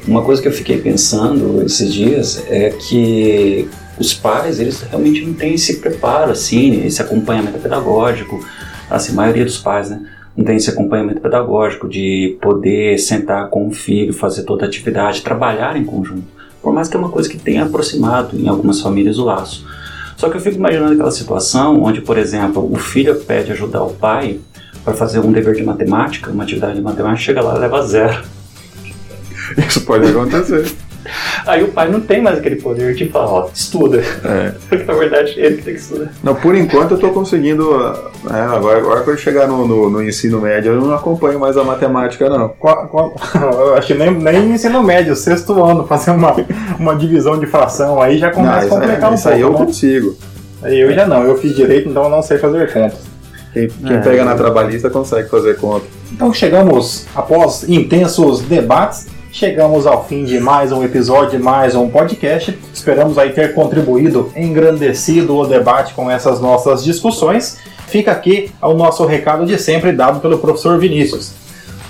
uma 0.07 0.21
coisa 0.21 0.41
que 0.41 0.47
eu 0.47 0.51
fiquei 0.51 0.79
pensando 0.79 1.61
esses 1.63 1.93
dias 1.93 2.43
é 2.49 2.69
que 2.69 3.69
os 3.97 4.13
pais 4.13 4.59
eles 4.59 4.81
realmente 4.81 5.23
não 5.25 5.33
têm 5.33 5.53
esse 5.53 5.77
preparo 5.79 6.31
assim, 6.31 6.85
esse 6.85 7.01
acompanhamento 7.01 7.59
pedagógico, 7.59 8.43
assim, 8.89 9.13
a 9.13 9.15
maioria 9.15 9.45
dos 9.45 9.57
pais, 9.57 9.89
né? 9.89 10.01
Não 10.35 10.43
tem 10.43 10.57
esse 10.57 10.69
acompanhamento 10.69 11.21
pedagógico 11.21 11.87
de 11.87 12.37
poder 12.41 12.97
sentar 12.99 13.49
com 13.49 13.67
o 13.67 13.71
filho, 13.71 14.13
fazer 14.13 14.43
toda 14.43 14.65
a 14.65 14.67
atividade, 14.67 15.21
trabalhar 15.21 15.77
em 15.77 15.85
conjunto. 15.85 16.27
Por 16.61 16.73
mais 16.73 16.89
que 16.89 16.97
é 16.97 16.99
uma 16.99 17.09
coisa 17.09 17.29
que 17.29 17.37
tenha 17.37 17.63
aproximado 17.63 18.37
em 18.37 18.49
algumas 18.49 18.81
famílias 18.81 19.17
o 19.17 19.23
laço. 19.23 19.65
Só 20.26 20.32
que 20.32 20.38
eu 20.38 20.41
fico 20.41 20.55
imaginando 20.55 20.93
aquela 20.93 21.11
situação 21.11 21.84
onde, 21.84 22.01
por 22.01 22.17
exemplo, 22.17 22.67
o 22.73 22.78
filho 22.78 23.13
pede 23.13 23.51
ajudar 23.51 23.84
o 23.84 23.93
pai 23.93 24.39
para 24.84 24.95
fazer 24.95 25.19
um 25.19 25.32
dever 25.32 25.53
de 25.53 25.63
matemática, 25.63 26.32
uma 26.32 26.43
atividade 26.43 26.73
de 26.73 26.82
matemática, 26.82 27.26
chega 27.26 27.43
lá 27.43 27.55
e 27.55 27.59
leva 27.59 27.86
zero. 27.86 28.23
Isso 29.55 29.82
pode 29.82 30.07
acontecer. 30.07 30.65
Aí 31.45 31.64
o 31.64 31.70
pai 31.70 31.89
não 31.89 32.01
tem 32.01 32.22
mais 32.22 32.38
aquele 32.38 32.56
poder 32.56 32.93
de 32.95 33.08
falar, 33.10 33.32
ó, 33.32 33.49
estuda. 33.53 33.99
É. 33.99 34.53
Porque 34.68 34.84
na 34.84 34.93
verdade 34.93 35.34
ele 35.38 35.58
que 35.58 35.64
tem 35.64 35.74
que 35.74 35.80
estudar. 35.80 36.12
Não, 36.24 36.36
por 36.36 36.56
enquanto 36.56 36.91
eu 36.91 36.95
estou 36.95 37.12
conseguindo. 37.12 37.72
É, 38.32 38.39
agora, 38.41 38.78
agora 38.80 39.01
quando 39.01 39.10
eu 39.10 39.18
chegar 39.18 39.47
no, 39.47 39.68
no, 39.68 39.89
no, 39.89 40.03
ensino 40.03 40.41
médio, 40.41 40.74
eu 40.74 40.82
não 40.82 40.93
acompanho 40.93 41.39
mais 41.39 41.58
a 41.58 41.64
matemática, 41.64 42.30
não. 42.30 42.49
Qual, 42.49 42.88
qual, 42.88 43.16
eu 43.36 43.76
acho 43.76 43.88
que 43.88 43.93
nem, 43.93 44.12
nem 44.12 44.51
ensino 44.51 44.82
médio, 44.84 45.16
sexto 45.16 45.64
ano, 45.64 45.86
fazer 45.86 46.12
uma, 46.12 46.36
uma 46.80 46.95
divisão 46.95 47.39
de 47.39 47.45
fração 47.45 48.01
aí 48.01 48.18
já 48.18 48.32
começa 48.32 48.68
não, 48.68 48.78
a 48.78 48.80
complicar 48.82 49.10
é, 49.10 49.12
um 49.12 49.16
isso 49.16 49.24
pouco. 49.24 49.30
Isso 49.30 49.30
aí 49.30 49.41
eu 49.41 49.51
né? 49.51 49.58
consigo. 49.58 50.18
Eu 50.64 50.93
já 50.93 51.06
não, 51.06 51.24
eu 51.24 51.38
fiz 51.38 51.56
direito, 51.56 51.89
então 51.89 52.03
eu 52.03 52.10
não 52.10 52.24
sei 52.24 52.38
fazer 52.38 52.72
contas. 52.74 53.16
Quem, 53.53 53.70
quem 53.70 53.95
é. 53.95 54.01
pega 54.01 54.26
na 54.26 54.36
trabalhista 54.36 54.89
consegue 54.89 55.30
fazer 55.30 55.58
conta. 55.58 55.86
Então 56.12 56.34
chegamos, 56.34 57.06
após 57.16 57.68
intensos 57.70 58.41
debates, 58.41 59.08
chegamos 59.36 59.86
ao 59.86 60.07
fim 60.07 60.23
de 60.23 60.39
mais 60.39 60.71
um 60.71 60.81
episódio, 60.81 61.38
mais 61.43 61.75
um 61.75 61.89
podcast. 61.89 62.57
Esperamos 62.73 63.17
aí 63.17 63.33
ter 63.33 63.53
contribuído, 63.53 64.31
engrandecido 64.33 65.36
o 65.36 65.45
debate 65.45 65.93
com 65.93 66.09
essas 66.09 66.39
nossas 66.39 66.81
discussões. 66.81 67.57
Fica 67.86 68.13
aqui 68.13 68.49
o 68.61 68.73
nosso 68.73 69.05
recado 69.05 69.45
de 69.45 69.57
sempre 69.59 69.91
dado 69.91 70.21
pelo 70.21 70.38
professor 70.38 70.79
Vinícius. 70.79 71.33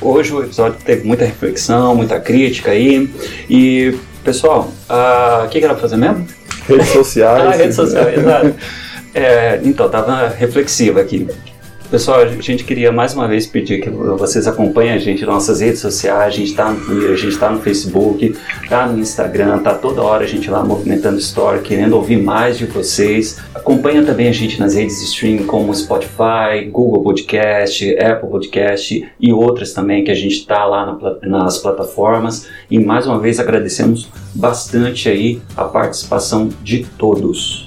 Hoje 0.01 0.33
o 0.33 0.43
episódio 0.43 0.79
teve 0.83 1.07
muita 1.07 1.23
reflexão, 1.23 1.93
muita 1.95 2.19
crítica 2.19 2.71
aí. 2.71 3.07
E, 3.47 3.95
pessoal, 4.23 4.71
o 4.89 5.47
que, 5.47 5.59
que 5.59 5.65
era 5.65 5.75
pra 5.75 5.83
fazer 5.83 5.97
mesmo? 5.97 6.27
Redes 6.67 6.87
sociais. 6.87 7.45
ah, 7.45 7.51
redes 7.51 7.75
sociais, 7.75 8.17
exato. 8.17 8.55
É, 9.13 9.59
então, 9.63 9.87
tava 9.87 10.29
reflexivo 10.29 10.99
aqui. 10.99 11.27
Pessoal, 11.89 12.21
a 12.21 12.27
gente 12.27 12.63
queria 12.63 12.91
mais 12.91 13.13
uma 13.13 13.27
vez 13.27 13.45
pedir 13.45 13.79
que 13.79 13.89
vocês 13.91 14.47
acompanhem 14.47 14.93
a 14.93 14.97
gente 14.97 15.23
nas 15.23 15.35
nossas 15.35 15.61
redes 15.61 15.79
sociais. 15.79 16.33
A 16.33 16.35
gente 16.35 16.49
está 16.49 16.71
no 16.71 16.83
Twitter, 16.83 17.11
a 17.11 17.15
gente 17.15 17.31
está 17.33 17.49
no 17.49 17.61
Facebook, 17.61 18.35
está 18.63 18.87
no 18.87 18.99
Instagram, 18.99 19.59
tá 19.59 19.75
toda 19.75 20.01
hora 20.01 20.23
a 20.23 20.27
gente 20.27 20.49
lá 20.49 20.63
movimentando 20.63 21.19
story, 21.19 21.61
querendo 21.61 21.93
ouvir 21.93 22.17
mais 22.17 22.57
de 22.57 22.65
vocês. 22.65 23.39
Acompanha 23.53 24.03
também 24.03 24.27
a 24.27 24.31
gente 24.31 24.59
nas 24.59 24.73
redes 24.73 24.99
de 24.99 25.05
streaming 25.05 25.45
como 25.45 25.73
Spotify, 25.75 26.65
Google 26.71 27.03
Podcast, 27.03 27.97
Apple 27.99 28.29
Podcast 28.29 29.11
e 29.19 29.31
outras 29.31 29.71
também 29.71 30.03
que 30.03 30.11
a 30.11 30.15
gente 30.15 30.37
está 30.37 30.65
lá 30.65 30.97
na, 31.21 31.39
nas 31.39 31.59
plataformas. 31.59 32.47
E 32.69 32.79
mais 32.79 33.05
uma 33.05 33.19
vez 33.19 33.39
agradecemos 33.39 34.09
bastante 34.33 35.07
aí 35.07 35.39
a 35.55 35.65
participação 35.65 36.49
de 36.63 36.83
todos. 36.97 37.64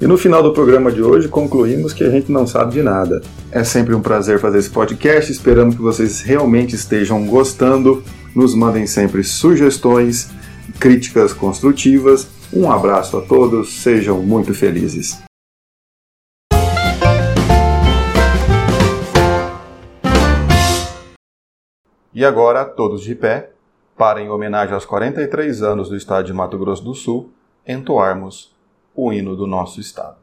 E 0.00 0.06
no 0.06 0.16
final 0.16 0.42
do 0.42 0.54
programa 0.54 0.90
de 0.90 1.02
hoje 1.02 1.28
concluímos 1.28 1.92
que 1.92 2.02
a 2.02 2.08
gente 2.08 2.32
não 2.32 2.46
sabe 2.46 2.72
de 2.72 2.82
nada. 2.82 3.20
É 3.52 3.62
sempre 3.62 3.94
um 3.94 4.00
prazer 4.00 4.40
fazer 4.40 4.56
esse 4.56 4.70
podcast, 4.70 5.30
esperamos 5.30 5.74
que 5.74 5.82
vocês 5.82 6.22
realmente 6.22 6.74
estejam 6.74 7.26
gostando. 7.26 8.02
Nos 8.34 8.54
mandem 8.54 8.86
sempre 8.86 9.22
sugestões, 9.22 10.30
críticas 10.78 11.34
construtivas. 11.34 12.26
Um 12.50 12.72
abraço 12.72 13.18
a 13.18 13.20
todos, 13.20 13.82
sejam 13.82 14.22
muito 14.22 14.54
felizes. 14.54 15.22
E 22.14 22.24
agora, 22.24 22.64
todos 22.64 23.02
de 23.02 23.14
pé, 23.14 23.50
para, 23.98 24.22
em 24.22 24.30
homenagem 24.30 24.72
aos 24.72 24.86
43 24.86 25.62
anos 25.62 25.90
do 25.90 25.96
estado 25.96 26.24
de 26.24 26.32
Mato 26.32 26.56
Grosso 26.56 26.82
do 26.82 26.94
Sul, 26.94 27.30
entoarmos 27.68 28.49
o 28.94 29.12
hino 29.12 29.36
do 29.36 29.46
nosso 29.46 29.80
Estado. 29.80 30.19